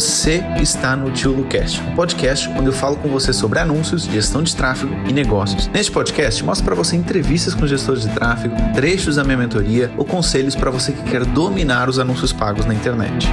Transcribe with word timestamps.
Você 0.00 0.42
está 0.58 0.96
no 0.96 1.12
Tio 1.12 1.30
Lucast, 1.30 1.78
um 1.82 1.94
podcast 1.94 2.48
onde 2.48 2.68
eu 2.68 2.72
falo 2.72 2.96
com 2.96 3.08
você 3.10 3.34
sobre 3.34 3.58
anúncios, 3.58 4.04
gestão 4.04 4.42
de 4.42 4.56
tráfego 4.56 4.94
e 5.06 5.12
negócios. 5.12 5.68
Neste 5.68 5.92
podcast, 5.92 6.42
mostro 6.42 6.64
para 6.64 6.74
você 6.74 6.96
entrevistas 6.96 7.54
com 7.54 7.66
gestores 7.66 8.04
de 8.04 8.14
tráfego, 8.14 8.56
trechos 8.72 9.16
da 9.16 9.24
minha 9.24 9.36
mentoria 9.36 9.92
ou 9.98 10.06
conselhos 10.06 10.56
para 10.56 10.70
você 10.70 10.92
que 10.92 11.02
quer 11.02 11.26
dominar 11.26 11.86
os 11.86 11.98
anúncios 11.98 12.32
pagos 12.32 12.64
na 12.64 12.72
internet. 12.72 13.28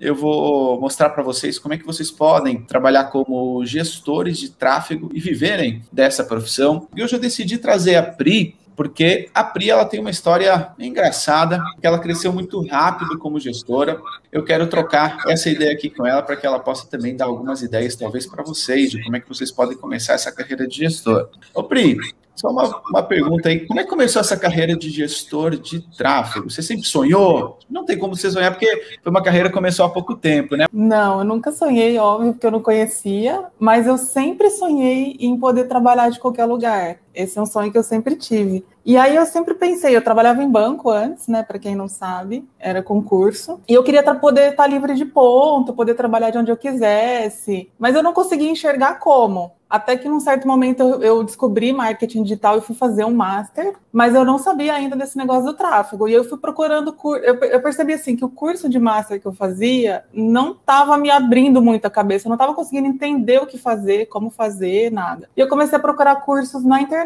eu 0.00 0.14
vou 0.14 0.80
mostrar 0.80 1.10
para 1.10 1.22
vocês 1.22 1.58
como 1.58 1.74
é 1.74 1.78
que 1.78 1.86
vocês 1.86 2.10
podem 2.10 2.62
trabalhar 2.62 3.04
como 3.04 3.64
gestores 3.64 4.38
de 4.38 4.50
tráfego 4.50 5.10
e 5.12 5.20
viverem 5.20 5.82
dessa 5.92 6.24
profissão. 6.24 6.88
E 6.96 7.04
hoje 7.04 7.14
eu 7.14 7.20
decidi 7.20 7.58
trazer 7.58 7.96
a 7.96 8.02
Pri 8.02 8.56
porque 8.80 9.28
a 9.34 9.44
Pri 9.44 9.68
ela 9.68 9.84
tem 9.84 10.00
uma 10.00 10.08
história 10.08 10.68
engraçada, 10.78 11.62
que 11.78 11.86
ela 11.86 11.98
cresceu 11.98 12.32
muito 12.32 12.66
rápido 12.66 13.18
como 13.18 13.38
gestora. 13.38 14.00
Eu 14.32 14.42
quero 14.42 14.66
trocar 14.68 15.18
essa 15.28 15.50
ideia 15.50 15.70
aqui 15.70 15.90
com 15.90 16.06
ela 16.06 16.22
para 16.22 16.34
que 16.34 16.46
ela 16.46 16.58
possa 16.58 16.88
também 16.88 17.14
dar 17.14 17.26
algumas 17.26 17.60
ideias, 17.60 17.94
talvez 17.94 18.26
para 18.26 18.42
vocês, 18.42 18.90
de 18.90 19.04
como 19.04 19.14
é 19.14 19.20
que 19.20 19.28
vocês 19.28 19.52
podem 19.52 19.76
começar 19.76 20.14
essa 20.14 20.32
carreira 20.32 20.66
de 20.66 20.78
gestor. 20.78 21.28
Ô 21.52 21.62
Pri, 21.62 21.98
só 22.40 22.48
uma, 22.48 22.80
uma 22.88 23.02
pergunta 23.02 23.50
aí, 23.50 23.66
como 23.66 23.78
é 23.78 23.82
que 23.82 23.90
começou 23.90 24.18
essa 24.18 24.34
carreira 24.34 24.74
de 24.74 24.88
gestor 24.88 25.56
de 25.56 25.80
tráfego? 25.94 26.48
Você 26.48 26.62
sempre 26.62 26.86
sonhou? 26.86 27.58
Não 27.68 27.84
tem 27.84 27.98
como 27.98 28.16
você 28.16 28.30
sonhar, 28.30 28.50
porque 28.50 28.66
foi 29.02 29.10
uma 29.10 29.22
carreira 29.22 29.50
que 29.50 29.54
começou 29.54 29.84
há 29.84 29.90
pouco 29.90 30.16
tempo, 30.16 30.56
né? 30.56 30.64
Não, 30.72 31.18
eu 31.18 31.24
nunca 31.26 31.52
sonhei, 31.52 31.98
óbvio, 31.98 32.32
porque 32.32 32.46
eu 32.46 32.50
não 32.50 32.62
conhecia, 32.62 33.44
mas 33.58 33.86
eu 33.86 33.98
sempre 33.98 34.48
sonhei 34.48 35.18
em 35.20 35.38
poder 35.38 35.64
trabalhar 35.64 36.08
de 36.08 36.18
qualquer 36.18 36.46
lugar. 36.46 36.96
Esse 37.14 37.38
é 37.38 37.42
um 37.42 37.46
sonho 37.46 37.72
que 37.72 37.78
eu 37.78 37.82
sempre 37.82 38.16
tive. 38.16 38.64
E 38.84 38.96
aí 38.96 39.14
eu 39.14 39.26
sempre 39.26 39.54
pensei, 39.54 39.94
eu 39.94 40.02
trabalhava 40.02 40.42
em 40.42 40.50
banco 40.50 40.90
antes, 40.90 41.28
né? 41.28 41.42
Para 41.42 41.58
quem 41.58 41.74
não 41.74 41.88
sabe, 41.88 42.48
era 42.58 42.82
concurso. 42.82 43.60
E 43.68 43.74
eu 43.74 43.84
queria 43.84 44.02
poder 44.14 44.50
estar 44.50 44.66
livre 44.66 44.94
de 44.94 45.04
ponto, 45.04 45.74
poder 45.74 45.94
trabalhar 45.94 46.30
de 46.30 46.38
onde 46.38 46.50
eu 46.50 46.56
quisesse, 46.56 47.70
mas 47.78 47.94
eu 47.94 48.02
não 48.02 48.12
conseguia 48.12 48.50
enxergar 48.50 48.98
como. 48.98 49.52
Até 49.70 49.96
que 49.96 50.08
num 50.08 50.18
certo 50.18 50.48
momento 50.48 50.82
eu, 50.82 51.22
descobri 51.22 51.72
marketing 51.72 52.24
digital 52.24 52.58
e 52.58 52.60
fui 52.60 52.74
fazer 52.74 53.04
um 53.04 53.14
master, 53.14 53.76
mas 53.92 54.16
eu 54.16 54.24
não 54.24 54.36
sabia 54.36 54.74
ainda 54.74 54.96
desse 54.96 55.16
negócio 55.16 55.44
do 55.44 55.54
tráfego. 55.54 56.08
E 56.08 56.12
eu 56.12 56.24
fui 56.24 56.38
procurando. 56.38 56.92
Eu, 57.22 57.36
eu 57.36 57.62
percebi 57.62 57.92
assim 57.92 58.16
que 58.16 58.24
o 58.24 58.28
curso 58.28 58.68
de 58.68 58.80
master 58.80 59.20
que 59.20 59.26
eu 59.26 59.32
fazia 59.32 60.04
não 60.12 60.52
estava 60.52 60.98
me 60.98 61.08
abrindo 61.08 61.62
muito 61.62 61.86
a 61.86 61.90
cabeça, 61.90 62.26
eu 62.26 62.30
não 62.30 62.34
estava 62.34 62.52
conseguindo 62.52 62.88
entender 62.88 63.38
o 63.38 63.46
que 63.46 63.56
fazer, 63.56 64.06
como 64.06 64.28
fazer, 64.28 64.90
nada. 64.90 65.30
E 65.36 65.40
eu 65.40 65.48
comecei 65.48 65.78
a 65.78 65.80
procurar 65.80 66.16
cursos 66.16 66.64
na 66.64 66.82
internet 66.82 66.99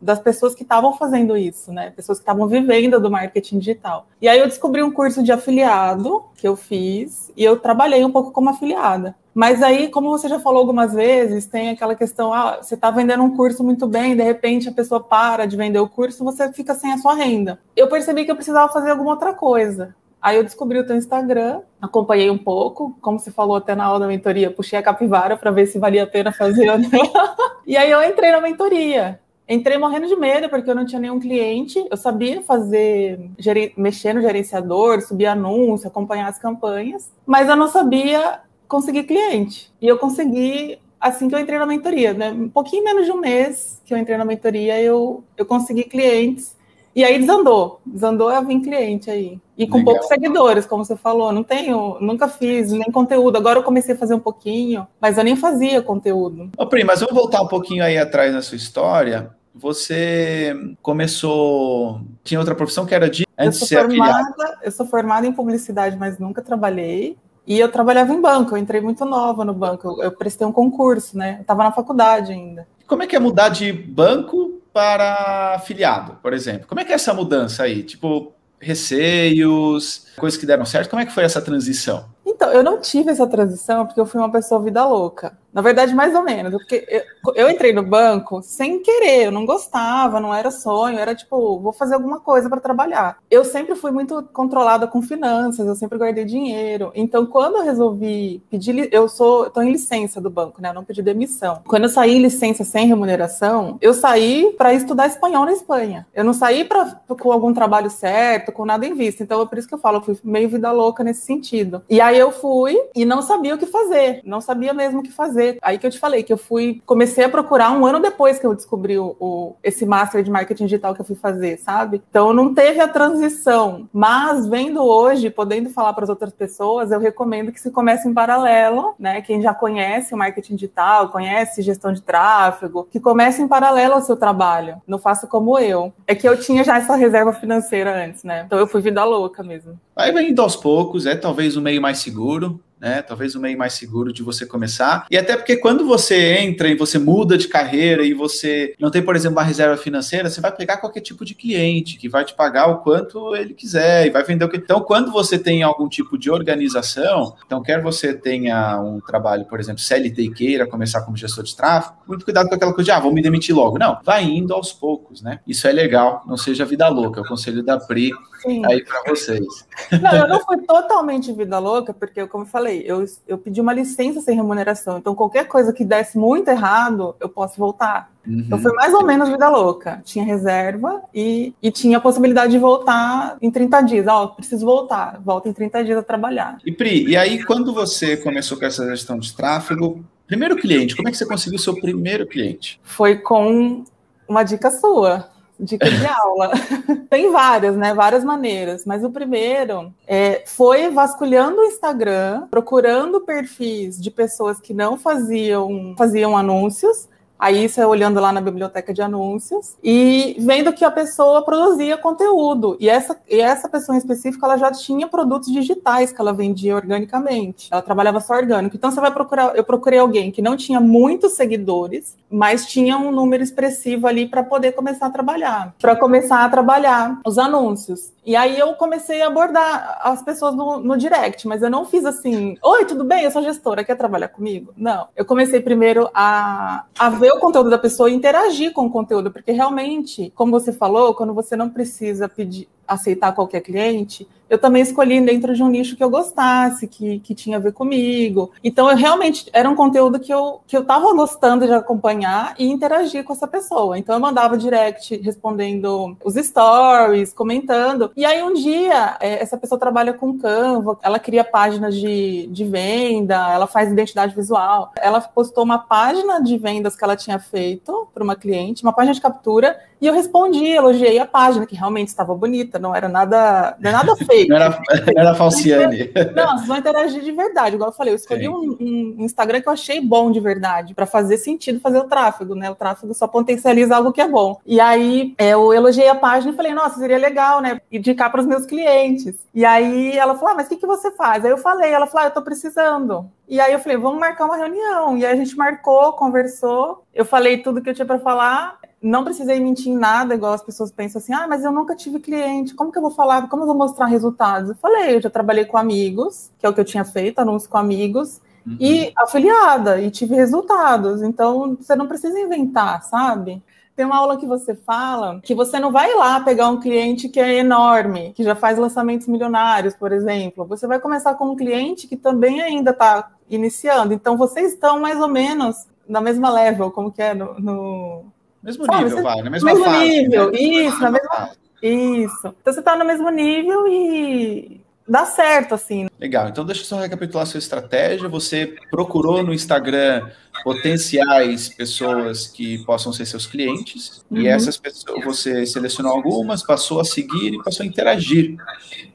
das 0.00 0.18
pessoas 0.18 0.54
que 0.54 0.62
estavam 0.62 0.92
fazendo 0.96 1.36
isso, 1.36 1.72
né? 1.72 1.90
Pessoas 1.90 2.18
que 2.18 2.22
estavam 2.22 2.46
vivendo 2.46 3.00
do 3.00 3.10
marketing 3.10 3.58
digital. 3.58 4.06
E 4.20 4.28
aí 4.28 4.38
eu 4.38 4.46
descobri 4.46 4.82
um 4.82 4.90
curso 4.90 5.22
de 5.22 5.32
afiliado 5.32 6.24
que 6.36 6.46
eu 6.46 6.54
fiz 6.54 7.32
e 7.36 7.42
eu 7.42 7.58
trabalhei 7.58 8.04
um 8.04 8.10
pouco 8.10 8.30
como 8.30 8.50
afiliada. 8.50 9.14
Mas 9.34 9.62
aí, 9.62 9.88
como 9.88 10.08
você 10.08 10.28
já 10.28 10.40
falou 10.40 10.60
algumas 10.60 10.94
vezes, 10.94 11.46
tem 11.46 11.68
aquela 11.68 11.94
questão, 11.94 12.32
ah, 12.32 12.58
você 12.62 12.74
está 12.74 12.90
vendendo 12.90 13.22
um 13.22 13.36
curso 13.36 13.62
muito 13.62 13.86
bem, 13.86 14.16
de 14.16 14.22
repente 14.22 14.68
a 14.68 14.72
pessoa 14.72 14.98
para 14.98 15.44
de 15.44 15.56
vender 15.56 15.78
o 15.78 15.88
curso, 15.88 16.24
você 16.24 16.50
fica 16.52 16.74
sem 16.74 16.92
a 16.92 16.98
sua 16.98 17.14
renda. 17.14 17.58
Eu 17.76 17.86
percebi 17.88 18.24
que 18.24 18.30
eu 18.30 18.36
precisava 18.36 18.72
fazer 18.72 18.90
alguma 18.90 19.10
outra 19.10 19.34
coisa. 19.34 19.94
Aí 20.20 20.36
eu 20.36 20.44
descobri 20.44 20.78
o 20.78 20.86
teu 20.86 20.96
Instagram, 20.96 21.60
acompanhei 21.80 22.30
um 22.30 22.38
pouco, 22.38 22.96
como 23.00 23.18
você 23.18 23.30
falou 23.30 23.56
até 23.56 23.74
na 23.74 23.84
aula 23.84 24.00
da 24.00 24.06
mentoria, 24.06 24.50
puxei 24.50 24.78
a 24.78 24.82
capivara 24.82 25.36
para 25.36 25.50
ver 25.50 25.66
se 25.66 25.78
valia 25.78 26.02
a 26.02 26.06
pena 26.06 26.32
fazer. 26.32 26.66
e 27.66 27.76
aí 27.76 27.90
eu 27.90 28.02
entrei 28.02 28.32
na 28.32 28.40
mentoria. 28.40 29.20
Entrei 29.48 29.78
morrendo 29.78 30.08
de 30.08 30.16
medo 30.16 30.48
porque 30.48 30.68
eu 30.68 30.74
não 30.74 30.84
tinha 30.84 31.00
nenhum 31.00 31.20
cliente. 31.20 31.86
Eu 31.88 31.96
sabia 31.96 32.42
fazer, 32.42 33.30
mexer 33.76 34.12
no 34.12 34.20
gerenciador, 34.20 35.00
subir 35.00 35.26
anúncio, 35.26 35.86
acompanhar 35.86 36.28
as 36.28 36.38
campanhas, 36.38 37.12
mas 37.24 37.48
eu 37.48 37.54
não 37.54 37.68
sabia 37.68 38.40
conseguir 38.66 39.04
cliente. 39.04 39.72
E 39.80 39.86
eu 39.86 39.98
consegui 39.98 40.80
assim 41.00 41.28
que 41.28 41.34
eu 41.34 41.38
entrei 41.38 41.58
na 41.58 41.66
mentoria, 41.66 42.12
né? 42.12 42.30
Um 42.30 42.48
pouquinho 42.48 42.82
menos 42.82 43.06
de 43.06 43.12
um 43.12 43.20
mês 43.20 43.80
que 43.84 43.94
eu 43.94 43.98
entrei 43.98 44.16
na 44.16 44.24
mentoria, 44.24 44.80
eu, 44.80 45.22
eu 45.36 45.46
consegui 45.46 45.84
clientes. 45.84 46.55
E 46.96 47.04
aí 47.04 47.18
desandou, 47.18 47.82
desandou 47.84 48.32
eu 48.32 48.42
vim 48.42 48.62
cliente 48.62 49.10
aí. 49.10 49.38
E 49.54 49.66
com 49.66 49.76
Legal. 49.76 49.92
poucos 49.92 50.08
seguidores, 50.08 50.64
como 50.64 50.82
você 50.82 50.96
falou, 50.96 51.30
não 51.30 51.42
tenho, 51.42 51.98
nunca 52.00 52.26
fiz 52.26 52.72
nem 52.72 52.90
conteúdo. 52.90 53.36
Agora 53.36 53.58
eu 53.58 53.62
comecei 53.62 53.94
a 53.94 53.98
fazer 53.98 54.14
um 54.14 54.18
pouquinho, 54.18 54.86
mas 54.98 55.18
eu 55.18 55.24
nem 55.24 55.36
fazia 55.36 55.82
conteúdo. 55.82 56.50
Ô, 56.56 56.66
Pri, 56.66 56.84
mas 56.84 57.00
vamos 57.00 57.14
voltar 57.14 57.42
um 57.42 57.48
pouquinho 57.48 57.84
aí 57.84 57.98
atrás 57.98 58.32
na 58.32 58.40
sua 58.40 58.56
história. 58.56 59.30
Você 59.54 60.56
começou. 60.80 62.00
Tinha 62.24 62.40
outra 62.40 62.54
profissão 62.54 62.86
que 62.86 62.94
era 62.94 63.10
de. 63.10 63.26
Antes 63.38 63.60
eu, 63.60 63.66
sou 63.66 63.78
formada, 63.78 64.58
eu 64.62 64.72
sou 64.72 64.86
formada 64.86 65.26
em 65.26 65.32
publicidade, 65.32 65.98
mas 65.98 66.18
nunca 66.18 66.40
trabalhei. 66.40 67.18
E 67.46 67.60
eu 67.60 67.70
trabalhava 67.70 68.12
em 68.14 68.20
banco, 68.20 68.54
eu 68.54 68.58
entrei 68.58 68.80
muito 68.80 69.04
nova 69.04 69.44
no 69.44 69.52
banco. 69.52 69.86
Eu, 69.86 70.04
eu 70.04 70.12
prestei 70.12 70.46
um 70.46 70.52
concurso, 70.52 71.16
né? 71.16 71.36
Eu 71.36 71.40
estava 71.42 71.62
na 71.62 71.72
faculdade 71.72 72.32
ainda. 72.32 72.66
Como 72.86 73.02
é 73.02 73.06
que 73.06 73.16
é 73.16 73.18
mudar 73.18 73.50
de 73.50 73.70
banco 73.70 74.55
para 74.76 75.54
afiliado, 75.54 76.18
por 76.22 76.34
exemplo? 76.34 76.66
Como 76.68 76.78
é 76.78 76.84
que 76.84 76.92
é 76.92 76.96
essa 76.96 77.14
mudança 77.14 77.62
aí? 77.62 77.82
Tipo, 77.82 78.34
receios, 78.60 80.04
coisas 80.18 80.38
que 80.38 80.44
deram 80.44 80.66
certo? 80.66 80.90
Como 80.90 81.00
é 81.00 81.06
que 81.06 81.12
foi 81.12 81.24
essa 81.24 81.40
transição? 81.40 82.04
Então, 82.26 82.52
eu 82.52 82.62
não 82.62 82.78
tive 82.78 83.10
essa 83.10 83.26
transição 83.26 83.86
porque 83.86 83.98
eu 83.98 84.04
fui 84.04 84.20
uma 84.20 84.30
pessoa 84.30 84.62
vida 84.62 84.84
louca. 84.84 85.38
Na 85.56 85.62
verdade, 85.62 85.94
mais 85.94 86.14
ou 86.14 86.22
menos, 86.22 86.52
porque 86.52 86.86
eu, 86.86 87.34
eu, 87.34 87.50
entrei 87.50 87.72
no 87.72 87.82
banco 87.82 88.42
sem 88.42 88.82
querer, 88.82 89.28
eu 89.28 89.32
não 89.32 89.46
gostava, 89.46 90.20
não 90.20 90.34
era 90.34 90.50
sonho, 90.50 90.98
era 90.98 91.14
tipo, 91.14 91.58
vou 91.58 91.72
fazer 91.72 91.94
alguma 91.94 92.20
coisa 92.20 92.50
para 92.50 92.60
trabalhar. 92.60 93.16
Eu 93.30 93.42
sempre 93.42 93.74
fui 93.74 93.90
muito 93.90 94.22
controlada 94.34 94.86
com 94.86 95.00
finanças, 95.00 95.66
eu 95.66 95.74
sempre 95.74 95.96
guardei 95.96 96.26
dinheiro. 96.26 96.92
Então, 96.94 97.24
quando 97.24 97.56
eu 97.56 97.64
resolvi 97.64 98.42
pedir, 98.50 98.90
eu 98.92 99.08
sou, 99.08 99.46
estou 99.46 99.62
em 99.62 99.72
licença 99.72 100.20
do 100.20 100.28
banco, 100.28 100.60
né? 100.60 100.68
Eu 100.68 100.74
não 100.74 100.84
pedi 100.84 101.00
demissão. 101.00 101.62
Quando 101.66 101.84
eu 101.84 101.88
saí 101.88 102.16
em 102.16 102.22
licença 102.22 102.62
sem 102.62 102.86
remuneração, 102.86 103.78
eu 103.80 103.94
saí 103.94 104.54
para 104.58 104.74
estudar 104.74 105.06
espanhol 105.06 105.46
na 105.46 105.54
Espanha. 105.54 106.06
Eu 106.14 106.22
não 106.22 106.34
saí 106.34 106.66
para 106.66 107.00
com 107.08 107.32
algum 107.32 107.54
trabalho 107.54 107.88
certo, 107.88 108.52
com 108.52 108.66
nada 108.66 108.84
em 108.84 108.92
vista. 108.92 109.22
Então, 109.22 109.40
é 109.40 109.46
por 109.46 109.56
isso 109.56 109.66
que 109.66 109.72
eu 109.72 109.78
falo, 109.78 109.96
eu 109.96 110.02
fui 110.02 110.18
meio 110.22 110.50
vida 110.50 110.70
louca 110.70 111.02
nesse 111.02 111.22
sentido. 111.22 111.80
E 111.88 111.98
aí 111.98 112.18
eu 112.18 112.30
fui 112.30 112.78
e 112.94 113.06
não 113.06 113.22
sabia 113.22 113.54
o 113.54 113.58
que 113.58 113.64
fazer, 113.64 114.20
não 114.22 114.42
sabia 114.42 114.74
mesmo 114.74 115.00
o 115.00 115.02
que 115.02 115.10
fazer 115.10 115.45
Aí 115.62 115.78
que 115.78 115.86
eu 115.86 115.90
te 115.90 115.98
falei 115.98 116.22
que 116.22 116.32
eu 116.32 116.38
fui, 116.38 116.82
comecei 116.84 117.24
a 117.24 117.28
procurar 117.28 117.70
um 117.72 117.84
ano 117.84 118.00
depois 118.00 118.38
que 118.38 118.46
eu 118.46 118.54
descobri 118.54 118.98
o, 118.98 119.16
o 119.20 119.56
esse 119.62 119.84
master 119.86 120.22
de 120.22 120.30
marketing 120.30 120.64
digital 120.64 120.94
que 120.94 121.00
eu 121.00 121.04
fui 121.04 121.16
fazer, 121.16 121.58
sabe? 121.58 122.02
Então 122.10 122.32
não 122.32 122.54
teve 122.54 122.80
a 122.80 122.88
transição, 122.88 123.88
mas 123.92 124.46
vendo 124.46 124.82
hoje, 124.82 125.30
podendo 125.30 125.70
falar 125.70 125.92
para 125.92 126.04
as 126.04 126.10
outras 126.10 126.32
pessoas, 126.32 126.90
eu 126.90 127.00
recomendo 127.00 127.52
que 127.52 127.60
se 127.60 127.70
comece 127.70 128.08
em 128.08 128.14
paralelo, 128.14 128.94
né? 128.98 129.20
Quem 129.20 129.40
já 129.40 129.54
conhece 129.54 130.14
o 130.14 130.18
marketing 130.18 130.54
digital, 130.54 131.08
conhece 131.08 131.62
gestão 131.62 131.92
de 131.92 132.02
tráfego, 132.02 132.88
que 132.90 133.00
comece 133.00 133.42
em 133.42 133.48
paralelo 133.48 133.94
ao 133.94 134.02
seu 134.02 134.16
trabalho. 134.16 134.80
Não 134.86 134.98
faça 134.98 135.26
como 135.26 135.58
eu. 135.58 135.92
É 136.06 136.14
que 136.14 136.28
eu 136.28 136.38
tinha 136.38 136.64
já 136.64 136.78
essa 136.78 136.96
reserva 136.96 137.32
financeira 137.32 138.04
antes, 138.04 138.24
né? 138.24 138.44
Então 138.46 138.58
eu 138.58 138.66
fui 138.66 138.80
vida 138.80 139.04
louca 139.04 139.42
mesmo. 139.42 139.78
Aí 139.94 140.12
vem 140.12 140.30
indo 140.30 140.42
aos 140.42 140.56
poucos, 140.56 141.06
é 141.06 141.16
talvez 141.16 141.56
o 141.56 141.62
meio 141.62 141.80
mais 141.80 141.98
seguro, 141.98 142.60
né? 142.80 143.02
Talvez 143.02 143.34
um 143.34 143.40
meio 143.40 143.58
mais 143.58 143.72
seguro 143.72 144.12
de 144.12 144.22
você 144.22 144.46
começar. 144.46 145.06
E 145.10 145.16
até 145.16 145.36
porque 145.36 145.56
quando 145.56 145.86
você 145.86 146.38
entra 146.38 146.68
e 146.68 146.76
você 146.76 146.98
muda 146.98 147.38
de 147.38 147.48
carreira 147.48 148.04
e 148.04 148.14
você 148.14 148.74
não 148.78 148.90
tem, 148.90 149.02
por 149.02 149.16
exemplo, 149.16 149.36
uma 149.38 149.44
reserva 149.44 149.76
financeira, 149.76 150.28
você 150.28 150.40
vai 150.40 150.54
pegar 150.54 150.76
qualquer 150.78 151.00
tipo 151.00 151.24
de 151.24 151.34
cliente 151.34 151.96
que 151.96 152.08
vai 152.08 152.24
te 152.24 152.34
pagar 152.34 152.66
o 152.66 152.78
quanto 152.78 153.34
ele 153.34 153.54
quiser 153.54 154.06
e 154.06 154.10
vai 154.10 154.22
vender 154.22 154.44
o 154.44 154.48
que. 154.48 154.56
Então, 154.56 154.80
quando 154.80 155.10
você 155.10 155.38
tem 155.38 155.62
algum 155.62 155.88
tipo 155.88 156.18
de 156.18 156.30
organização, 156.30 157.34
então 157.46 157.62
quer 157.62 157.80
você 157.82 158.14
tenha 158.14 158.80
um 158.80 159.00
trabalho, 159.00 159.44
por 159.46 159.60
exemplo, 159.60 159.80
CLT 159.80 160.22
e 160.22 160.32
queira 160.32 160.66
começar 160.66 161.02
como 161.02 161.16
gestor 161.16 161.44
de 161.44 161.56
tráfego, 161.56 161.96
muito 162.06 162.24
cuidado 162.24 162.48
com 162.48 162.54
aquela 162.54 162.72
coisa 162.72 162.86
de, 162.86 162.90
ah, 162.90 163.00
vou 163.00 163.12
me 163.12 163.22
demitir 163.22 163.54
logo. 163.54 163.78
Não, 163.78 163.98
vai 164.04 164.24
indo 164.24 164.52
aos 164.52 164.72
poucos, 164.72 165.22
né? 165.22 165.40
Isso 165.46 165.66
é 165.66 165.72
legal, 165.72 166.22
não 166.26 166.36
seja 166.36 166.64
vida 166.64 166.88
louca. 166.88 167.20
É 167.20 167.22
o 167.22 167.26
conselho 167.26 167.62
da 167.62 167.78
Pri 167.78 168.12
Sim. 168.42 168.64
aí 168.66 168.84
para 168.84 169.02
vocês. 169.08 169.66
Não, 170.00 170.12
eu 170.12 170.28
não 170.28 170.40
fui 170.40 170.58
totalmente 170.58 171.32
vida 171.32 171.58
louca, 171.58 171.92
porque, 171.92 172.26
como 172.26 172.44
eu 172.44 172.48
falei, 172.48 172.65
falei, 172.66 172.82
eu, 172.84 173.04
eu 173.28 173.38
pedi 173.38 173.60
uma 173.60 173.72
licença 173.72 174.20
sem 174.20 174.34
remuneração. 174.34 174.98
Então, 174.98 175.14
qualquer 175.14 175.46
coisa 175.46 175.72
que 175.72 175.84
desse 175.84 176.18
muito 176.18 176.48
errado, 176.48 177.14
eu 177.20 177.28
posso 177.28 177.56
voltar. 177.56 178.10
Uhum. 178.26 178.40
Então, 178.40 178.58
foi 178.58 178.72
mais 178.72 178.92
ou 178.92 179.04
menos 179.04 179.28
vida 179.28 179.48
louca. 179.48 180.02
Tinha 180.04 180.24
reserva 180.24 181.02
e, 181.14 181.54
e 181.62 181.70
tinha 181.70 181.98
a 181.98 182.00
possibilidade 182.00 182.52
de 182.52 182.58
voltar 182.58 183.36
em 183.40 183.50
30 183.50 183.80
dias. 183.82 184.06
Ó, 184.08 184.24
oh, 184.24 184.28
preciso 184.30 184.66
voltar. 184.66 185.20
Volta 185.24 185.48
em 185.48 185.52
30 185.52 185.84
dias 185.84 185.98
a 185.98 186.02
trabalhar. 186.02 186.58
E 186.64 186.72
Pri, 186.72 187.06
e 187.06 187.16
aí, 187.16 187.44
quando 187.44 187.72
você 187.72 188.16
começou 188.16 188.58
com 188.58 188.64
essa 188.64 188.84
gestão 188.90 189.18
de 189.18 189.34
tráfego, 189.34 190.04
primeiro 190.26 190.56
cliente, 190.56 190.96
como 190.96 191.08
é 191.08 191.12
que 191.12 191.16
você 191.16 191.26
conseguiu 191.26 191.56
o 191.56 191.62
seu 191.62 191.74
primeiro 191.74 192.26
cliente? 192.26 192.80
Foi 192.82 193.16
com 193.16 193.84
uma 194.28 194.42
dica 194.42 194.70
sua 194.70 195.35
dica 195.58 195.90
de 195.90 196.06
aula. 196.06 196.50
Tem 197.10 197.30
várias, 197.30 197.76
né? 197.76 197.94
Várias 197.94 198.24
maneiras. 198.24 198.84
Mas 198.84 199.04
o 199.04 199.10
primeiro 199.10 199.92
é, 200.06 200.42
foi 200.46 200.90
vasculhando 200.90 201.60
o 201.60 201.64
Instagram, 201.64 202.46
procurando 202.50 203.20
perfis 203.20 204.00
de 204.00 204.10
pessoas 204.10 204.60
que 204.60 204.74
não 204.74 204.98
faziam, 204.98 205.94
faziam 205.96 206.36
anúncios 206.36 207.08
Aí 207.38 207.64
isso 207.64 207.80
é 207.80 207.86
olhando 207.86 208.20
lá 208.20 208.32
na 208.32 208.40
biblioteca 208.40 208.92
de 208.92 209.02
anúncios 209.02 209.76
e 209.82 210.36
vendo 210.38 210.72
que 210.72 210.84
a 210.84 210.90
pessoa 210.90 211.44
produzia 211.44 211.96
conteúdo. 211.96 212.76
E 212.80 212.88
essa, 212.88 213.18
e 213.28 213.40
essa 213.40 213.68
pessoa 213.68 213.94
em 213.94 213.98
específico, 213.98 214.44
ela 214.44 214.56
já 214.56 214.72
tinha 214.72 215.06
produtos 215.06 215.52
digitais 215.52 216.12
que 216.12 216.20
ela 216.20 216.32
vendia 216.32 216.74
organicamente. 216.74 217.68
Ela 217.70 217.82
trabalhava 217.82 218.20
só 218.20 218.34
orgânico. 218.34 218.76
Então 218.76 218.90
você 218.90 219.00
vai 219.00 219.12
procurar, 219.12 219.56
eu 219.56 219.64
procurei 219.64 219.98
alguém 219.98 220.30
que 220.30 220.42
não 220.42 220.56
tinha 220.56 220.80
muitos 220.80 221.32
seguidores, 221.32 222.16
mas 222.30 222.66
tinha 222.66 222.96
um 222.96 223.10
número 223.10 223.42
expressivo 223.42 224.06
ali 224.06 224.26
para 224.26 224.42
poder 224.42 224.72
começar 224.72 225.06
a 225.06 225.10
trabalhar. 225.10 225.74
Para 225.80 225.96
começar 225.96 226.44
a 226.44 226.48
trabalhar 226.48 227.20
os 227.24 227.38
anúncios. 227.38 228.12
E 228.24 228.34
aí 228.34 228.58
eu 228.58 228.74
comecei 228.74 229.22
a 229.22 229.28
abordar 229.28 230.00
as 230.02 230.20
pessoas 230.20 230.54
no, 230.54 230.80
no 230.80 230.96
direct, 230.96 231.46
mas 231.46 231.62
eu 231.62 231.70
não 231.70 231.84
fiz 231.84 232.04
assim, 232.04 232.56
oi, 232.60 232.84
tudo 232.84 233.04
bem? 233.04 233.22
Eu 233.22 233.30
sou 233.30 233.40
gestora, 233.40 233.84
quer 233.84 233.94
trabalhar 233.94 234.28
comigo? 234.28 234.72
Não. 234.76 235.06
Eu 235.14 235.24
comecei 235.24 235.60
primeiro 235.60 236.10
a, 236.12 236.84
a 236.98 237.08
ver 237.08 237.25
o 237.32 237.40
conteúdo 237.40 237.70
da 237.70 237.78
pessoa 237.78 238.10
e 238.10 238.14
interagir 238.14 238.72
com 238.72 238.86
o 238.86 238.90
conteúdo, 238.90 239.30
porque 239.30 239.52
realmente, 239.52 240.32
como 240.34 240.50
você 240.50 240.72
falou, 240.72 241.14
quando 241.14 241.32
você 241.32 241.56
não 241.56 241.70
precisa 241.70 242.28
pedir, 242.28 242.68
aceitar 242.86 243.34
qualquer 243.34 243.60
cliente, 243.60 244.26
eu 244.48 244.58
também 244.58 244.82
escolhi 244.82 245.20
dentro 245.20 245.54
de 245.54 245.62
um 245.62 245.68
nicho 245.68 245.96
que 245.96 246.04
eu 246.04 246.10
gostasse, 246.10 246.86
que, 246.86 247.18
que 247.20 247.34
tinha 247.34 247.56
a 247.56 247.60
ver 247.60 247.72
comigo. 247.72 248.50
Então, 248.62 248.90
eu 248.90 248.96
realmente 248.96 249.48
era 249.52 249.68
um 249.68 249.74
conteúdo 249.74 250.18
que 250.20 250.32
eu 250.32 250.60
que 250.66 250.76
eu 250.76 250.82
estava 250.82 251.12
gostando 251.12 251.66
de 251.66 251.72
acompanhar 251.72 252.54
e 252.58 252.66
interagir 252.66 253.24
com 253.24 253.32
essa 253.32 253.46
pessoa. 253.46 253.98
Então, 253.98 254.14
eu 254.14 254.20
mandava 254.20 254.56
direct 254.56 255.16
respondendo 255.18 256.16
os 256.24 256.34
stories, 256.34 257.32
comentando. 257.32 258.10
E 258.16 258.24
aí, 258.24 258.42
um 258.42 258.54
dia, 258.54 259.16
é, 259.20 259.42
essa 259.42 259.56
pessoa 259.56 259.78
trabalha 259.78 260.12
com 260.12 260.38
Canva, 260.38 260.98
ela 261.02 261.18
cria 261.18 261.44
páginas 261.44 261.94
de, 261.94 262.46
de 262.48 262.64
venda, 262.64 263.52
ela 263.52 263.66
faz 263.66 263.90
identidade 263.90 264.34
visual. 264.34 264.92
Ela 264.96 265.20
postou 265.20 265.64
uma 265.64 265.78
página 265.78 266.40
de 266.40 266.56
vendas 266.56 266.96
que 266.96 267.04
ela 267.04 267.16
tinha 267.16 267.38
feito 267.38 268.08
para 268.12 268.22
uma 268.22 268.36
cliente, 268.36 268.82
uma 268.82 268.92
página 268.92 269.14
de 269.14 269.20
captura, 269.20 269.78
e 270.00 270.06
eu 270.06 270.12
respondi, 270.12 270.66
elogiei 270.66 271.18
a 271.18 271.26
página, 271.26 271.66
que 271.66 271.74
realmente 271.74 272.08
estava 272.08 272.34
bonita, 272.34 272.78
não 272.78 272.94
era 272.94 273.08
nada, 273.08 273.76
não 273.80 273.90
era 273.90 273.98
nada 273.98 274.16
fake. 274.24 274.48
não, 274.48 274.56
era, 274.56 274.78
era 275.16 275.34
falciane. 275.34 276.10
Não, 276.34 276.56
vocês 276.56 276.66
vão 276.66 276.76
interagir 276.76 277.22
de 277.22 277.32
verdade. 277.32 277.76
Igual 277.76 277.90
eu 277.90 277.94
falei, 277.94 278.12
eu 278.12 278.16
escolhi 278.16 278.48
um, 278.48 278.76
um, 278.78 279.16
Instagram 279.20 279.60
que 279.60 279.68
eu 279.68 279.72
achei 279.72 280.00
bom 280.00 280.30
de 280.30 280.38
verdade, 280.38 280.94
para 280.94 281.06
fazer 281.06 281.38
sentido 281.38 281.80
fazer 281.80 281.98
o 281.98 282.04
tráfego, 282.04 282.54
né? 282.54 282.70
O 282.70 282.74
tráfego 282.74 283.14
só 283.14 283.26
potencializa 283.26 283.96
algo 283.96 284.12
que 284.12 284.20
é 284.20 284.28
bom. 284.28 284.60
E 284.66 284.80
aí 284.80 285.34
é, 285.38 285.50
eu 285.50 285.72
elogiei 285.72 286.08
a 286.08 286.14
página 286.14 286.52
e 286.52 286.56
falei, 286.56 286.74
nossa, 286.74 286.98
seria 286.98 287.18
legal, 287.18 287.60
né? 287.60 287.80
Indicar 287.90 288.30
para 288.30 288.40
os 288.40 288.46
meus 288.46 288.66
clientes. 288.66 289.34
E 289.54 289.64
aí 289.64 290.16
ela 290.16 290.34
falou, 290.34 290.50
ah, 290.50 290.54
mas 290.56 290.66
o 290.66 290.68
que, 290.68 290.76
que 290.76 290.86
você 290.86 291.10
faz? 291.12 291.44
Aí 291.44 291.50
eu 291.50 291.58
falei, 291.58 291.90
ela 291.90 292.06
falou, 292.06 292.26
ah, 292.26 292.28
eu 292.28 292.34
tô 292.34 292.42
precisando. 292.42 293.30
E 293.48 293.60
aí 293.60 293.72
eu 293.72 293.78
falei, 293.78 293.96
vamos 293.96 294.18
marcar 294.18 294.44
uma 294.44 294.56
reunião. 294.56 295.16
E 295.16 295.24
aí 295.24 295.32
a 295.32 295.36
gente 295.36 295.56
marcou, 295.56 296.12
conversou. 296.12 297.02
Eu 297.14 297.24
falei 297.24 297.58
tudo 297.58 297.80
que 297.80 297.88
eu 297.88 297.94
tinha 297.94 298.04
para 298.04 298.18
falar 298.18 298.78
não 299.00 299.24
precisei 299.24 299.60
mentir 299.60 299.92
em 299.92 299.96
nada, 299.96 300.34
igual 300.34 300.52
as 300.52 300.62
pessoas 300.62 300.90
pensam 300.90 301.20
assim, 301.20 301.32
ah, 301.32 301.46
mas 301.46 301.64
eu 301.64 301.70
nunca 301.70 301.94
tive 301.94 302.18
cliente, 302.18 302.74
como 302.74 302.90
que 302.90 302.98
eu 302.98 303.02
vou 303.02 303.10
falar, 303.10 303.48
como 303.48 303.62
eu 303.62 303.66
vou 303.66 303.76
mostrar 303.76 304.06
resultados? 304.06 304.70
Eu 304.70 304.76
falei, 304.76 305.16
eu 305.16 305.20
já 305.20 305.30
trabalhei 305.30 305.64
com 305.64 305.76
amigos, 305.76 306.50
que 306.58 306.66
é 306.66 306.68
o 306.68 306.74
que 306.74 306.80
eu 306.80 306.84
tinha 306.84 307.04
feito, 307.04 307.38
anúncio 307.38 307.68
com 307.68 307.76
amigos, 307.76 308.40
uhum. 308.66 308.76
e 308.80 309.12
afiliada, 309.16 310.00
e 310.00 310.10
tive 310.10 310.34
resultados, 310.34 311.22
então 311.22 311.76
você 311.78 311.94
não 311.94 312.06
precisa 312.06 312.38
inventar, 312.40 313.02
sabe? 313.02 313.62
Tem 313.94 314.04
uma 314.04 314.18
aula 314.18 314.36
que 314.36 314.46
você 314.46 314.74
fala 314.74 315.40
que 315.42 315.54
você 315.54 315.80
não 315.80 315.90
vai 315.90 316.14
lá 316.14 316.38
pegar 316.40 316.68
um 316.68 316.78
cliente 316.78 317.30
que 317.30 317.40
é 317.40 317.54
enorme, 317.54 318.32
que 318.34 318.44
já 318.44 318.54
faz 318.54 318.76
lançamentos 318.76 319.26
milionários, 319.26 319.94
por 319.94 320.12
exemplo. 320.12 320.66
Você 320.66 320.86
vai 320.86 321.00
começar 321.00 321.34
com 321.34 321.46
um 321.46 321.56
cliente 321.56 322.06
que 322.06 322.14
também 322.14 322.60
ainda 322.60 322.90
está 322.90 323.30
iniciando. 323.48 324.12
Então, 324.12 324.36
vocês 324.36 324.74
estão 324.74 325.00
mais 325.00 325.18
ou 325.18 325.28
menos 325.28 325.86
na 326.06 326.20
mesma 326.20 326.50
level, 326.50 326.90
como 326.90 327.10
que 327.10 327.22
é 327.22 327.32
no, 327.32 327.58
no 327.58 328.24
mesmo 328.66 328.84
Sabe, 328.84 329.04
nível, 329.04 329.22
vai, 329.22 329.42
na 329.42 329.50
mesma 329.50 329.70
mesmo 329.70 329.84
fase. 329.84 330.04
nível, 330.04 330.50
né? 330.50 330.58
isso, 330.58 331.00
na 331.00 331.10
mesma. 331.12 331.50
Isso. 331.82 332.54
Então 332.60 332.72
você 332.72 332.80
está 332.80 332.96
no 332.96 333.04
mesmo 333.04 333.30
nível 333.30 333.86
e 333.86 334.80
dá 335.08 335.24
certo, 335.24 335.76
assim. 335.76 336.08
Legal. 336.18 336.48
Então 336.48 336.64
deixa 336.64 336.82
eu 336.82 336.86
só 336.86 336.98
recapitular 336.98 337.44
a 337.44 337.46
sua 337.46 337.58
estratégia. 337.58 338.28
Você 338.28 338.74
procurou 338.90 339.42
no 339.42 339.54
Instagram 339.54 340.28
potenciais 340.64 341.68
pessoas 341.68 342.48
que 342.48 342.78
possam 342.84 343.12
ser 343.12 343.26
seus 343.26 343.46
clientes, 343.46 344.24
uhum. 344.30 344.38
e 344.38 344.48
essas 344.48 344.76
pessoas 344.76 345.24
você 345.24 345.64
selecionou 345.64 346.12
algumas, 346.12 346.62
passou 346.62 346.98
a 346.98 347.04
seguir 347.04 347.54
e 347.54 347.62
passou 347.62 347.84
a 347.84 347.86
interagir 347.86 348.56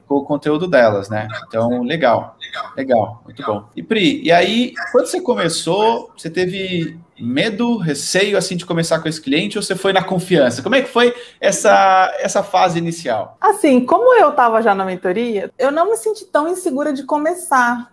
com 0.08 0.16
o 0.16 0.24
conteúdo 0.24 0.68
delas, 0.68 1.10
né? 1.10 1.28
Então, 1.48 1.84
legal, 1.84 2.38
legal, 2.78 3.22
muito 3.26 3.44
bom. 3.44 3.68
E 3.76 3.82
Pri, 3.82 4.22
e 4.22 4.32
aí, 4.32 4.74
quando 4.92 5.08
você 5.08 5.20
começou, 5.20 6.12
você 6.16 6.30
teve 6.30 7.00
medo, 7.22 7.78
receio 7.78 8.38
assim 8.38 8.56
de 8.56 8.66
começar 8.66 9.00
com 9.00 9.08
esse 9.08 9.22
cliente 9.22 9.58
ou 9.58 9.64
você 9.64 9.76
foi 9.76 9.94
na 9.94 10.04
confiança? 10.04 10.62
Como 10.62 10.76
é 10.76 10.82
que 10.82 10.90
foi 10.90 11.14
essa, 11.40 12.12
essa 12.20 12.44
fase 12.44 12.80
inicial? 12.80 13.38
Assim, 13.40 13.86
como 13.86 14.14
eu 14.16 14.30
estava 14.30 14.62
já 14.62 14.74
na 14.74 14.84
mentoria, 14.84 15.52
eu 15.58 15.72
não 15.72 15.90
me 15.90 15.98
senti 15.98 16.26
tão 16.26 16.48
insegura 16.48 16.92
de 16.92 17.04
começar 17.04 17.92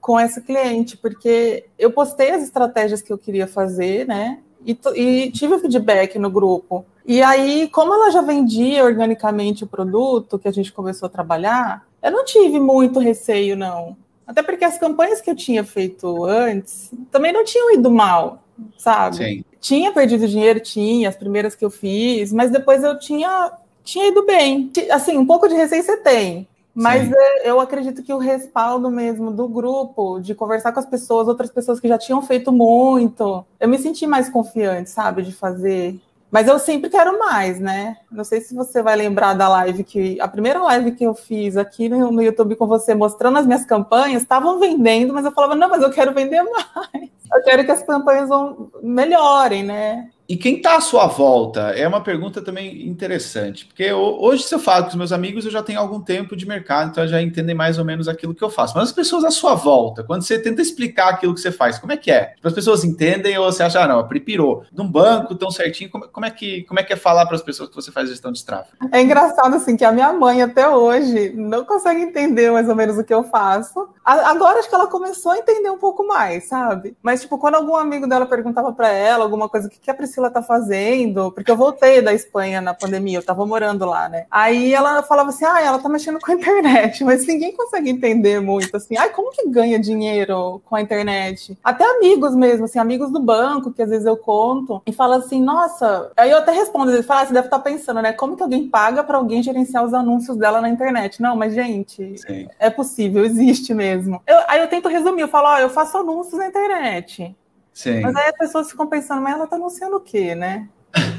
com 0.00 0.18
esse 0.18 0.40
cliente, 0.40 0.96
porque 0.96 1.66
eu 1.78 1.90
postei 1.90 2.30
as 2.30 2.42
estratégias 2.42 3.02
que 3.02 3.12
eu 3.12 3.18
queria 3.18 3.46
fazer, 3.46 4.06
né? 4.06 4.38
E, 4.64 4.78
e 4.94 5.30
tive 5.30 5.58
feedback 5.58 6.18
no 6.18 6.30
grupo. 6.30 6.84
E 7.06 7.22
aí, 7.22 7.68
como 7.68 7.92
ela 7.94 8.10
já 8.10 8.22
vendia 8.22 8.84
organicamente 8.84 9.64
o 9.64 9.66
produto 9.66 10.38
que 10.38 10.48
a 10.48 10.52
gente 10.52 10.72
começou 10.72 11.06
a 11.06 11.10
trabalhar, 11.10 11.84
eu 12.02 12.10
não 12.10 12.24
tive 12.24 12.58
muito 12.58 12.98
receio, 12.98 13.56
não. 13.56 13.96
Até 14.26 14.42
porque 14.42 14.64
as 14.64 14.78
campanhas 14.78 15.20
que 15.20 15.30
eu 15.30 15.34
tinha 15.34 15.64
feito 15.64 16.24
antes 16.24 16.90
também 17.10 17.32
não 17.32 17.44
tinham 17.44 17.74
ido 17.74 17.90
mal 17.90 18.42
sabe? 18.78 19.16
Sim. 19.16 19.44
Tinha 19.60 19.92
perdido 19.92 20.26
dinheiro, 20.26 20.60
tinha, 20.60 21.08
as 21.08 21.16
primeiras 21.16 21.54
que 21.54 21.64
eu 21.64 21.70
fiz, 21.70 22.32
mas 22.32 22.50
depois 22.50 22.82
eu 22.82 22.98
tinha, 22.98 23.52
tinha 23.84 24.08
ido 24.08 24.24
bem. 24.24 24.70
Assim, 24.90 25.18
um 25.18 25.26
pouco 25.26 25.48
de 25.48 25.54
receio 25.54 25.82
você 25.82 25.96
tem, 25.98 26.48
mas 26.74 27.08
Sim. 27.08 27.14
eu 27.44 27.60
acredito 27.60 28.02
que 28.02 28.12
o 28.12 28.18
respaldo 28.18 28.90
mesmo 28.90 29.30
do 29.30 29.46
grupo, 29.48 30.20
de 30.20 30.34
conversar 30.34 30.72
com 30.72 30.80
as 30.80 30.86
pessoas, 30.86 31.28
outras 31.28 31.50
pessoas 31.50 31.78
que 31.80 31.88
já 31.88 31.98
tinham 31.98 32.22
feito 32.22 32.52
muito, 32.52 33.44
eu 33.58 33.68
me 33.68 33.78
senti 33.78 34.06
mais 34.06 34.28
confiante, 34.28 34.90
sabe, 34.90 35.22
de 35.22 35.32
fazer. 35.32 36.00
Mas 36.30 36.46
eu 36.46 36.58
sempre 36.58 36.88
quero 36.88 37.18
mais, 37.18 37.58
né? 37.58 37.96
Não 38.10 38.22
sei 38.22 38.40
se 38.40 38.54
você 38.54 38.82
vai 38.82 38.94
lembrar 38.94 39.34
da 39.34 39.48
live 39.48 39.82
que. 39.82 40.20
A 40.20 40.28
primeira 40.28 40.62
live 40.62 40.92
que 40.92 41.04
eu 41.04 41.14
fiz 41.14 41.56
aqui 41.56 41.88
no, 41.88 42.12
no 42.12 42.22
YouTube 42.22 42.54
com 42.54 42.66
você, 42.66 42.94
mostrando 42.94 43.38
as 43.38 43.46
minhas 43.46 43.64
campanhas, 43.64 44.22
estavam 44.22 44.60
vendendo, 44.60 45.12
mas 45.12 45.24
eu 45.24 45.32
falava, 45.32 45.56
não, 45.56 45.68
mas 45.68 45.82
eu 45.82 45.90
quero 45.90 46.14
vender 46.14 46.42
mais. 46.44 47.10
Eu 47.32 47.42
quero 47.44 47.64
que 47.64 47.70
as 47.70 47.82
campanhas 47.82 48.28
vão, 48.28 48.70
melhorem, 48.82 49.64
né? 49.64 50.10
E 50.30 50.36
quem 50.36 50.58
está 50.58 50.76
à 50.76 50.80
sua 50.80 51.08
volta? 51.08 51.72
É 51.72 51.88
uma 51.88 52.00
pergunta 52.00 52.40
também 52.40 52.86
interessante, 52.86 53.66
porque 53.66 53.92
hoje, 53.92 54.44
se 54.44 54.54
eu 54.54 54.60
falo 54.60 54.84
com 54.84 54.90
os 54.90 54.94
meus 54.94 55.10
amigos, 55.10 55.44
eu 55.44 55.50
já 55.50 55.60
tenho 55.60 55.80
algum 55.80 56.00
tempo 56.00 56.36
de 56.36 56.46
mercado, 56.46 56.90
então 56.90 57.04
já 57.04 57.20
entendem 57.20 57.52
mais 57.52 57.80
ou 57.80 57.84
menos 57.84 58.06
aquilo 58.06 58.32
que 58.32 58.44
eu 58.44 58.48
faço. 58.48 58.74
Mas 58.76 58.90
as 58.90 58.92
pessoas 58.92 59.24
à 59.24 59.32
sua 59.32 59.56
volta, 59.56 60.04
quando 60.04 60.22
você 60.22 60.38
tenta 60.38 60.62
explicar 60.62 61.08
aquilo 61.08 61.34
que 61.34 61.40
você 61.40 61.50
faz, 61.50 61.80
como 61.80 61.92
é 61.92 61.96
que 61.96 62.12
é? 62.12 62.26
Tipo, 62.36 62.46
as 62.46 62.54
pessoas 62.54 62.84
entendem 62.84 63.36
ou 63.38 63.50
você 63.50 63.64
acha, 63.64 63.82
ah, 63.82 63.88
não, 63.88 63.98
a 63.98 64.04
Pri 64.04 64.20
pirou. 64.20 64.62
Num 64.72 64.88
banco 64.88 65.34
tão 65.34 65.50
certinho, 65.50 65.90
como, 65.90 66.06
como, 66.06 66.24
é 66.24 66.30
que, 66.30 66.62
como 66.62 66.78
é 66.78 66.84
que 66.84 66.92
é 66.92 66.96
falar 66.96 67.26
para 67.26 67.34
as 67.34 67.42
pessoas 67.42 67.68
que 67.68 67.74
você 67.74 67.90
faz 67.90 68.08
gestão 68.08 68.30
de 68.30 68.44
tráfego? 68.44 68.76
É 68.92 69.02
engraçado, 69.02 69.52
assim, 69.56 69.76
que 69.76 69.84
a 69.84 69.90
minha 69.90 70.12
mãe 70.12 70.42
até 70.42 70.68
hoje 70.68 71.32
não 71.34 71.64
consegue 71.64 72.02
entender 72.02 72.52
mais 72.52 72.68
ou 72.68 72.76
menos 72.76 72.96
o 72.96 73.02
que 73.02 73.12
eu 73.12 73.24
faço. 73.24 73.88
Agora 74.04 74.60
acho 74.60 74.68
que 74.68 74.74
ela 74.76 74.86
começou 74.86 75.32
a 75.32 75.38
entender 75.38 75.70
um 75.70 75.78
pouco 75.78 76.06
mais, 76.06 76.46
sabe? 76.46 76.96
Mas, 77.02 77.20
tipo, 77.20 77.36
quando 77.36 77.56
algum 77.56 77.74
amigo 77.74 78.06
dela 78.06 78.26
perguntava 78.26 78.72
para 78.72 78.90
ela 78.90 79.24
alguma 79.24 79.48
coisa, 79.48 79.66
o 79.66 79.70
que, 79.70 79.80
que 79.80 79.90
a 79.90 79.94
Priscila 79.94 80.19
Priscila 80.20 80.30
tá 80.30 80.42
fazendo, 80.42 81.32
porque 81.32 81.50
eu 81.50 81.56
voltei 81.56 82.02
da 82.02 82.12
Espanha 82.12 82.60
na 82.60 82.74
pandemia, 82.74 83.18
eu 83.18 83.22
tava 83.22 83.46
morando 83.46 83.86
lá, 83.86 84.08
né? 84.08 84.26
Aí 84.30 84.74
ela 84.74 85.02
falava 85.02 85.30
assim: 85.30 85.44
ah, 85.44 85.60
ela 85.60 85.78
tá 85.78 85.88
mexendo 85.88 86.20
com 86.20 86.30
a 86.30 86.34
internet, 86.34 87.02
mas 87.04 87.26
ninguém 87.26 87.56
consegue 87.56 87.88
entender 87.88 88.40
muito 88.40 88.76
assim. 88.76 88.96
Ai, 88.98 89.08
como 89.10 89.30
que 89.30 89.48
ganha 89.48 89.78
dinheiro 89.78 90.60
com 90.66 90.76
a 90.76 90.80
internet? 90.80 91.56
Até 91.64 91.84
amigos 91.84 92.34
mesmo, 92.34 92.66
assim, 92.66 92.78
amigos 92.78 93.10
do 93.10 93.20
banco, 93.20 93.72
que 93.72 93.82
às 93.82 93.88
vezes 93.88 94.06
eu 94.06 94.16
conto, 94.16 94.82
e 94.86 94.92
fala 94.92 95.16
assim: 95.16 95.40
nossa. 95.40 96.12
Aí 96.16 96.30
eu 96.30 96.38
até 96.38 96.52
respondo, 96.52 96.90
eles 96.90 97.06
falam, 97.06 97.22
ah, 97.22 97.26
você 97.26 97.32
deve 97.32 97.46
estar 97.46 97.58
tá 97.58 97.64
pensando, 97.64 98.02
né? 98.02 98.12
Como 98.12 98.36
que 98.36 98.42
alguém 98.42 98.68
paga 98.68 99.02
para 99.02 99.16
alguém 99.16 99.42
gerenciar 99.42 99.84
os 99.84 99.94
anúncios 99.94 100.36
dela 100.36 100.60
na 100.60 100.68
internet? 100.68 101.22
Não, 101.22 101.34
mas, 101.34 101.54
gente, 101.54 102.18
Sim. 102.18 102.48
é 102.58 102.68
possível, 102.68 103.24
existe 103.30 103.72
mesmo. 103.72 104.20
Eu, 104.26 104.38
aí 104.48 104.60
eu 104.60 104.68
tento 104.68 104.88
resumir, 104.88 105.22
eu 105.22 105.28
falo, 105.28 105.48
ó, 105.48 105.58
eu 105.58 105.70
faço 105.70 105.96
anúncios 105.96 106.38
na 106.38 106.46
internet. 106.46 107.34
Sim. 107.80 108.02
Mas 108.02 108.14
aí 108.14 108.28
as 108.28 108.36
pessoas 108.36 108.70
ficam 108.70 108.86
pensando, 108.86 109.22
mas 109.22 109.32
ela 109.34 109.44
está 109.44 109.56
anunciando 109.56 109.96
o 109.96 110.00
quê, 110.00 110.34
né? 110.34 110.68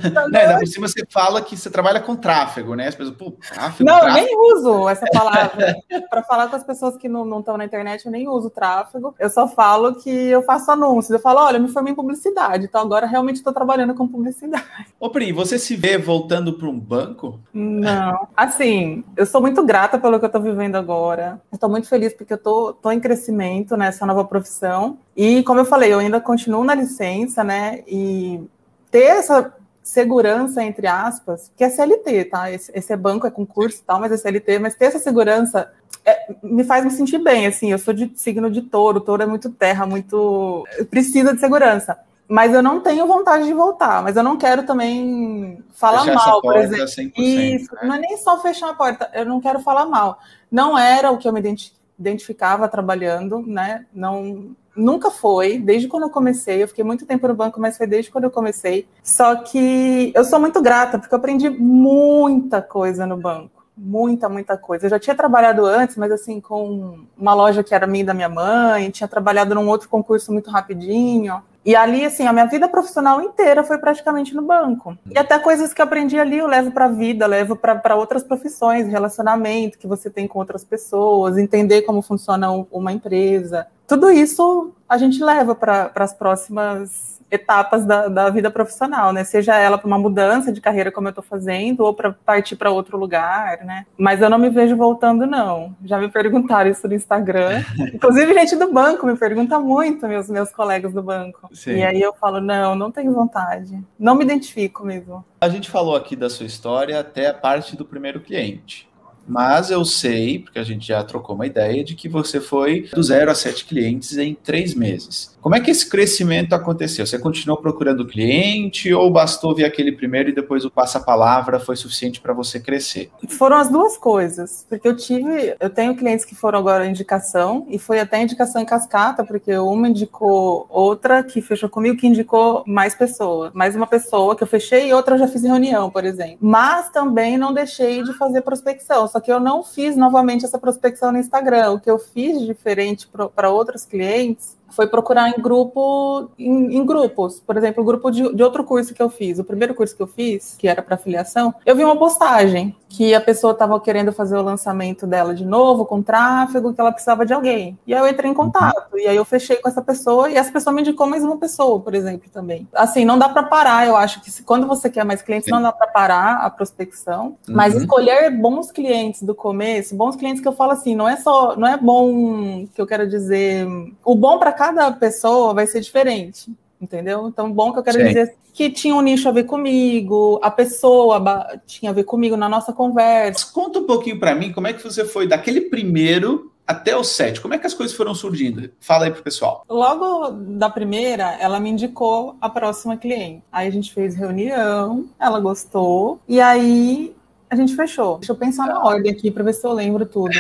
Não, 0.09 0.23
ainda 0.23 0.59
por 0.59 0.67
cima 0.67 0.87
você 0.87 1.05
fala 1.09 1.41
que 1.41 1.55
você 1.55 1.69
trabalha 1.69 1.99
com 1.99 2.15
tráfego, 2.15 2.75
né? 2.75 2.87
As 2.87 2.95
pessoas, 2.95 3.15
pô, 3.15 3.31
tráfego. 3.31 3.89
Não, 3.89 3.99
tráfego. 3.99 4.17
eu 4.17 4.25
nem 4.25 4.53
uso 4.53 4.89
essa 4.89 5.05
palavra. 5.07 5.75
Para 6.09 6.23
falar 6.23 6.47
com 6.49 6.55
as 6.55 6.63
pessoas 6.63 6.97
que 6.97 7.07
não 7.07 7.39
estão 7.39 7.57
na 7.57 7.65
internet, 7.65 8.05
eu 8.05 8.11
nem 8.11 8.27
uso 8.27 8.49
tráfego. 8.49 9.15
Eu 9.19 9.29
só 9.29 9.47
falo 9.47 9.95
que 9.95 10.09
eu 10.09 10.41
faço 10.43 10.71
anúncios. 10.71 11.11
Eu 11.11 11.19
falo, 11.19 11.39
olha, 11.39 11.57
eu 11.57 11.61
me 11.61 11.69
formei 11.69 11.93
em 11.93 11.95
publicidade, 11.95 12.65
então 12.65 12.81
agora 12.81 13.05
realmente 13.05 13.37
estou 13.37 13.53
trabalhando 13.53 13.93
com 13.93 14.07
publicidade. 14.07 14.65
Ô, 14.99 15.09
Pri, 15.09 15.31
você 15.31 15.57
se 15.57 15.75
vê 15.75 15.97
voltando 15.97 16.53
para 16.53 16.67
um 16.67 16.79
banco? 16.79 17.39
Não. 17.53 18.27
Assim, 18.35 19.03
eu 19.15 19.25
sou 19.25 19.41
muito 19.41 19.63
grata 19.63 19.99
pelo 19.99 20.19
que 20.19 20.25
eu 20.25 20.27
estou 20.27 20.41
vivendo 20.41 20.75
agora. 20.75 21.41
Estou 21.51 21.69
muito 21.69 21.87
feliz 21.87 22.13
porque 22.13 22.33
eu 22.33 22.37
tô, 22.37 22.73
tô 22.73 22.91
em 22.91 22.99
crescimento 22.99 23.77
nessa 23.77 24.05
nova 24.05 24.25
profissão. 24.25 24.97
E, 25.15 25.43
como 25.43 25.59
eu 25.59 25.65
falei, 25.65 25.93
eu 25.93 25.99
ainda 25.99 26.19
continuo 26.19 26.63
na 26.63 26.73
licença, 26.73 27.43
né? 27.43 27.83
E 27.87 28.41
ter 28.89 29.03
essa 29.03 29.53
segurança, 29.83 30.63
entre 30.63 30.87
aspas, 30.87 31.51
que 31.55 31.63
é 31.63 31.69
CLT, 31.69 32.25
tá? 32.25 32.51
Esse, 32.51 32.71
esse 32.75 32.93
é 32.93 32.97
banco, 32.97 33.25
é 33.25 33.31
concurso 33.31 33.79
e 33.81 33.83
tal, 33.83 33.99
mas 33.99 34.11
é 34.11 34.17
CLT, 34.17 34.59
mas 34.59 34.75
ter 34.75 34.85
essa 34.85 34.99
segurança 34.99 35.71
é, 36.05 36.33
me 36.41 36.63
faz 36.63 36.83
me 36.83 36.91
sentir 36.91 37.19
bem, 37.19 37.47
assim, 37.47 37.71
eu 37.71 37.79
sou 37.79 37.93
de 37.93 38.11
signo 38.15 38.49
de 38.49 38.61
touro, 38.61 38.99
touro 39.01 39.23
é 39.23 39.25
muito 39.25 39.49
terra, 39.49 39.85
muito... 39.85 40.65
precisa 40.89 41.33
de 41.33 41.39
segurança. 41.39 41.97
Mas 42.27 42.53
eu 42.53 42.63
não 42.63 42.79
tenho 42.79 43.05
vontade 43.05 43.43
de 43.43 43.53
voltar, 43.53 44.01
mas 44.01 44.15
eu 44.15 44.23
não 44.23 44.37
quero 44.37 44.63
também 44.63 45.61
falar 45.73 46.05
Fechar 46.05 46.15
mal, 46.15 46.41
por 46.41 46.55
exemplo. 46.55 46.85
100%, 46.85 47.11
Isso, 47.17 47.75
né? 47.75 47.81
não 47.83 47.95
é 47.95 47.99
nem 47.99 48.17
só 48.17 48.41
fechar 48.41 48.69
a 48.69 48.73
porta, 48.73 49.09
eu 49.13 49.25
não 49.25 49.41
quero 49.41 49.59
falar 49.59 49.85
mal. 49.85 50.17
Não 50.49 50.77
era 50.79 51.11
o 51.11 51.17
que 51.17 51.27
eu 51.27 51.33
me 51.33 51.41
identi- 51.41 51.73
identificava 51.99 52.69
trabalhando, 52.69 53.43
né? 53.45 53.85
Não, 53.93 54.55
nunca 54.75 55.09
foi, 55.11 55.57
desde 55.57 55.87
quando 55.87 56.03
eu 56.03 56.09
comecei. 56.09 56.61
Eu 56.63 56.67
fiquei 56.67 56.83
muito 56.83 57.05
tempo 57.05 57.27
no 57.27 57.33
banco, 57.33 57.59
mas 57.59 57.77
foi 57.77 57.87
desde 57.87 58.11
quando 58.11 58.25
eu 58.25 58.31
comecei. 58.31 58.87
Só 59.03 59.35
que 59.35 60.11
eu 60.15 60.23
sou 60.23 60.39
muito 60.39 60.61
grata, 60.61 60.97
porque 60.99 61.13
eu 61.13 61.19
aprendi 61.19 61.49
muita 61.49 62.61
coisa 62.61 63.05
no 63.05 63.17
banco. 63.17 63.61
Muita, 63.77 64.29
muita 64.29 64.57
coisa. 64.57 64.85
Eu 64.85 64.89
já 64.91 64.99
tinha 64.99 65.15
trabalhado 65.15 65.65
antes, 65.65 65.95
mas 65.97 66.11
assim, 66.11 66.39
com 66.39 66.99
uma 67.17 67.33
loja 67.33 67.63
que 67.63 67.73
era 67.73 67.87
minha 67.87 68.03
e 68.03 68.05
da 68.05 68.13
minha 68.13 68.29
mãe, 68.29 68.89
tinha 68.91 69.07
trabalhado 69.07 69.55
num 69.55 69.67
outro 69.67 69.89
concurso 69.89 70.31
muito 70.31 70.49
rapidinho. 70.51 71.41
E 71.63 71.75
ali, 71.75 72.05
assim, 72.05 72.25
a 72.27 72.33
minha 72.33 72.45
vida 72.47 72.67
profissional 72.67 73.21
inteira 73.21 73.63
foi 73.63 73.77
praticamente 73.77 74.35
no 74.35 74.41
banco. 74.41 74.97
E 75.09 75.17
até 75.17 75.37
coisas 75.39 75.73
que 75.73 75.81
eu 75.81 75.85
aprendi 75.85 76.19
ali 76.19 76.39
eu 76.39 76.47
levo 76.47 76.71
para 76.71 76.85
a 76.85 76.89
vida, 76.89 77.25
levo 77.27 77.55
para 77.55 77.95
outras 77.95 78.23
profissões, 78.23 78.87
relacionamento 78.87 79.77
que 79.77 79.87
você 79.87 80.09
tem 80.09 80.27
com 80.27 80.39
outras 80.39 80.63
pessoas, 80.63 81.37
entender 81.37 81.83
como 81.83 82.01
funciona 82.01 82.51
um- 82.51 82.65
uma 82.71 82.91
empresa. 82.91 83.67
Tudo 83.87 84.09
isso 84.09 84.73
a 84.87 84.97
gente 84.97 85.23
leva 85.23 85.55
para 85.55 85.91
as 85.95 86.13
próximas 86.13 87.11
etapas 87.31 87.85
da, 87.85 88.09
da 88.09 88.29
vida 88.29 88.51
profissional, 88.51 89.13
né? 89.13 89.23
Seja 89.23 89.55
ela 89.55 89.77
para 89.77 89.87
uma 89.87 89.97
mudança 89.97 90.51
de 90.51 90.59
carreira, 90.59 90.91
como 90.91 91.07
eu 91.07 91.11
estou 91.11 91.23
fazendo, 91.23 91.79
ou 91.79 91.93
para 91.93 92.11
partir 92.11 92.57
para 92.57 92.69
outro 92.69 92.97
lugar, 92.97 93.63
né? 93.63 93.85
Mas 93.97 94.21
eu 94.21 94.29
não 94.29 94.37
me 94.37 94.49
vejo 94.49 94.75
voltando, 94.75 95.25
não. 95.25 95.73
Já 95.85 95.97
me 95.97 96.09
perguntaram 96.09 96.69
isso 96.69 96.85
no 96.87 96.93
Instagram. 96.93 97.63
Inclusive, 97.93 98.33
gente 98.33 98.57
do 98.57 98.71
banco 98.71 99.07
me 99.07 99.15
pergunta 99.15 99.57
muito, 99.57 100.05
meus, 100.07 100.29
meus 100.29 100.51
colegas 100.51 100.91
do 100.91 101.01
banco. 101.01 101.49
Sim. 101.53 101.77
E 101.77 101.83
aí 101.83 102.01
eu 102.01 102.13
falo, 102.13 102.41
não, 102.41 102.75
não 102.75 102.91
tenho 102.91 103.13
vontade. 103.13 103.81
Não 103.97 104.13
me 104.13 104.25
identifico 104.25 104.85
mesmo. 104.85 105.23
A 105.39 105.47
gente 105.47 105.69
falou 105.69 105.95
aqui 105.95 106.15
da 106.17 106.29
sua 106.29 106.45
história 106.45 106.99
até 106.99 107.29
a 107.29 107.33
parte 107.33 107.77
do 107.77 107.85
primeiro 107.85 108.19
cliente. 108.19 108.90
Mas 109.31 109.71
eu 109.71 109.85
sei, 109.85 110.39
porque 110.39 110.59
a 110.59 110.63
gente 110.63 110.85
já 110.85 111.01
trocou 111.03 111.35
uma 111.35 111.47
ideia, 111.47 111.85
de 111.85 111.95
que 111.95 112.09
você 112.09 112.41
foi 112.41 112.89
do 112.93 113.01
zero 113.01 113.31
a 113.31 113.35
sete 113.35 113.63
clientes 113.63 114.17
em 114.17 114.35
três 114.35 114.75
meses. 114.75 115.31
Como 115.41 115.55
é 115.55 115.59
que 115.59 115.71
esse 115.71 115.89
crescimento 115.89 116.53
aconteceu? 116.53 117.05
Você 117.05 117.17
continuou 117.17 117.59
procurando 117.59 118.05
cliente 118.05 118.93
ou 118.93 119.09
bastou 119.09 119.55
ver 119.55 119.63
aquele 119.63 119.93
primeiro 119.93 120.29
e 120.29 120.35
depois 120.35 120.65
o 120.65 120.69
passa-palavra 120.69 121.59
foi 121.59 121.75
suficiente 121.77 122.19
para 122.19 122.33
você 122.33 122.59
crescer? 122.59 123.09
Foram 123.29 123.57
as 123.57 123.69
duas 123.69 123.97
coisas, 123.97 124.65
porque 124.67 124.87
eu 124.87 124.95
tive, 124.95 125.55
eu 125.59 125.69
tenho 125.69 125.95
clientes 125.95 126.25
que 126.25 126.35
foram 126.35 126.59
agora 126.59 126.85
indicação, 126.85 127.65
e 127.69 127.79
foi 127.79 127.99
até 127.99 128.21
indicação 128.21 128.61
em 128.61 128.65
cascata, 128.65 129.23
porque 129.23 129.57
uma 129.57 129.87
indicou 129.87 130.67
outra 130.69 131.23
que 131.23 131.41
fechou 131.41 131.69
comigo, 131.69 131.97
que 131.97 132.05
indicou 132.05 132.63
mais 132.67 132.93
pessoas, 132.93 133.51
mais 133.53 133.75
uma 133.75 133.87
pessoa 133.87 134.35
que 134.35 134.43
eu 134.43 134.47
fechei 134.47 134.89
e 134.89 134.93
outra 134.93 135.15
eu 135.15 135.19
já 135.19 135.27
fiz 135.27 135.43
reunião, 135.43 135.89
por 135.89 136.03
exemplo. 136.03 136.37
Mas 136.41 136.89
também 136.89 137.37
não 137.37 137.53
deixei 137.53 138.03
de 138.03 138.13
fazer 138.13 138.41
prospecção, 138.41 139.07
só 139.07 139.20
que 139.21 139.31
eu 139.31 139.39
não 139.39 139.63
fiz 139.63 139.95
novamente 139.95 140.43
essa 140.45 140.59
prospecção 140.59 141.11
no 141.11 141.17
Instagram. 141.17 141.71
O 141.71 141.79
que 141.79 141.89
eu 141.89 141.99
fiz 141.99 142.41
diferente 142.41 143.07
para 143.35 143.49
outros 143.49 143.85
clientes 143.85 144.57
foi 144.71 144.87
procurar 144.87 145.29
em 145.29 145.41
grupo, 145.41 146.29
em, 146.37 146.77
em 146.77 146.85
grupos. 146.85 147.39
Por 147.39 147.57
exemplo, 147.57 147.83
o 147.83 147.85
grupo 147.85 148.09
de, 148.09 148.33
de, 148.33 148.43
outro 148.43 148.63
curso 148.63 148.93
que 148.93 149.01
eu 149.01 149.09
fiz, 149.09 149.39
o 149.39 149.43
primeiro 149.43 149.73
curso 149.73 149.95
que 149.95 150.01
eu 150.01 150.07
fiz, 150.07 150.55
que 150.57 150.67
era 150.67 150.81
para 150.81 150.95
afiliação, 150.95 151.53
eu 151.65 151.75
vi 151.75 151.83
uma 151.83 151.95
postagem 151.97 152.75
que 152.91 153.15
a 153.15 153.21
pessoa 153.21 153.53
estava 153.53 153.79
querendo 153.79 154.11
fazer 154.11 154.35
o 154.35 154.41
lançamento 154.41 155.07
dela 155.07 155.33
de 155.33 155.45
novo, 155.45 155.85
com 155.85 156.01
tráfego, 156.01 156.73
que 156.73 156.81
ela 156.81 156.91
precisava 156.91 157.25
de 157.25 157.33
alguém. 157.33 157.79
E 157.87 157.93
aí 157.93 158.01
eu 158.01 158.07
entrei 158.07 158.29
em 158.29 158.33
contato, 158.33 158.97
e 158.97 159.07
aí 159.07 159.15
eu 159.15 159.23
fechei 159.23 159.55
com 159.57 159.69
essa 159.69 159.81
pessoa, 159.81 160.29
e 160.29 160.35
essa 160.35 160.51
pessoa 160.51 160.73
me 160.73 160.81
indicou 160.81 161.07
mais 161.07 161.23
uma 161.23 161.37
pessoa, 161.37 161.79
por 161.79 161.95
exemplo, 161.95 162.29
também. 162.31 162.67
Assim, 162.73 163.05
não 163.05 163.17
dá 163.17 163.29
para 163.29 163.43
parar, 163.43 163.87
eu 163.87 163.95
acho 163.95 164.21
que 164.21 164.29
se, 164.29 164.43
quando 164.43 164.67
você 164.67 164.89
quer 164.89 165.05
mais 165.05 165.21
clientes, 165.21 165.45
Sim. 165.45 165.51
não 165.51 165.61
dá 165.61 165.71
para 165.71 165.87
parar 165.87 166.45
a 166.45 166.49
prospecção, 166.49 167.37
uhum. 167.47 167.55
mas 167.55 167.75
escolher 167.75 168.29
bons 168.29 168.71
clientes 168.71 169.23
do 169.23 169.33
começo, 169.33 169.95
bons 169.95 170.15
clientes 170.17 170.41
que 170.41 170.47
eu 170.47 170.53
falo 170.53 170.71
assim, 170.71 170.93
não 170.93 171.07
é 171.07 171.15
só, 171.15 171.55
não 171.55 171.67
é 171.67 171.77
bom, 171.77 172.65
que 172.75 172.81
eu 172.81 172.87
quero 172.87 173.07
dizer, 173.07 173.65
o 174.03 174.15
bom 174.15 174.37
para 174.37 174.51
cada 174.61 174.91
pessoa 174.91 175.55
vai 175.55 175.65
ser 175.65 175.81
diferente, 175.81 176.53
entendeu? 176.79 177.27
Então, 177.27 177.51
bom 177.51 177.73
que 177.73 177.79
eu 177.79 177.83
quero 177.83 177.97
Sim. 177.97 178.05
dizer 178.05 178.35
que 178.53 178.69
tinha 178.69 178.93
um 178.93 179.01
nicho 179.01 179.27
a 179.27 179.31
ver 179.31 179.45
comigo, 179.45 180.39
a 180.43 180.51
pessoa 180.51 181.19
tinha 181.65 181.89
a 181.89 181.93
ver 181.93 182.03
comigo 182.03 182.37
na 182.37 182.47
nossa 182.47 182.71
conversa. 182.71 183.51
Conta 183.51 183.79
um 183.79 183.87
pouquinho 183.87 184.19
para 184.19 184.35
mim 184.35 184.51
como 184.51 184.67
é 184.67 184.73
que 184.73 184.83
você 184.83 185.03
foi 185.03 185.25
daquele 185.25 185.61
primeiro 185.61 186.51
até 186.67 186.95
o 186.95 187.03
sete. 187.03 187.41
Como 187.41 187.55
é 187.55 187.57
que 187.57 187.65
as 187.65 187.73
coisas 187.73 187.97
foram 187.97 188.13
surgindo? 188.13 188.69
Fala 188.79 189.05
aí 189.05 189.11
pro 189.11 189.23
pessoal. 189.23 189.65
Logo 189.67 190.29
da 190.29 190.69
primeira, 190.69 191.35
ela 191.39 191.59
me 191.59 191.71
indicou 191.71 192.35
a 192.39 192.47
próxima 192.47 192.95
cliente. 192.95 193.41
Aí 193.51 193.67
a 193.67 193.71
gente 193.71 193.91
fez 193.91 194.15
reunião, 194.15 195.05
ela 195.19 195.39
gostou, 195.39 196.19
e 196.27 196.39
aí 196.39 197.15
a 197.49 197.55
gente 197.55 197.75
fechou. 197.75 198.19
Deixa 198.19 198.31
eu 198.31 198.37
pensar 198.37 198.67
na 198.67 198.83
ordem 198.83 199.11
aqui 199.11 199.31
para 199.31 199.43
ver 199.43 199.53
se 199.53 199.65
eu 199.65 199.73
lembro 199.73 200.05
tudo. 200.05 200.37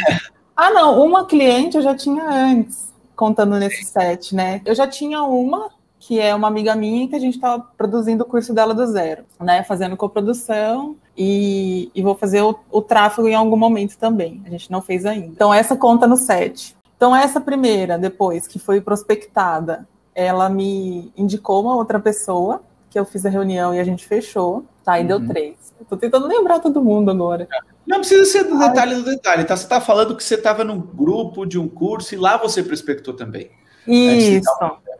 Ah, 0.55 0.69
não, 0.69 1.03
uma 1.03 1.25
cliente 1.25 1.75
eu 1.75 1.81
já 1.81 1.95
tinha 1.95 2.23
antes 2.23 2.90
contando 3.21 3.55
nesse 3.59 3.85
set, 3.85 4.33
né? 4.33 4.61
Eu 4.65 4.73
já 4.73 4.87
tinha 4.87 5.21
uma, 5.21 5.69
que 5.99 6.19
é 6.19 6.33
uma 6.33 6.47
amiga 6.47 6.75
minha, 6.75 7.07
que 7.07 7.15
a 7.15 7.19
gente 7.19 7.35
estava 7.35 7.63
produzindo 7.77 8.23
o 8.23 8.25
curso 8.25 8.51
dela 8.51 8.73
do 8.73 8.83
zero, 8.87 9.25
né? 9.39 9.63
Fazendo 9.63 9.95
coprodução 9.95 10.95
e, 11.15 11.91
e 11.93 12.01
vou 12.01 12.15
fazer 12.15 12.41
o, 12.41 12.57
o, 12.71 12.81
tráfego 12.81 13.27
em 13.27 13.35
algum 13.35 13.55
momento 13.55 13.95
também. 13.95 14.41
A 14.43 14.49
gente 14.49 14.71
não 14.71 14.81
fez 14.81 15.05
ainda. 15.05 15.27
Então, 15.27 15.53
essa 15.53 15.75
conta 15.75 16.07
no 16.07 16.17
set. 16.17 16.75
Então, 16.97 17.15
essa 17.15 17.39
primeira, 17.39 17.95
depois, 17.95 18.47
que 18.47 18.57
foi 18.57 18.81
prospectada, 18.81 19.87
ela 20.15 20.49
me 20.49 21.13
indicou 21.15 21.61
uma 21.61 21.75
outra 21.75 21.99
pessoa, 21.99 22.63
que 22.91 22.99
eu 22.99 23.05
fiz 23.05 23.25
a 23.25 23.29
reunião 23.29 23.73
e 23.73 23.79
a 23.79 23.83
gente 23.83 24.05
fechou, 24.05 24.65
tá? 24.83 24.99
E 24.99 25.01
uhum. 25.01 25.07
deu 25.07 25.27
três. 25.27 25.55
Eu 25.79 25.85
tô 25.85 25.97
tentando 25.97 26.27
lembrar 26.27 26.59
todo 26.59 26.83
mundo 26.83 27.09
agora. 27.09 27.47
Não 27.87 27.99
precisa 27.99 28.25
ser 28.25 28.43
do 28.43 28.59
detalhe 28.59 28.95
do 28.95 29.03
detalhe, 29.03 29.45
tá? 29.45 29.55
Você 29.55 29.67
tá 29.67 29.81
falando 29.81 30.15
que 30.15 30.23
você 30.23 30.35
estava 30.35 30.63
num 30.63 30.79
grupo 30.79 31.45
de 31.45 31.57
um 31.57 31.67
curso 31.67 32.13
e 32.13 32.17
lá 32.17 32.37
você 32.37 32.61
prospectou 32.61 33.13
também. 33.13 33.49
Isso. 33.87 34.43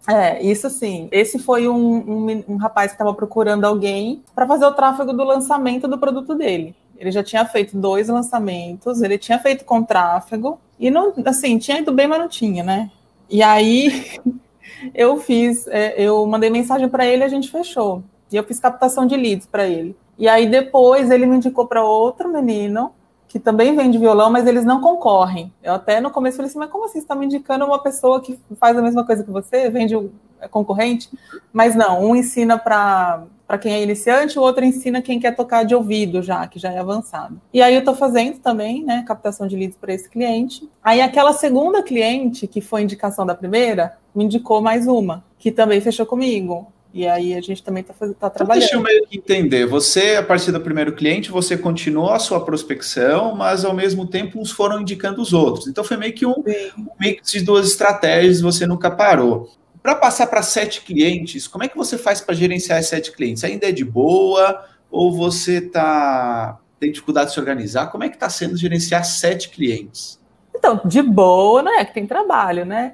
É, 0.10 0.42
isso 0.42 0.70
sim. 0.70 1.08
Esse 1.12 1.38
foi 1.38 1.68
um, 1.68 1.76
um, 1.78 2.44
um 2.48 2.56
rapaz 2.56 2.92
que 2.92 2.96
estava 2.96 3.14
procurando 3.14 3.66
alguém 3.66 4.24
para 4.34 4.48
fazer 4.48 4.66
o 4.66 4.72
tráfego 4.72 5.14
do 5.14 5.24
lançamento 5.24 5.88
do 5.88 6.00
produto 6.00 6.34
dele. 6.34 6.76
Ele 6.98 7.12
já 7.12 7.24
tinha 7.24 7.46
feito 7.46 7.78
dois 7.78 8.08
lançamentos, 8.08 9.02
ele 9.02 9.18
tinha 9.18 9.38
feito 9.38 9.66
com 9.66 9.84
tráfego, 9.84 10.60
e 10.80 10.90
não, 10.90 11.14
assim, 11.26 11.58
tinha 11.58 11.80
ido 11.80 11.92
bem, 11.92 12.08
mas 12.08 12.20
não 12.20 12.28
tinha, 12.28 12.64
né? 12.64 12.92
E 13.30 13.44
aí 13.44 14.20
eu 14.94 15.18
fiz, 15.18 15.68
é, 15.68 16.02
eu 16.02 16.26
mandei 16.26 16.50
mensagem 16.50 16.88
para 16.90 17.06
ele 17.06 17.24
a 17.24 17.28
gente 17.28 17.50
fechou. 17.52 18.04
E 18.32 18.36
eu 18.36 18.44
fiz 18.44 18.60
captação 18.60 19.06
de 19.06 19.16
leads 19.16 19.46
para 19.46 19.68
ele. 19.68 19.96
E 20.18 20.28
aí 20.28 20.50
depois 20.50 21.12
ele 21.12 21.26
me 21.26 21.38
indicou 21.38 21.68
para 21.68 21.84
outro 21.84 22.30
menino 22.30 22.94
que 23.28 23.40
também 23.40 23.76
vende 23.76 23.98
violão, 23.98 24.30
mas 24.30 24.46
eles 24.46 24.66
não 24.66 24.82
concorrem. 24.82 25.54
Eu 25.64 25.74
até 25.74 26.02
no 26.02 26.12
começo 26.12 26.36
falei 26.36 26.50
assim, 26.50 26.60
mas 26.60 26.70
como 26.70 26.84
assim? 26.84 27.00
Você 27.00 27.00
está 27.00 27.16
me 27.16 27.26
indicando 27.26 27.66
uma 27.66 27.82
pessoa 27.82 28.20
que 28.20 28.38
faz 28.60 28.78
a 28.78 28.82
mesma 28.82 29.06
coisa 29.06 29.24
que 29.24 29.32
você, 29.32 29.70
vende 29.70 29.96
é 30.42 30.48
concorrente? 30.50 31.10
Mas 31.54 31.74
não, 31.74 32.04
um 32.04 32.16
ensina 32.16 32.58
para 32.58 33.24
para 33.52 33.58
quem 33.58 33.74
é 33.74 33.84
iniciante, 33.84 34.40
o 34.40 34.42
outro 34.42 34.64
ensina 34.64 35.02
quem 35.02 35.20
quer 35.20 35.36
tocar 35.36 35.64
de 35.64 35.76
ouvido 35.76 36.22
já, 36.22 36.48
que 36.48 36.58
já 36.58 36.72
é 36.72 36.78
avançado. 36.78 37.42
E 37.54 37.62
aí 37.62 37.74
eu 37.74 37.80
estou 37.80 37.94
fazendo 37.94 38.40
também, 38.40 38.82
né, 38.82 39.04
captação 39.06 39.46
de 39.46 39.58
leads 39.58 39.76
para 39.76 39.94
esse 39.94 40.10
cliente. 40.10 40.70
Aí 40.82 41.02
aquela 41.02 41.34
segunda 41.34 41.84
cliente, 41.84 42.48
que 42.48 42.62
foi 42.62 42.82
indicação 42.82 43.26
da 43.26 43.36
primeira, 43.36 43.98
me 44.16 44.24
indicou 44.24 44.62
mais 44.62 44.88
uma, 44.88 45.26
que 45.38 45.52
também 45.52 45.82
fechou 45.82 46.06
comigo. 46.06 46.72
E 46.94 47.06
aí 47.06 47.34
a 47.34 47.42
gente 47.42 47.62
também 47.62 47.82
está 47.82 47.94
tá 47.94 48.30
trabalhando. 48.30 48.40
Então, 48.40 48.56
deixa 48.58 48.76
eu 48.76 48.82
meio 48.82 49.06
que 49.06 49.18
entender. 49.18 49.66
Você, 49.66 50.16
a 50.16 50.24
partir 50.24 50.54
do 50.54 50.62
primeiro 50.62 50.94
cliente, 50.94 51.30
você 51.30 51.58
continuou 51.58 52.12
a 52.12 52.20
sua 52.20 52.46
prospecção, 52.46 53.36
mas 53.36 53.66
ao 53.66 53.74
mesmo 53.74 54.08
tempo 54.08 54.40
uns 54.40 54.52
foram 54.52 54.80
indicando 54.80 55.22
os 55.22 55.34
outros. 55.34 55.68
Então 55.68 55.84
foi 55.84 55.98
meio 55.98 56.14
que 56.14 56.26
um, 56.26 56.36
um 56.78 56.88
mix 56.98 57.32
de 57.32 57.42
duas 57.42 57.68
estratégias, 57.68 58.40
você 58.40 58.66
nunca 58.66 58.90
parou. 58.90 59.50
Para 59.82 59.96
passar 59.96 60.28
para 60.28 60.42
sete 60.42 60.82
clientes, 60.82 61.48
como 61.48 61.64
é 61.64 61.68
que 61.68 61.78
você 61.78 61.98
faz 61.98 62.22
para 62.22 62.36
gerenciar 62.36 62.82
sete 62.84 63.12
clientes? 63.12 63.44
Ainda 63.44 63.68
é 63.68 63.72
de 63.72 63.84
boa? 63.84 64.66
Ou 64.90 65.12
você 65.12 65.62
tá, 65.62 66.60
tem 66.80 66.92
dificuldade 66.92 67.30
de 67.30 67.34
se 67.34 67.40
organizar? 67.40 67.88
Como 67.88 68.04
é 68.04 68.10
que 68.10 68.16
está 68.16 68.30
sendo 68.30 68.58
gerenciar 68.58 69.04
sete 69.06 69.50
clientes? 69.50 70.20
Então, 70.54 70.80
de 70.86 71.02
boa, 71.02 71.64
não 71.64 71.80
é 71.80 71.84
que 71.84 71.94
tem 71.94 72.06
trabalho, 72.06 72.66
né? 72.66 72.94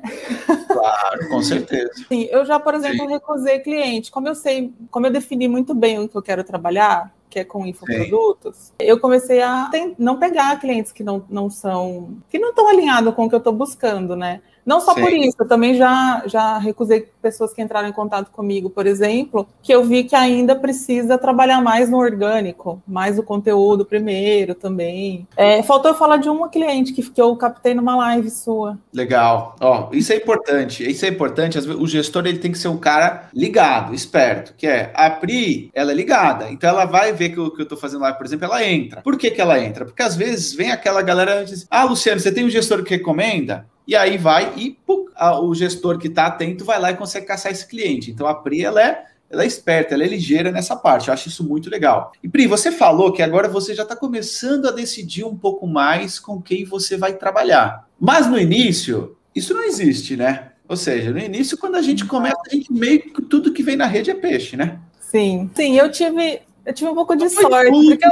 Claro, 0.67 1.27
com 1.27 1.41
certeza. 1.43 1.91
Sim, 2.07 2.27
eu 2.31 2.45
já, 2.45 2.59
por 2.59 2.73
exemplo, 2.73 2.99
Sim. 2.99 3.11
recusei 3.11 3.59
cliente. 3.59 4.09
Como 4.09 4.27
eu 4.27 4.35
sei, 4.35 4.73
como 4.89 5.07
eu 5.07 5.11
defini 5.11 5.47
muito 5.49 5.75
bem 5.75 5.99
o 5.99 6.07
que 6.07 6.15
eu 6.15 6.21
quero 6.21 6.45
trabalhar, 6.45 7.11
que 7.29 7.39
é 7.39 7.43
com 7.43 7.65
infoprodutos, 7.65 8.55
Sim. 8.55 8.73
eu 8.79 8.99
comecei 8.99 9.41
a 9.41 9.69
não 9.99 10.17
pegar 10.17 10.57
clientes 10.61 10.93
que 10.93 11.03
não, 11.03 11.25
não 11.29 11.49
são, 11.49 12.17
que 12.29 12.39
não 12.39 12.51
estão 12.51 12.69
alinhados 12.69 13.13
com 13.13 13.25
o 13.25 13.29
que 13.29 13.35
eu 13.35 13.39
estou 13.39 13.51
buscando, 13.51 14.15
né? 14.15 14.39
Não 14.67 14.81
só 14.81 14.93
Sim. 14.93 15.01
por 15.01 15.13
isso, 15.13 15.37
eu 15.39 15.47
também 15.47 15.75
já, 15.75 16.23
já 16.25 16.57
recusei 16.57 17.07
pessoas 17.21 17.53
que 17.53 17.61
entraram 17.61 17.87
em 17.87 17.93
contato 17.93 18.29
comigo, 18.31 18.69
por 18.69 18.85
exemplo, 18.85 19.47
que 19.63 19.73
eu 19.73 19.81
vi 19.81 20.03
que 20.03 20.13
ainda 20.13 20.57
precisa 20.57 21.17
trabalhar 21.17 21.61
mais 21.61 21.89
no 21.89 21.97
orgânico, 21.97 22.83
mais 22.85 23.17
o 23.17 23.23
conteúdo 23.23 23.85
primeiro 23.85 24.53
também. 24.53 25.25
É, 25.37 25.63
faltou 25.63 25.91
eu 25.91 25.97
falar 25.97 26.17
de 26.17 26.27
uma 26.27 26.49
cliente 26.49 26.91
que, 26.91 27.01
que 27.01 27.21
eu 27.21 27.33
captei 27.37 27.73
numa 27.73 27.95
live 27.95 28.29
sua. 28.29 28.77
Legal. 28.93 29.55
Ó, 29.61 29.87
isso 29.93 30.11
é 30.11 30.17
importante. 30.17 30.89
Isso 30.89 31.05
é 31.05 31.07
importante. 31.07 31.57
O 31.57 31.87
gestor 31.87 32.25
ele 32.25 32.39
tem 32.39 32.51
que 32.51 32.57
ser 32.57 32.67
um 32.67 32.77
cara 32.77 33.29
ligado, 33.33 33.95
esperto, 33.95 34.53
que 34.57 34.67
é 34.67 34.91
a 34.93 35.09
Pri, 35.09 35.71
ela 35.73 35.93
é 35.93 35.95
ligada. 35.95 36.51
Então 36.51 36.69
ela 36.69 36.83
vai 36.83 37.13
ver 37.13 37.29
que 37.29 37.39
o 37.39 37.51
que 37.51 37.61
eu 37.61 37.63
estou 37.63 37.77
fazendo 37.77 38.01
lá, 38.01 38.11
por 38.11 38.25
exemplo, 38.25 38.45
ela 38.45 38.61
entra. 38.65 39.01
Por 39.01 39.17
que, 39.17 39.31
que 39.31 39.39
ela 39.39 39.57
entra? 39.63 39.85
Porque 39.85 40.03
às 40.03 40.17
vezes 40.17 40.53
vem 40.53 40.71
aquela 40.71 41.01
galera 41.01 41.43
e 41.43 41.45
diz: 41.45 41.65
Ah, 41.71 41.85
Luciano, 41.85 42.19
você 42.19 42.33
tem 42.33 42.43
um 42.43 42.49
gestor 42.49 42.83
que 42.83 42.97
recomenda? 42.97 43.65
E 43.87 43.95
aí 43.95 44.17
vai 44.17 44.53
e 44.57 44.77
a, 45.15 45.39
o 45.39 45.55
gestor 45.55 45.97
que 45.97 46.07
está 46.07 46.27
atento 46.27 46.65
vai 46.65 46.79
lá 46.79 46.91
e 46.91 46.97
consegue 46.97 47.25
caçar 47.25 47.51
esse 47.51 47.65
cliente. 47.65 48.11
Então 48.11 48.27
a 48.27 48.35
Pri 48.35 48.63
ela 48.63 48.83
é, 48.83 49.05
ela 49.29 49.43
é 49.43 49.47
esperta, 49.47 49.93
ela 49.93 50.03
é 50.03 50.07
ligeira 50.07 50.51
nessa 50.51 50.75
parte. 50.75 51.07
Eu 51.07 51.13
acho 51.13 51.29
isso 51.29 51.43
muito 51.43 51.69
legal. 51.69 52.11
E 52.21 52.27
Pri, 52.27 52.47
você 52.47 52.71
falou 52.71 53.13
que 53.13 53.21
agora 53.23 53.47
você 53.47 53.73
já 53.73 53.83
está 53.83 53.95
começando 53.95 54.67
a 54.67 54.71
decidir 54.71 55.23
um 55.23 55.37
pouco 55.37 55.65
mais 55.65 56.19
com 56.19 56.41
quem 56.41 56.65
você 56.65 56.97
vai 56.97 57.13
trabalhar. 57.13 57.87
Mas 57.99 58.27
no 58.27 58.37
início, 58.37 59.15
isso 59.33 59.53
não 59.53 59.63
existe, 59.63 60.17
né? 60.17 60.51
Ou 60.67 60.75
seja, 60.75 61.11
no 61.11 61.19
início, 61.19 61.57
quando 61.57 61.75
a 61.75 61.81
gente 61.81 62.05
começa, 62.05 62.37
a 62.45 62.53
gente 62.53 62.71
meio 62.73 63.01
que 63.01 63.21
tudo 63.21 63.53
que 63.53 63.63
vem 63.63 63.77
na 63.77 63.85
rede 63.85 64.11
é 64.11 64.13
peixe, 64.13 64.57
né? 64.57 64.79
Sim, 64.99 65.49
sim, 65.55 65.77
eu 65.77 65.89
tive, 65.89 66.41
eu 66.65 66.73
tive 66.73 66.91
um 66.91 66.95
pouco 66.95 67.15
de 67.15 67.29
sorte, 67.29 67.71
porque 67.71 68.05
eu, 68.05 68.11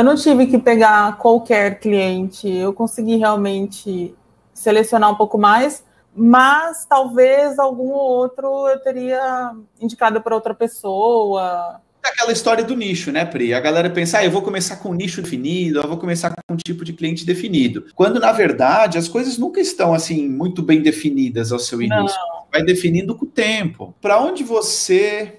eu 0.00 0.04
não 0.04 0.14
tive 0.14 0.46
que 0.46 0.58
pegar 0.58 1.16
qualquer 1.16 1.80
cliente, 1.80 2.46
eu 2.46 2.74
consegui 2.74 3.16
realmente 3.16 4.14
selecionar 4.54 5.10
um 5.10 5.16
pouco 5.16 5.36
mais, 5.36 5.84
mas 6.16 6.86
talvez 6.86 7.58
algum 7.58 7.90
outro 7.90 8.68
eu 8.68 8.78
teria 8.80 9.52
indicado 9.80 10.22
para 10.22 10.34
outra 10.34 10.54
pessoa. 10.54 11.80
É 12.04 12.10
aquela 12.10 12.32
história 12.32 12.62
do 12.62 12.76
nicho, 12.76 13.10
né, 13.10 13.24
Pri? 13.24 13.54
A 13.54 13.60
galera 13.60 13.88
pensa, 13.88 14.18
ah, 14.18 14.24
eu 14.24 14.30
vou 14.30 14.42
começar 14.42 14.76
com 14.76 14.90
um 14.90 14.94
nicho 14.94 15.22
definido, 15.22 15.80
eu 15.80 15.88
vou 15.88 15.96
começar 15.96 16.30
com 16.30 16.54
um 16.54 16.56
tipo 16.56 16.84
de 16.84 16.92
cliente 16.92 17.24
definido. 17.24 17.86
Quando, 17.94 18.20
na 18.20 18.30
verdade, 18.30 18.98
as 18.98 19.08
coisas 19.08 19.38
nunca 19.38 19.58
estão, 19.58 19.94
assim, 19.94 20.28
muito 20.28 20.62
bem 20.62 20.82
definidas 20.82 21.50
ao 21.50 21.58
seu 21.58 21.80
início. 21.80 22.18
Não. 22.18 22.44
Vai 22.52 22.62
definindo 22.62 23.16
com 23.16 23.24
o 23.24 23.28
tempo. 23.28 23.94
Para 24.00 24.20
onde 24.20 24.44
você 24.44 25.38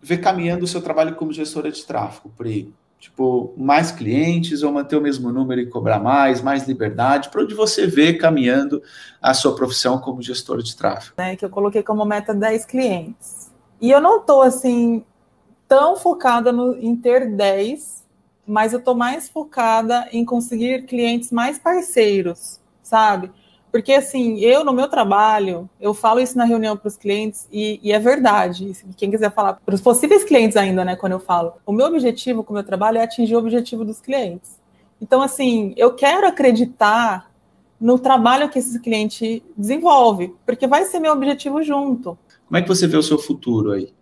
vê 0.00 0.16
caminhando 0.16 0.64
o 0.64 0.66
seu 0.68 0.80
trabalho 0.80 1.14
como 1.14 1.32
gestora 1.32 1.70
de 1.70 1.84
tráfego, 1.84 2.32
Pri? 2.36 2.72
Tipo, 3.00 3.54
mais 3.56 3.90
clientes 3.90 4.62
ou 4.62 4.70
manter 4.70 4.94
o 4.94 5.00
mesmo 5.00 5.32
número 5.32 5.58
e 5.58 5.66
cobrar 5.66 5.98
mais, 5.98 6.42
mais 6.42 6.68
liberdade? 6.68 7.30
Para 7.30 7.42
onde 7.42 7.54
você 7.54 7.86
vê 7.86 8.12
caminhando 8.12 8.82
a 9.22 9.32
sua 9.32 9.56
profissão 9.56 9.98
como 9.98 10.20
gestor 10.20 10.62
de 10.62 10.76
tráfego? 10.76 11.14
É, 11.16 11.34
que 11.34 11.42
eu 11.42 11.48
coloquei 11.48 11.82
como 11.82 12.04
meta 12.04 12.34
10 12.34 12.66
clientes. 12.66 13.50
E 13.80 13.90
eu 13.90 14.02
não 14.02 14.18
estou, 14.18 14.42
assim, 14.42 15.02
tão 15.66 15.96
focada 15.96 16.52
no, 16.52 16.76
em 16.76 16.94
ter 16.94 17.34
10, 17.34 18.06
mas 18.46 18.74
eu 18.74 18.80
estou 18.80 18.94
mais 18.94 19.30
focada 19.30 20.06
em 20.12 20.22
conseguir 20.22 20.84
clientes 20.84 21.32
mais 21.32 21.58
parceiros, 21.58 22.60
sabe? 22.82 23.30
Porque, 23.70 23.92
assim, 23.92 24.40
eu 24.40 24.64
no 24.64 24.72
meu 24.72 24.88
trabalho, 24.88 25.70
eu 25.80 25.94
falo 25.94 26.20
isso 26.20 26.36
na 26.36 26.44
reunião 26.44 26.76
para 26.76 26.88
os 26.88 26.96
clientes 26.96 27.46
e, 27.52 27.78
e, 27.82 27.92
é 27.92 27.98
verdade. 27.98 28.72
Quem 28.96 29.10
quiser 29.10 29.32
falar 29.32 29.54
para 29.64 29.74
os 29.74 29.80
possíveis 29.80 30.24
clientes 30.24 30.56
ainda, 30.56 30.84
né, 30.84 30.96
quando 30.96 31.12
eu 31.12 31.20
falo, 31.20 31.52
o 31.64 31.72
meu 31.72 31.86
objetivo 31.86 32.42
com 32.42 32.52
o 32.52 32.54
meu 32.54 32.64
trabalho 32.64 32.98
é 32.98 33.02
atingir 33.02 33.36
o 33.36 33.38
objetivo 33.38 33.84
dos 33.84 34.00
clientes. 34.00 34.58
Então, 35.00 35.22
assim, 35.22 35.72
eu 35.76 35.94
quero 35.94 36.26
acreditar 36.26 37.30
no 37.80 37.98
trabalho 37.98 38.48
que 38.48 38.58
esse 38.58 38.78
cliente 38.80 39.42
desenvolve, 39.56 40.34
porque 40.44 40.66
vai 40.66 40.84
ser 40.84 40.98
meu 40.98 41.12
objetivo 41.12 41.62
junto. 41.62 42.18
Como 42.46 42.58
é 42.58 42.62
que 42.62 42.68
você 42.68 42.86
vê 42.86 42.96
o 42.96 43.02
seu 43.02 43.18
futuro 43.18 43.72
aí? 43.72 43.92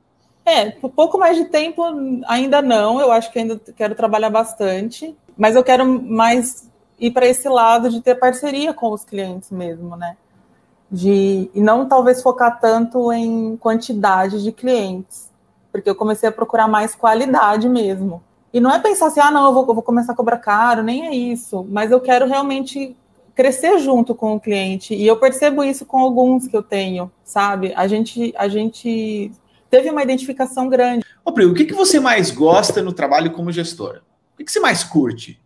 É, 0.45 0.71
por 0.71 0.91
pouco 0.91 1.19
mais 1.19 1.37
de 1.37 1.45
tempo 1.45 1.83
ainda 2.27 2.63
não, 2.63 2.99
eu 2.99 3.13
acho 3.13 3.31
que 3.31 3.39
ainda 3.39 3.61
quero 3.77 3.95
trabalhar 3.95 4.31
bastante, 4.31 5.15
mas 5.37 5.55
eu 5.55 5.63
quero 5.63 5.87
mais 5.87 6.68
ir 6.99 7.11
para 7.11 7.26
esse 7.26 7.49
lado 7.49 7.88
de 7.90 8.01
ter 8.01 8.14
parceria 8.16 8.75
com 8.75 8.92
os 8.92 9.05
clientes 9.05 9.51
mesmo, 9.51 9.96
né? 9.96 10.16
De, 10.90 11.51
e 11.55 11.61
não 11.61 11.87
talvez 11.87 12.23
focar 12.23 12.59
tanto 12.61 13.12
em 13.12 13.57
quantidade 13.57 14.42
de 14.42 14.51
clientes, 14.53 15.31
porque 15.70 15.88
eu 15.88 15.94
comecei 15.94 16.29
a 16.29 16.33
procurar 16.33 16.66
mais 16.66 16.94
qualidade 16.94 17.68
mesmo. 17.68 18.23
E 18.53 18.61
não 18.61 18.73
é 18.73 18.79
pensar 18.79 19.09
assim, 19.09 19.20
ah, 19.20 19.31
não, 19.31 19.46
eu 19.46 19.53
vou, 19.53 19.66
eu 19.68 19.75
vou 19.75 19.83
começar 19.83 20.12
a 20.12 20.16
cobrar 20.16 20.38
caro, 20.38 20.83
nem 20.83 21.07
é 21.07 21.14
isso, 21.14 21.66
mas 21.68 21.90
eu 21.90 22.01
quero 22.01 22.27
realmente 22.27 22.96
crescer 23.35 23.79
junto 23.79 24.14
com 24.14 24.35
o 24.35 24.40
cliente. 24.40 24.94
E 24.94 25.07
eu 25.07 25.16
percebo 25.18 25.62
isso 25.62 25.85
com 25.87 25.99
alguns 25.99 26.49
que 26.49 26.57
eu 26.57 26.62
tenho, 26.62 27.11
sabe? 27.23 27.73
A 27.77 27.87
gente, 27.87 28.35
a 28.37 28.49
gente 28.49 29.31
teve 29.70 29.90
uma 29.90 30.03
identificação 30.03 30.68
grande. 30.68 31.05
Ô, 31.25 31.31
Pri, 31.31 31.44
o 31.44 31.55
que, 31.55 31.66
que 31.66 31.75
você 31.75 32.01
mais 32.01 32.31
gosta 32.31 32.83
no 32.83 32.92
trabalho 32.92 33.31
como 33.31 33.53
gestora? 33.53 34.03
O 34.35 34.38
que, 34.38 34.44
que 34.44 34.51
você 34.51 34.59
mais 34.59 34.83
curte? 34.83 35.40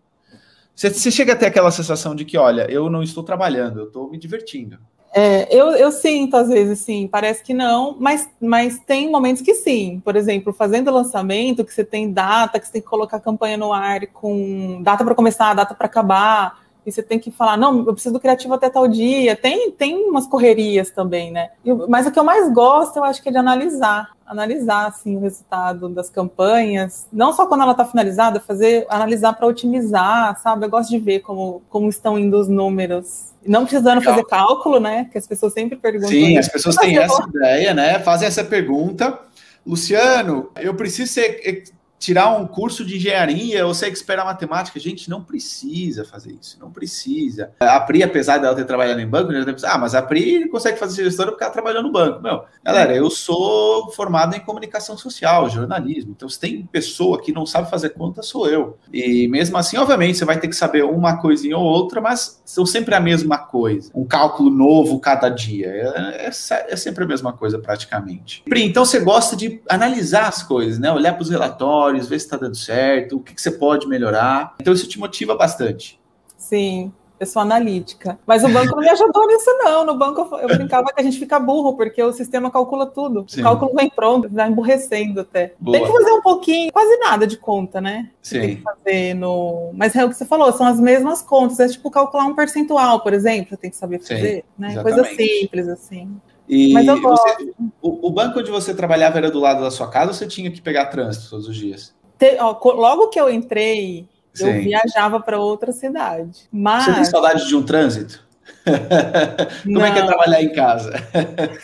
Você, 0.74 0.90
você 0.90 1.10
chega 1.10 1.32
até 1.32 1.46
aquela 1.46 1.70
sensação 1.70 2.14
de 2.14 2.24
que, 2.24 2.36
olha, 2.36 2.70
eu 2.70 2.88
não 2.88 3.02
estou 3.02 3.22
trabalhando, 3.22 3.80
eu 3.80 3.86
estou 3.86 4.10
me 4.10 4.18
divertindo. 4.18 4.78
É, 5.14 5.46
eu, 5.54 5.72
eu 5.72 5.92
sinto, 5.92 6.36
às 6.36 6.48
vezes, 6.48 6.78
sim, 6.78 7.06
parece 7.06 7.42
que 7.42 7.52
não, 7.52 7.94
mas, 8.00 8.28
mas 8.40 8.78
tem 8.78 9.10
momentos 9.10 9.42
que 9.42 9.54
sim. 9.54 10.00
Por 10.02 10.16
exemplo, 10.16 10.54
fazendo 10.54 10.90
lançamento, 10.90 11.64
que 11.64 11.72
você 11.72 11.84
tem 11.84 12.10
data, 12.10 12.58
que 12.58 12.66
você 12.66 12.72
tem 12.72 12.82
que 12.82 12.88
colocar 12.88 13.18
a 13.18 13.20
campanha 13.20 13.58
no 13.58 13.72
ar 13.72 14.06
com 14.06 14.82
data 14.82 15.04
para 15.04 15.14
começar, 15.14 15.52
data 15.52 15.74
para 15.74 15.86
acabar 15.86 16.62
e 16.84 16.90
você 16.90 17.02
tem 17.02 17.18
que 17.18 17.30
falar, 17.30 17.56
não, 17.56 17.78
eu 17.86 17.92
preciso 17.92 18.12
do 18.12 18.20
criativo 18.20 18.54
até 18.54 18.68
tal 18.68 18.88
dia. 18.88 19.36
Tem, 19.36 19.70
tem 19.70 19.96
umas 20.08 20.26
correrias 20.26 20.90
também, 20.90 21.30
né? 21.30 21.50
mas 21.88 22.06
o 22.06 22.10
que 22.10 22.18
eu 22.18 22.24
mais 22.24 22.52
gosto, 22.52 22.96
eu 22.96 23.04
acho 23.04 23.22
que 23.22 23.28
é 23.28 23.32
de 23.32 23.38
analisar, 23.38 24.10
analisar 24.32 24.88
assim 24.88 25.16
o 25.16 25.20
resultado 25.20 25.88
das 25.88 26.10
campanhas, 26.10 27.06
não 27.12 27.32
só 27.32 27.46
quando 27.46 27.62
ela 27.62 27.72
está 27.72 27.84
finalizada, 27.84 28.40
fazer 28.40 28.86
analisar 28.88 29.34
para 29.34 29.46
otimizar, 29.46 30.40
sabe? 30.40 30.66
Eu 30.66 30.70
gosto 30.70 30.90
de 30.90 30.98
ver 30.98 31.20
como, 31.20 31.62
como 31.68 31.88
estão 31.88 32.18
indo 32.18 32.38
os 32.38 32.48
números. 32.48 33.32
Não 33.46 33.64
precisando 33.64 33.98
Legal. 33.98 34.14
fazer 34.14 34.26
cálculo, 34.26 34.80
né? 34.80 35.08
Que 35.10 35.18
as 35.18 35.26
pessoas 35.26 35.52
sempre 35.52 35.76
perguntam. 35.76 36.10
Sim, 36.10 36.38
as 36.38 36.48
pessoas 36.48 36.76
têm 36.76 36.96
essa 36.96 37.22
ideia, 37.28 37.74
né? 37.74 37.98
Fazem 38.00 38.26
essa 38.28 38.44
pergunta. 38.44 39.18
Luciano, 39.66 40.50
eu 40.56 40.74
preciso 40.74 41.12
ser 41.12 41.64
tirar 42.02 42.36
um 42.36 42.48
curso 42.48 42.84
de 42.84 42.96
engenharia 42.96 43.64
ou 43.64 43.72
ser 43.72 43.86
expert 43.86 44.24
matemática. 44.24 44.80
Gente, 44.80 45.08
não 45.08 45.22
precisa 45.22 46.04
fazer 46.04 46.36
isso, 46.40 46.58
não 46.60 46.70
precisa. 46.70 47.52
A 47.60 47.78
Pri, 47.78 48.02
apesar 48.02 48.38
dela 48.38 48.56
ter 48.56 48.64
trabalhado 48.64 49.00
em 49.00 49.06
banco, 49.06 49.32
já 49.32 49.44
tem 49.44 49.54
ah, 49.64 49.78
mas 49.78 49.94
a 49.94 50.02
Pri 50.02 50.48
consegue 50.48 50.78
fazer 50.78 51.04
gestora 51.04 51.30
porque 51.30 51.44
ela 51.44 51.52
trabalhou 51.52 51.80
no 51.80 51.92
banco. 51.92 52.20
Meu, 52.20 52.42
galera, 52.64 52.92
eu 52.92 53.08
sou 53.08 53.92
formado 53.92 54.34
em 54.34 54.40
comunicação 54.40 54.98
social, 54.98 55.48
jornalismo. 55.48 56.12
Então, 56.16 56.28
se 56.28 56.40
tem 56.40 56.66
pessoa 56.66 57.22
que 57.22 57.32
não 57.32 57.46
sabe 57.46 57.70
fazer 57.70 57.90
conta, 57.90 58.20
sou 58.20 58.48
eu. 58.48 58.76
E 58.92 59.28
mesmo 59.28 59.56
assim, 59.56 59.76
obviamente, 59.76 60.18
você 60.18 60.24
vai 60.24 60.40
ter 60.40 60.48
que 60.48 60.56
saber 60.56 60.84
uma 60.84 61.18
coisinha 61.18 61.56
ou 61.56 61.64
outra, 61.64 62.00
mas 62.00 62.42
são 62.44 62.66
sempre 62.66 62.96
a 62.96 63.00
mesma 63.00 63.38
coisa. 63.38 63.92
Um 63.94 64.04
cálculo 64.04 64.50
novo 64.50 64.98
cada 64.98 65.28
dia. 65.28 65.68
É, 65.68 66.26
é, 66.26 66.72
é 66.72 66.76
sempre 66.76 67.04
a 67.04 67.06
mesma 67.06 67.32
coisa, 67.32 67.60
praticamente. 67.60 68.42
Pri, 68.48 68.64
então 68.64 68.84
você 68.84 68.98
gosta 68.98 69.36
de 69.36 69.62
analisar 69.68 70.26
as 70.26 70.42
coisas, 70.42 70.80
né? 70.80 70.90
Olhar 70.90 71.12
para 71.12 71.22
os 71.22 71.30
relatórios 71.30 71.91
relatórios, 71.92 72.08
ver 72.08 72.18
se 72.18 72.26
está 72.26 72.36
dando 72.36 72.56
certo, 72.56 73.16
o 73.16 73.20
que, 73.20 73.34
que 73.34 73.42
você 73.42 73.50
pode 73.50 73.86
melhorar. 73.86 74.54
Então, 74.60 74.72
isso 74.72 74.88
te 74.88 74.98
motiva 74.98 75.34
bastante. 75.34 76.00
Sim, 76.36 76.92
eu 77.20 77.26
sou 77.26 77.40
analítica. 77.40 78.18
Mas 78.26 78.42
o 78.42 78.48
banco 78.48 78.74
não 78.74 78.82
me 78.82 78.88
ajudou 78.88 79.26
nisso, 79.28 79.50
não. 79.58 79.84
No 79.84 79.96
banco 79.96 80.36
eu 80.36 80.48
brincava 80.48 80.92
que 80.92 81.00
a 81.00 81.04
gente 81.04 81.18
fica 81.18 81.38
burro, 81.38 81.76
porque 81.76 82.02
o 82.02 82.12
sistema 82.12 82.50
calcula 82.50 82.86
tudo. 82.86 83.24
Sim. 83.28 83.40
O 83.40 83.44
cálculo 83.44 83.72
vem 83.74 83.88
pronto, 83.88 84.28
vai 84.28 84.48
emburrecendo 84.48 85.20
até. 85.20 85.54
Boa. 85.58 85.76
Tem 85.76 85.86
que 85.86 85.92
fazer 85.92 86.12
um 86.12 86.22
pouquinho, 86.22 86.72
quase 86.72 86.96
nada 86.98 87.26
de 87.26 87.36
conta, 87.36 87.80
né? 87.80 88.10
Sim. 88.20 88.40
Tem 88.40 88.56
que 88.56 88.62
fazer 88.62 89.14
no. 89.14 89.70
Mas 89.74 89.94
é 89.94 90.04
o 90.04 90.08
que 90.08 90.16
você 90.16 90.24
falou, 90.24 90.52
são 90.52 90.66
as 90.66 90.80
mesmas 90.80 91.22
contas. 91.22 91.60
É 91.60 91.68
tipo 91.68 91.90
calcular 91.90 92.24
um 92.24 92.34
percentual, 92.34 93.00
por 93.00 93.12
exemplo, 93.12 93.56
tem 93.56 93.70
que 93.70 93.76
saber 93.76 94.00
fazer, 94.00 94.38
Sim, 94.38 94.42
né? 94.58 94.82
Coisa 94.82 95.04
simples, 95.04 95.68
assim. 95.68 96.20
E 96.54 96.74
Mas 96.74 96.86
eu 96.86 97.00
você, 97.00 97.50
o, 97.80 98.08
o, 98.08 98.10
banco 98.10 98.38
onde 98.38 98.50
você 98.50 98.74
trabalhava 98.74 99.16
era 99.16 99.30
do 99.30 99.40
lado 99.40 99.62
da 99.62 99.70
sua 99.70 99.88
casa 99.88 100.08
ou 100.08 100.12
você 100.12 100.26
tinha 100.26 100.50
que 100.50 100.60
pegar 100.60 100.84
trânsito 100.84 101.30
todos 101.30 101.48
os 101.48 101.56
dias? 101.56 101.94
Te, 102.18 102.36
ó, 102.38 102.58
logo 102.74 103.08
que 103.08 103.18
eu 103.18 103.30
entrei, 103.30 104.06
Sim. 104.34 104.48
eu 104.48 104.62
viajava 104.62 105.18
para 105.18 105.40
outra 105.40 105.72
cidade. 105.72 106.46
Mas... 106.52 106.84
Você 106.84 106.92
tem 106.92 107.04
saudade 107.06 107.48
de 107.48 107.56
um 107.56 107.62
trânsito? 107.62 108.22
Como 109.64 109.78
Não. 109.78 109.86
é 109.86 109.92
que 109.94 109.98
é 109.98 110.06
trabalhar 110.06 110.42
em 110.42 110.52
casa? 110.52 110.92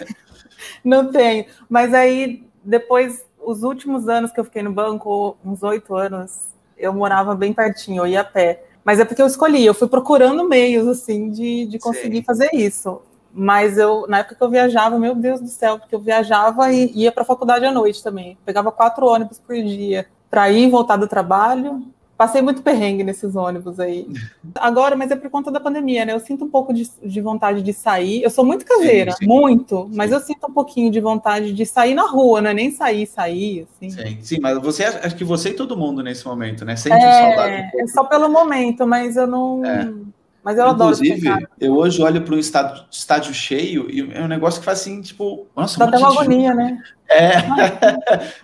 Não 0.83 1.13
tenho. 1.13 1.45
Mas 1.69 1.93
aí, 1.93 2.49
depois, 2.65 3.27
os 3.45 3.63
últimos 3.65 4.09
anos 4.09 4.33
que 4.33 4.41
eu 4.41 4.45
fiquei 4.45 4.63
no 4.63 4.73
banco, 4.73 5.37
uns 5.45 5.63
oito 5.63 5.95
anos, 5.95 6.49
eu 6.79 6.95
morava 6.95 7.35
bem 7.35 7.53
pertinho, 7.53 8.05
eu 8.05 8.07
ia 8.07 8.23
a 8.23 8.25
pé. 8.25 8.65
Mas 8.83 8.99
é 8.99 9.05
porque 9.05 9.21
eu 9.21 9.27
escolhi, 9.27 9.67
eu 9.67 9.75
fui 9.75 9.87
procurando 9.87 10.49
meios, 10.49 10.89
assim, 10.89 11.31
de, 11.31 11.67
de 11.67 11.79
conseguir 11.79 12.21
Sim. 12.21 12.25
fazer 12.25 12.49
isso. 12.55 13.03
Mas 13.33 13.79
eu, 13.79 14.07
na 14.09 14.19
época 14.19 14.35
que 14.35 14.43
eu 14.43 14.51
viajava, 14.51 14.99
meu 14.99 15.15
Deus 15.15 15.41
do 15.41 15.49
céu, 15.49 15.79
porque 15.79 15.95
eu 15.95 16.01
viajava 16.01 16.73
e 16.73 16.91
ia 16.95 17.13
para 17.13 17.23
a 17.23 17.27
faculdade 17.27 17.65
à 17.65 17.73
noite 17.73 18.03
também. 18.03 18.37
Pegava 18.45 18.73
quatro 18.73 19.07
ônibus 19.07 19.39
por 19.39 19.55
dia 19.57 20.07
para 20.31 20.51
ir 20.51 20.65
e 20.65 20.71
voltar 20.71 20.97
do 20.97 21.07
trabalho. 21.07 21.83
Passei 22.17 22.43
muito 22.43 22.63
perrengue 22.63 23.05
nesses 23.05 23.37
ônibus 23.37 23.79
aí. 23.79 24.09
Agora, 24.57 24.97
mas 24.97 25.13
é 25.13 25.17
por 25.17 25.31
conta 25.31 25.53
da 25.53 25.61
pandemia, 25.61 26.05
né? 26.05 26.13
Eu 26.13 26.19
sinto 26.19 26.45
um 26.45 26.51
pouco 26.51 26.75
de, 26.75 26.91
de 27.01 27.21
vontade 27.21 27.63
de 27.63 27.73
sair. 27.73 28.25
Eu 28.25 28.31
sou 28.31 28.45
muito 28.45 28.65
caseira, 28.65 29.13
sim, 29.13 29.19
sim. 29.19 29.27
muito, 29.27 29.85
sim. 29.85 29.97
mas 29.97 30.11
eu 30.11 30.19
sinto 30.19 30.49
um 30.49 30.53
pouquinho 30.53 30.91
de 30.91 31.01
vontade 31.01 31.53
de 31.53 31.65
sair 31.65 31.95
na 31.95 32.09
rua, 32.09 32.41
não 32.41 32.51
é 32.51 32.55
nem 32.55 32.73
sair, 32.73 33.07
sair, 33.07 33.69
assim. 33.71 33.91
Sim, 33.91 34.19
sim 34.21 34.41
mas 34.41 34.59
você, 34.59 34.85
acho 34.85 35.15
que 35.15 35.23
você 35.23 35.51
e 35.51 35.55
todo 35.55 35.77
mundo 35.77 36.03
nesse 36.03 36.27
momento, 36.27 36.65
né? 36.65 36.75
Sente 36.75 36.97
é, 36.97 37.13
saudade. 37.13 37.71
Um 37.77 37.85
é 37.85 37.87
só 37.87 38.03
pelo 38.03 38.29
momento, 38.29 38.85
mas 38.85 39.17
eu 39.17 39.29
não. 39.29 39.65
É. 39.65 39.89
Mas 40.49 40.57
eu 40.57 40.67
Inclusive, 40.71 41.29
adoro. 41.29 41.49
eu 41.61 41.77
hoje 41.77 42.01
olho 42.01 42.23
para 42.23 42.35
um 42.35 42.39
estádio, 42.39 42.83
estádio 42.91 43.35
cheio 43.35 43.87
e 43.91 44.01
é 44.15 44.23
um 44.23 44.29
negócio 44.29 44.61
que 44.61 44.65
faz 44.65 44.81
assim, 44.81 45.03
tipo, 45.03 45.47
nossa, 45.55 45.79
Dá 45.79 45.85
até 45.85 45.99
uma 45.99 46.09
agonia, 46.09 46.55
né? 46.55 46.83
É. 47.11 47.37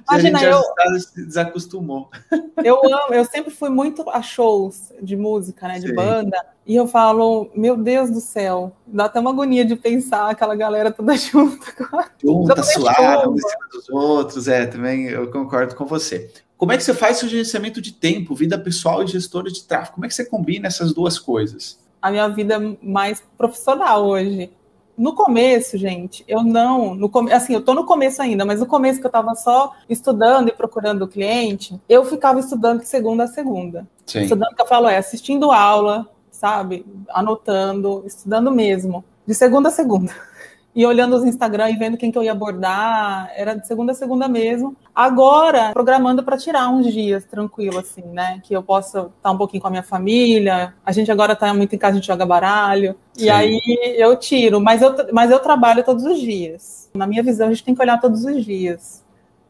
a 0.09 0.19
gente 0.19 0.43
eu, 0.43 0.59
se 0.99 1.27
desacostumou. 1.27 2.09
Eu 2.65 2.81
amo, 2.83 3.13
eu 3.13 3.23
sempre 3.27 3.51
fui 3.51 3.69
muito 3.69 4.09
a 4.09 4.23
shows 4.23 4.91
de 5.03 5.17
música, 5.17 5.69
né? 5.69 5.79
De 5.79 5.89
Sim. 5.89 5.95
banda. 5.95 6.43
E 6.67 6.75
eu 6.75 6.87
falo, 6.87 7.51
meu 7.55 7.77
Deus 7.77 8.11
do 8.11 8.21
céu, 8.21 8.75
dá 8.87 9.05
até 9.05 9.21
uma 9.21 9.29
agonia 9.31 9.67
de 9.67 9.77
pensar 9.77 10.31
aquela 10.31 10.57
galera 10.57 10.91
toda 10.91 11.15
junta. 11.19 11.67
Junta, 12.23 12.63
suada, 12.63 13.29
um 13.29 13.35
em 13.35 13.39
cima 13.39 13.69
dos 13.71 13.89
outros. 13.91 14.49
É, 14.49 14.65
também 14.65 15.09
eu 15.09 15.31
concordo 15.31 15.75
com 15.75 15.85
você. 15.85 16.31
Como 16.57 16.73
é 16.73 16.79
que 16.79 16.83
você 16.83 16.95
faz 16.95 17.19
seu 17.19 17.29
gerenciamento 17.29 17.83
de 17.83 17.93
tempo, 17.93 18.35
vida 18.35 18.59
pessoal 18.59 19.03
e 19.03 19.07
gestora 19.07 19.51
de 19.51 19.63
tráfego? 19.65 19.97
Como 19.97 20.07
é 20.07 20.09
que 20.09 20.15
você 20.15 20.25
combina 20.25 20.69
essas 20.69 20.95
duas 20.95 21.19
coisas? 21.19 21.79
A 22.05 22.11
minha 22.11 22.29
vida 22.29 22.77
mais 22.83 23.25
profissional 23.39 24.05
hoje. 24.05 24.53
No 24.97 25.15
começo, 25.15 25.79
gente, 25.79 26.23
eu 26.29 26.43
não, 26.43 26.95
no 26.95 27.11
assim, 27.33 27.55
eu 27.55 27.63
tô 27.63 27.73
no 27.73 27.87
começo 27.87 28.21
ainda, 28.21 28.45
mas 28.45 28.61
no 28.61 28.67
começo 28.67 29.01
que 29.01 29.07
eu 29.07 29.09
estava 29.09 29.35
só 29.35 29.73
estudando 29.89 30.49
e 30.49 30.53
procurando 30.53 31.03
o 31.03 31.09
cliente, 31.09 31.81
eu 31.89 32.05
ficava 32.05 32.39
estudando 32.39 32.81
de 32.81 32.89
segunda 32.89 33.25
a 33.25 33.27
segunda. 33.27 33.89
Sim. 34.05 34.21
Estudando 34.21 34.55
que 34.55 34.61
eu 34.61 34.67
falo 34.67 34.87
é 34.87 34.99
assistindo 34.99 35.51
aula, 35.51 36.07
sabe? 36.31 36.85
Anotando, 37.09 38.05
estudando 38.07 38.51
mesmo, 38.51 39.03
de 39.27 39.35
segunda 39.35 39.71
a 39.71 39.73
segunda 39.73 40.15
e 40.75 40.85
olhando 40.85 41.15
os 41.15 41.25
Instagram 41.25 41.71
e 41.71 41.77
vendo 41.77 41.97
quem 41.97 42.11
que 42.11 42.19
eu 42.19 42.23
ia 42.23 42.33
abordar, 42.33 43.31
era 43.37 43.55
de 43.55 43.67
segunda 43.67 43.93
a 43.93 43.95
segunda 43.95 44.27
mesmo. 44.27 44.77
Agora, 44.95 45.73
programando 45.73 46.23
para 46.23 46.37
tirar 46.37 46.69
uns 46.69 46.93
dias 46.93 47.25
tranquilo, 47.25 47.79
assim, 47.79 48.03
né? 48.03 48.41
Que 48.43 48.55
eu 48.55 48.63
possa 48.63 49.01
estar 49.01 49.11
tá 49.23 49.31
um 49.31 49.39
pouquinho 49.39 49.61
com 49.61 49.69
a 49.69 49.71
minha 49.71 49.83
família. 49.83 50.75
A 50.85 50.91
gente 50.91 51.13
agora 51.13 51.35
está 51.35 51.55
muito 51.55 51.75
em 51.75 51.79
casa, 51.79 51.93
a 51.93 51.97
gente 51.97 52.07
joga 52.07 52.27
baralho. 52.27 52.97
Sim. 53.13 53.27
E 53.27 53.31
aí 53.31 53.61
eu 53.97 54.17
tiro, 54.17 54.61
mas 54.61 54.83
eu, 54.83 54.95
mas 55.13 55.31
eu 55.31 55.39
trabalho 55.39 55.85
todos 55.85 56.05
os 56.05 56.19
dias. 56.19 56.91
Na 56.95 57.07
minha 57.07 57.23
visão, 57.23 57.47
a 57.47 57.51
gente 57.51 57.65
tem 57.65 57.75
que 57.75 57.83
olhar 57.83 58.01
todos 58.01 58.25
os 58.25 58.45
dias 58.45 59.05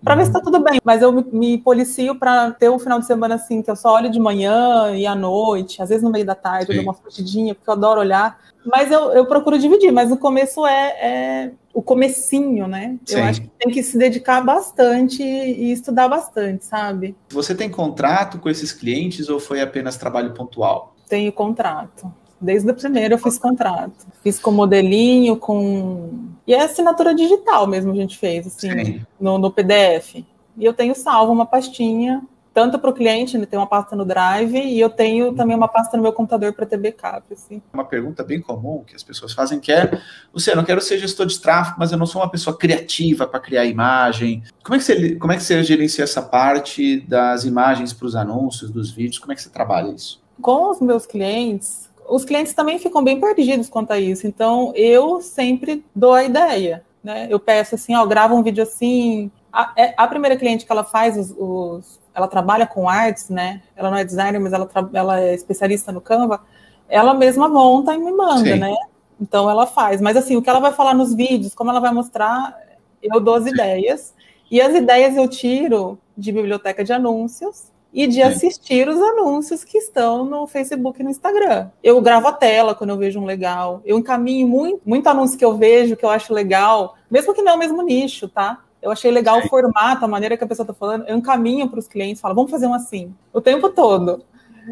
para 0.05 0.17
ver 0.17 0.27
se 0.27 0.33
tá 0.33 0.41
tudo 0.41 0.61
bem. 0.61 0.79
Mas 0.85 1.01
eu 1.01 1.11
me, 1.11 1.57
policio 1.57 2.15
para 2.15 2.51
ter 2.51 2.69
um 2.69 2.79
final 2.79 3.01
de 3.01 3.07
semana 3.07 3.37
assim, 3.37 3.63
que 3.63 3.71
eu 3.71 3.77
só 3.77 3.95
olho 3.95 4.11
de 4.11 4.21
manhã 4.21 4.95
e 4.95 5.07
à 5.07 5.15
noite, 5.15 5.83
às 5.83 5.89
vezes 5.89 6.05
no 6.05 6.11
meio 6.11 6.27
da 6.27 6.35
tarde, 6.35 6.67
Sim. 6.67 6.73
eu 6.73 6.77
dou 6.77 6.85
uma 6.85 6.95
fugidinha, 6.95 7.55
porque 7.55 7.71
eu 7.71 7.75
adoro 7.75 8.01
olhar. 8.01 8.39
Mas 8.65 8.91
eu, 8.91 9.13
eu 9.13 9.27
procuro 9.27 9.59
dividir, 9.59 9.93
mas 9.93 10.11
no 10.11 10.17
começo 10.17 10.67
é, 10.67 10.89
é 11.01 11.51
o 11.73 11.83
comecinho, 11.83 12.67
né? 12.67 12.97
Sim. 13.05 13.17
Eu 13.17 13.25
acho 13.25 13.43
que 13.43 13.51
tem 13.59 13.73
que 13.73 13.83
se 13.83 13.99
dedicar 13.99 14.41
bastante 14.41 15.23
e 15.23 15.73
estudar 15.73 16.09
bastante, 16.09 16.65
sabe? 16.65 17.17
Você 17.31 17.55
tem 17.55 17.69
contrato 17.69 18.39
com 18.39 18.49
esses 18.49 18.73
clientes 18.73 19.29
ou 19.29 19.41
foi 19.41 19.61
apenas 19.61 19.97
trabalho 19.97 20.33
pontual? 20.33 20.95
Tenho 21.09 21.33
contrato. 21.33 22.13
Desde 22.41 22.71
o 22.71 22.75
primeiro 22.75 23.15
eu 23.15 23.19
fiz 23.19 23.39
contrato. 23.39 24.07
Fiz 24.23 24.39
com 24.39 24.51
modelinho, 24.51 25.37
com. 25.37 26.29
E 26.47 26.55
é 26.55 26.63
assinatura 26.63 27.15
digital 27.15 27.67
mesmo 27.67 27.93
a 27.93 27.95
gente 27.95 28.19
fez, 28.19 28.47
assim, 28.47 29.03
no, 29.19 29.39
no, 29.39 29.51
PDF. 29.51 30.17
E 30.57 30.65
eu 30.65 30.75
tenho 30.75 30.95
salvo 30.95 31.33
uma 31.33 31.47
pastinha, 31.47 32.23
tanto 32.55 32.79
para 32.79 32.89
o 32.89 32.95
cliente, 32.95 33.37
né, 33.37 33.45
tem 33.45 33.59
uma 33.59 33.67
pasta 33.67 33.97
no 33.97 34.05
Drive, 34.05 34.55
e 34.55 34.79
eu 34.79 34.89
tenho 34.89 35.35
também 35.35 35.57
uma 35.57 35.67
pasta 35.67 35.97
no 35.97 36.03
meu 36.05 36.13
computador 36.13 36.53
para 36.53 36.65
ter 36.65 36.77
backup. 36.77 37.25
Assim. 37.33 37.61
Uma 37.73 37.85
pergunta 37.85 38.23
bem 38.23 38.41
comum 38.41 38.85
que 38.87 38.95
as 38.95 39.03
pessoas 39.03 39.33
fazem 39.33 39.59
que 39.59 39.73
é: 39.73 40.01
você, 40.33 40.53
eu 40.53 40.57
não 40.57 40.65
quero 40.65 40.81
ser 40.81 40.99
gestor 40.99 41.27
de 41.27 41.41
tráfego, 41.41 41.77
mas 41.81 41.91
eu 41.91 41.99
não 41.99 42.07
sou 42.07 42.23
uma 42.23 42.31
pessoa 42.31 42.57
criativa 42.57 43.27
para 43.27 43.41
criar 43.41 43.65
imagem. 43.65 44.45
Como 44.63 44.77
é, 44.77 44.79
que 44.79 44.85
você, 44.85 45.17
como 45.17 45.33
é 45.33 45.37
que 45.37 45.43
você 45.43 45.65
gerencia 45.65 46.05
essa 46.05 46.23
parte 46.23 47.01
das 47.01 47.45
imagens 47.45 47.93
para 47.93 48.07
os 48.07 48.15
anúncios, 48.15 48.71
dos 48.71 48.93
vídeos? 48.93 49.19
Como 49.19 49.33
é 49.33 49.35
que 49.35 49.43
você 49.43 49.51
trabalha 49.51 49.91
isso? 49.91 50.23
Com 50.41 50.71
os 50.71 50.81
meus 50.81 51.07
clientes, 51.07 51.91
os 52.09 52.25
clientes 52.25 52.55
também 52.55 52.79
ficam 52.79 53.03
bem 53.03 53.21
perdidos 53.21 53.69
quanto 53.69 53.93
a 53.93 53.99
isso. 53.99 54.29
Então, 54.29 54.73
eu 54.77 55.21
sempre 55.21 55.85
dou 55.95 56.13
a 56.13 56.23
ideia, 56.23 56.85
né? 57.03 57.27
Eu 57.29 57.41
peço 57.41 57.75
assim, 57.75 57.97
ó, 57.97 58.07
grava 58.07 58.35
um 58.35 58.45
vídeo 58.45 58.63
assim. 58.63 59.29
A, 59.53 59.73
é, 59.77 59.95
a 59.97 60.07
primeira 60.07 60.37
cliente 60.37 60.65
que 60.65 60.73
ela 60.73 60.85
faz 60.85 61.17
os, 61.17 61.35
os, 61.37 62.01
ela 62.15 62.29
trabalha 62.29 62.67
com 62.67 62.89
artes, 62.89 63.29
né? 63.29 63.63
Ela 63.75 63.91
não 63.91 63.99
é 63.99 64.05
designer, 64.05 64.39
mas 64.39 64.53
ela, 64.53 64.69
ela 64.93 65.21
é 65.21 65.35
especialista 65.35 65.91
no 65.91 66.01
Canva. 66.01 66.41
Ela 66.89 67.13
mesma 67.13 67.49
monta 67.49 67.95
e 67.95 67.99
me 67.99 68.13
manda, 68.13 68.53
Sim. 68.53 68.59
né? 68.59 68.75
Então 69.21 69.51
ela 69.51 69.67
faz. 69.67 70.01
Mas 70.01 70.17
assim, 70.17 70.37
o 70.37 70.43
que 70.43 70.49
ela 70.49 70.61
vai 70.61 70.73
falar 70.73 70.95
nos 70.95 71.15
vídeos, 71.15 71.55
como 71.55 71.71
ela 71.71 71.81
vai 71.81 71.93
mostrar, 71.93 72.57
eu 73.03 73.21
dou 73.21 73.35
as 73.35 73.47
ideias. 73.47 74.15
E 74.51 74.61
as 74.61 74.75
ideias 74.75 75.17
eu 75.17 75.27
tiro 75.27 75.99
de 76.17 76.31
biblioteca 76.31 76.85
de 76.85 76.93
anúncios 76.93 77.73
e 77.93 78.09
de 78.09 78.21
assistir 78.23 78.89
os 78.89 79.01
anúncios 79.01 79.63
que 79.63 79.79
estão 79.79 80.25
no 80.25 80.47
Facebook 80.47 81.01
e 81.01 81.05
no 81.05 81.11
Instagram. 81.11 81.71
Eu 81.83 82.01
gravo 82.01 82.27
a 82.27 82.33
tela 82.33 82.75
quando 82.75 82.91
eu 82.91 82.99
vejo 82.99 83.21
um 83.21 83.25
legal. 83.25 83.81
Eu 83.85 83.99
encaminho 83.99 84.49
muito, 84.49 84.81
muito 84.85 85.09
anúncio 85.09 85.39
que 85.39 85.45
eu 85.45 85.57
vejo, 85.57 85.97
que 85.97 86.05
eu 86.05 86.11
acho 86.11 86.35
legal, 86.35 86.97
mesmo 87.09 87.33
que 87.33 87.43
não 87.43 87.53
é 87.53 87.55
o 87.55 87.59
mesmo 87.59 87.83
nicho, 87.83 88.29
tá? 88.29 88.65
Eu 88.85 88.91
achei 88.91 89.11
legal 89.11 89.41
Sim. 89.41 89.47
o 89.47 89.49
formato, 89.49 90.05
a 90.05 90.09
maneira 90.09 90.37
que 90.37 90.45
a 90.45 90.47
pessoa 90.47 90.65
está 90.65 90.75
falando. 90.75 91.09
Eu 91.09 91.17
encaminho 91.17 91.67
para 91.69 91.79
os 91.79 91.89
clientes, 91.89 92.21
falo, 92.21 92.35
vamos 92.35 92.51
fazer 92.51 92.67
um 92.67 92.75
assim, 92.75 93.15
o 93.33 93.41
tempo 93.41 93.71
todo. 93.71 94.23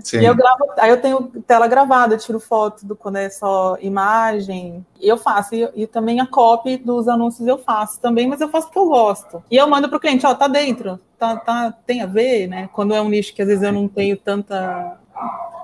Sim. 0.01 0.21
E 0.21 0.25
eu 0.25 0.35
gravo, 0.35 0.71
aí 0.79 0.91
eu 0.91 1.01
tenho 1.01 1.23
tela 1.47 1.67
gravada, 1.67 2.15
eu 2.15 2.19
tiro 2.19 2.39
foto 2.39 2.87
do 2.87 2.95
quando 2.95 3.17
é 3.17 3.31
só 3.31 3.77
imagem, 3.81 4.85
eu 5.01 5.17
faço. 5.17 5.55
E, 5.55 5.69
e, 5.75 5.87
também 5.87 6.21
a 6.21 6.27
copy 6.27 6.77
dos 6.77 7.09
anúncios 7.09 7.47
eu 7.47 7.59
faço 7.59 8.01
também, 8.01 8.27
mas 8.27 8.41
eu 8.41 8.49
faço 8.49 8.67
porque 8.67 8.79
eu 8.79 8.87
gosto. 8.87 9.43
E 9.51 9.57
eu 9.57 9.67
mando 9.67 9.89
para 9.89 9.97
o 9.97 10.01
cliente, 10.01 10.27
ó, 10.27 10.35
tá 10.35 10.49
dentro, 10.49 11.01
tá, 11.19 11.37
tá, 11.37 11.75
tem 11.87 12.03
a 12.03 12.07
ver, 12.07 12.47
né? 12.49 12.69
Quando 12.73 12.95
é 12.95 13.01
um 13.01 13.09
nicho 13.09 13.35
que 13.35 13.43
às 13.43 13.49
vezes 13.49 13.63
eu 13.63 13.73
não 13.73 13.89
tenho 13.89 14.17
tanta. 14.17 14.99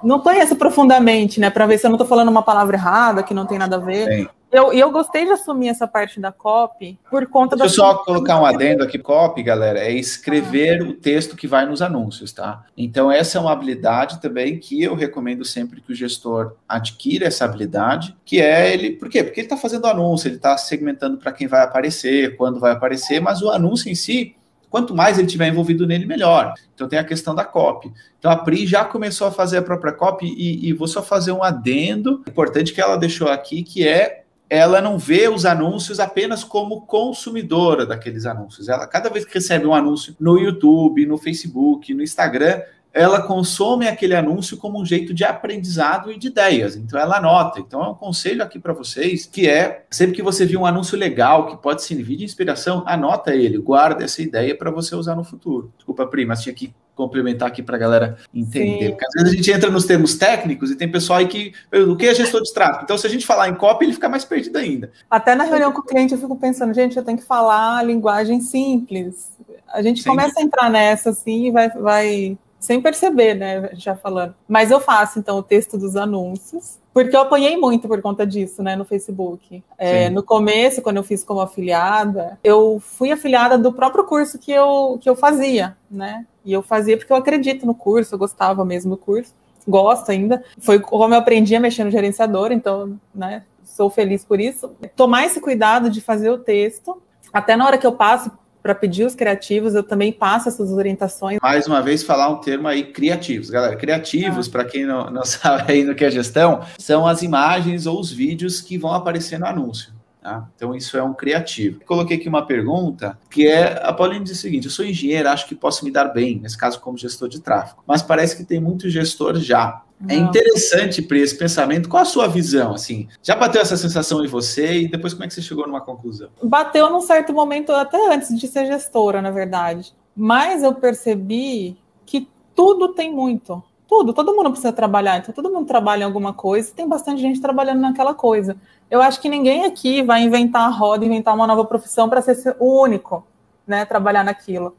Não 0.03 0.21
conheço 0.21 0.57
profundamente, 0.57 1.41
né? 1.41 1.51
Para 1.51 1.67
ver 1.67 1.79
se 1.79 1.87
eu 1.87 1.91
não 1.91 1.97
estou 1.97 2.07
falando 2.07 2.29
uma 2.29 2.43
palavra 2.43 2.77
errada, 2.77 3.23
que 3.23 3.35
não 3.35 3.47
tem 3.47 3.59
nada 3.59 3.77
a 3.77 3.81
ver. 3.81 4.07
Sim. 4.07 4.29
Eu, 4.51 4.73
eu 4.73 4.91
gostei 4.91 5.27
de 5.27 5.33
assumir 5.33 5.69
essa 5.69 5.87
parte 5.87 6.19
da 6.19 6.33
copy 6.33 6.99
por 7.11 7.27
conta 7.27 7.55
da. 7.55 7.67
Deixa 7.67 7.83
eu 7.83 7.85
só 7.85 7.95
colocar 7.99 8.41
um 8.41 8.47
adendo 8.47 8.83
aqui. 8.83 8.99
Copy, 8.99 9.43
galera, 9.43 9.79
é 9.79 9.93
escrever 9.93 10.81
ah. 10.81 10.87
o 10.87 10.95
texto 10.95 11.37
que 11.37 11.47
vai 11.47 11.67
nos 11.67 11.83
anúncios, 11.83 12.33
tá? 12.33 12.65
Então, 12.75 13.13
essa 13.13 13.37
é 13.37 13.41
uma 13.41 13.53
habilidade 13.53 14.21
também 14.23 14.59
que 14.59 14.83
eu 14.83 14.95
recomendo 14.95 15.45
sempre 15.45 15.83
que 15.83 15.93
o 15.93 15.95
gestor 15.95 16.55
adquira 16.67 17.27
essa 17.27 17.45
habilidade, 17.45 18.17
que 18.25 18.41
é 18.41 18.73
ele. 18.73 18.93
Por 18.93 19.11
quê? 19.11 19.23
Porque 19.23 19.41
ele 19.41 19.47
está 19.47 19.57
fazendo 19.57 19.87
anúncio, 19.87 20.29
ele 20.29 20.37
está 20.37 20.57
segmentando 20.57 21.19
para 21.19 21.33
quem 21.33 21.47
vai 21.47 21.63
aparecer, 21.63 22.35
quando 22.37 22.59
vai 22.59 22.73
aparecer, 22.73 23.21
mas 23.21 23.43
o 23.43 23.51
anúncio 23.51 23.91
em 23.91 23.95
si. 23.95 24.35
Quanto 24.71 24.95
mais 24.95 25.19
ele 25.19 25.27
tiver 25.27 25.49
envolvido 25.49 25.87
nele, 25.87 26.07
melhor. 26.07 26.55
Então 26.75 26.89
tem 26.89 26.99
a 26.99 27.05
questão 27.05 27.35
da 27.35 27.45
copy. 27.45 27.93
Então 28.19 28.31
a 28.31 28.37
Pri 28.37 28.67
já 28.67 28.85
começou 28.85 29.27
a 29.27 29.31
fazer 29.31 29.59
a 29.59 29.63
própria 29.63 29.93
copy 29.93 30.27
e, 30.27 30.69
e 30.69 30.73
vou 30.73 30.87
só 30.87 31.03
fazer 31.03 31.33
um 31.33 31.43
adendo 31.43 32.23
importante 32.29 32.73
que 32.73 32.81
ela 32.81 32.97
deixou 32.97 33.29
aqui, 33.29 33.63
que 33.63 33.87
é 33.87 34.25
ela 34.51 34.81
não 34.81 34.99
vê 34.99 35.29
os 35.29 35.45
anúncios 35.45 36.01
apenas 36.01 36.43
como 36.43 36.83
consumidora 36.83 37.85
daqueles 37.85 38.25
anúncios. 38.25 38.69
Ela, 38.69 38.87
cada 38.87 39.11
vez 39.11 39.25
que 39.25 39.35
recebe 39.35 39.67
um 39.67 39.75
anúncio 39.75 40.17
no 40.19 40.39
YouTube, 40.39 41.05
no 41.05 41.19
Facebook, 41.19 41.93
no 41.93 42.03
Instagram, 42.03 42.63
ela 42.93 43.23
consome 43.23 43.87
aquele 43.87 44.15
anúncio 44.15 44.57
como 44.57 44.81
um 44.81 44.85
jeito 44.85 45.15
de 45.15 45.25
aprendizado 45.25 46.11
e 46.11 46.19
de 46.19 46.29
ideias. 46.29 46.77
Então 46.77 46.99
ela 46.99 47.19
anota. 47.19 47.61
Então 47.61 47.83
é 47.83 47.89
um 47.89 47.95
conselho 47.95 48.43
aqui 48.43 48.59
para 48.59 48.73
vocês 48.73 49.27
que 49.27 49.49
é 49.49 49.85
sempre 49.91 50.17
que 50.17 50.23
você 50.23 50.45
vir 50.45 50.57
um 50.57 50.67
anúncio 50.67 50.99
legal 50.99 51.47
que 51.47 51.57
pode 51.57 51.83
servir 51.83 52.17
de 52.17 52.25
inspiração, 52.25 52.83
anota 52.87 53.35
ele, 53.35 53.59
guarda 53.59 54.05
essa 54.05 54.23
ideia 54.23 54.57
para 54.57 54.71
você 54.71 54.95
usar 54.95 55.15
no 55.15 55.25
futuro. 55.25 55.73
Desculpa, 55.77 56.07
prima, 56.07 56.35
tinha 56.35 56.55
que 56.55 56.75
complementar 56.99 57.47
aqui 57.47 57.63
para 57.63 57.77
a 57.77 57.79
galera 57.79 58.19
entender. 58.35 58.87
Sim. 58.87 58.91
Porque 58.91 59.07
às 59.07 59.13
vezes 59.15 59.33
a 59.33 59.37
gente 59.37 59.53
entra 59.53 59.71
nos 59.71 59.85
termos 59.85 60.17
técnicos 60.17 60.73
e 60.73 60.77
tem 60.77 60.91
pessoal 60.91 61.21
aí 61.21 61.29
que. 61.29 61.53
O 61.73 61.95
que 61.95 62.07
é 62.09 62.15
gestor 62.15 62.43
de 62.43 62.53
tráfego? 62.53 62.83
Então, 62.83 62.99
se 62.99 63.07
a 63.07 63.11
gente 63.11 63.25
falar 63.25 63.49
em 63.49 63.55
copy, 63.55 63.85
ele 63.85 63.93
fica 63.93 64.09
mais 64.09 64.25
perdido 64.25 64.59
ainda. 64.59 64.91
Até 65.09 65.37
na 65.37 65.45
reunião 65.45 65.71
com 65.71 65.79
o 65.79 65.85
cliente, 65.85 66.13
eu 66.13 66.19
fico 66.19 66.35
pensando, 66.35 66.75
gente, 66.75 66.97
eu 66.97 67.05
tenho 67.05 67.17
que 67.17 67.25
falar 67.25 67.85
linguagem 67.85 68.41
simples. 68.41 69.31
A 69.73 69.81
gente 69.81 70.03
Sim. 70.03 70.11
começa 70.11 70.41
a 70.41 70.43
entrar 70.43 70.69
nessa 70.69 71.11
assim 71.11 71.47
e 71.47 71.51
vai, 71.53 71.69
vai 71.69 72.39
sem 72.59 72.81
perceber, 72.81 73.35
né? 73.35 73.71
Já 73.75 73.95
falando. 73.95 74.35
Mas 74.49 74.71
eu 74.71 74.81
faço, 74.81 75.19
então, 75.19 75.39
o 75.39 75.43
texto 75.43 75.79
dos 75.79 75.97
anúncios, 75.97 76.79
porque 76.93 77.15
eu 77.15 77.21
apanhei 77.21 77.57
muito 77.57 77.87
por 77.87 78.03
conta 78.03 78.27
disso, 78.27 78.63
né, 78.63 78.75
no 78.75 78.85
Facebook. 78.85 79.63
É, 79.77 80.11
no 80.11 80.23
começo, 80.23 80.83
quando 80.83 80.97
eu 80.97 81.05
fiz 81.05 81.23
como 81.23 81.41
afiliada, 81.41 82.39
eu 82.43 82.81
fui 82.81 83.13
afiliada 83.13 83.57
do 83.57 83.73
próprio 83.73 84.05
curso 84.05 84.39
que 84.39 84.51
eu, 84.51 84.99
que 85.01 85.09
eu 85.09 85.15
fazia, 85.15 85.77
né? 85.89 86.27
E 86.45 86.53
eu 86.53 86.63
fazia 86.63 86.97
porque 86.97 87.13
eu 87.13 87.17
acredito 87.17 87.65
no 87.65 87.75
curso, 87.75 88.15
eu 88.15 88.19
gostava 88.19 88.65
mesmo 88.65 88.93
do 88.93 88.97
curso, 88.97 89.33
gosto 89.67 90.11
ainda. 90.11 90.43
Foi 90.59 90.81
como 90.81 91.15
eu 91.15 91.19
aprendi 91.19 91.55
a 91.55 91.61
mexer 91.61 91.85
no 91.85 91.91
gerenciador, 91.91 92.51
então, 92.51 92.99
né, 93.15 93.45
sou 93.63 93.89
feliz 93.89 94.25
por 94.25 94.41
isso. 94.41 94.73
Tomar 94.97 95.27
esse 95.27 95.41
cuidado 95.41 95.89
de 95.89 96.01
fazer 96.01 96.31
o 96.31 96.39
texto, 96.39 97.01
até 97.33 97.55
na 97.55 97.65
hora 97.65 97.79
que 97.79 97.87
eu 97.87 97.93
passo 97.93 98.31
para 98.69 98.75
pedir 98.75 99.07
os 99.07 99.15
criativos, 99.15 99.75
eu 99.75 99.83
também 99.83 100.13
passo 100.13 100.51
essas 100.51 100.71
orientações. 100.71 101.39
Mais 101.41 101.67
uma 101.67 101.81
vez, 101.81 102.03
falar 102.03 102.29
um 102.29 102.37
termo 102.37 102.69
aí, 102.69 102.85
criativos. 102.85 103.49
Galera, 103.49 103.75
criativos, 103.77 104.47
ah. 104.47 104.51
para 104.51 104.65
quem 104.67 104.85
não, 104.85 105.09
não 105.09 105.25
sabe 105.27 105.73
aí 105.73 105.85
no 105.85 105.95
que 105.95 106.05
é 106.05 106.11
gestão, 106.11 106.61
são 106.79 107.07
as 107.07 107.23
imagens 107.23 107.87
ou 107.87 107.99
os 107.99 108.13
vídeos 108.13 108.61
que 108.61 108.77
vão 108.77 108.93
aparecer 108.93 109.41
no 109.41 109.47
anúncio. 109.47 109.98
Tá? 110.21 110.49
Então, 110.57 110.75
isso 110.75 110.97
é 110.97 111.03
um 111.03 111.15
criativo. 111.15 111.81
Coloquei 111.87 112.17
aqui 112.17 112.29
uma 112.29 112.45
pergunta, 112.45 113.19
que 113.31 113.47
é, 113.47 113.81
a 113.83 113.93
Pauline 113.93 114.25
diz 114.25 114.39
o 114.39 114.41
seguinte, 114.41 114.65
eu 114.65 114.71
sou 114.71 114.85
engenheiro, 114.85 115.29
acho 115.29 115.47
que 115.47 115.55
posso 115.55 115.85
me 115.85 115.91
dar 115.91 116.07
bem, 116.07 116.41
nesse 116.41 116.59
caso 116.59 116.81
como 116.81 116.99
gestor 116.99 117.29
de 117.29 117.41
tráfego, 117.41 117.83
mas 117.87 118.03
parece 118.03 118.37
que 118.37 118.45
tem 118.45 118.61
muito 118.61 118.91
gestor 118.91 119.37
já. 119.37 119.83
É 120.09 120.17
Não. 120.17 120.27
É 120.27 120.29
interessante, 120.29 121.03
Pri, 121.03 121.21
esse 121.21 121.37
pensamento. 121.37 121.89
Qual 121.89 122.03
a 122.03 122.07
sua 122.07 122.29
visão? 122.29 122.75
Assim, 122.75 123.09
já 123.23 123.35
bateu 123.35 123.61
essa 123.61 123.77
sensação 123.77 124.25
em 124.25 124.29
você 124.29 124.83
e 124.83 124.89
depois 124.89 125.13
como 125.13 125.25
é 125.25 125.29
que 125.29 125.35
você 125.35 125.43
chegou 125.43 125.67
numa 125.67 125.81
conclusão? 125.81 126.29
Bateu 126.43 126.91
num 126.91 127.01
certo 127.01 127.33
momento, 127.33 127.73
até 127.73 128.13
antes 128.13 128.37
de 128.39 128.47
ser 128.47 128.67
gestora, 128.67 129.21
na 129.21 129.31
verdade. 129.31 129.93
Mas 130.15 130.63
eu 130.63 130.75
percebi 130.75 131.77
que 132.05 132.29
tudo 132.55 132.89
tem 132.89 133.13
muito. 133.13 133.63
Tudo, 133.89 134.13
todo 134.13 134.37
mundo 134.37 134.51
precisa 134.51 134.71
trabalhar, 134.71 135.19
então 135.19 135.35
todo 135.35 135.51
mundo 135.51 135.67
trabalha 135.67 136.03
em 136.03 136.05
alguma 136.05 136.35
coisa, 136.35 136.71
tem 136.77 136.87
bastante 136.87 137.23
gente 137.23 137.41
trabalhando 137.41 137.81
naquela 137.81 138.13
coisa. 138.13 138.55
Eu 138.91 139.01
acho 139.01 139.19
que 139.21 139.31
ninguém 139.31 139.65
aqui 139.65 140.03
vai 140.03 140.23
inventar 140.23 140.67
a 140.67 140.69
roda, 140.69 141.07
inventar 141.07 141.35
uma 141.35 141.47
nova 141.47 141.65
profissão 141.65 142.07
para 142.07 142.21
ser 142.21 142.55
o 142.59 142.83
único, 142.83 143.27
né, 143.67 143.87
trabalhar 143.87 144.23
naquilo. 144.23 144.77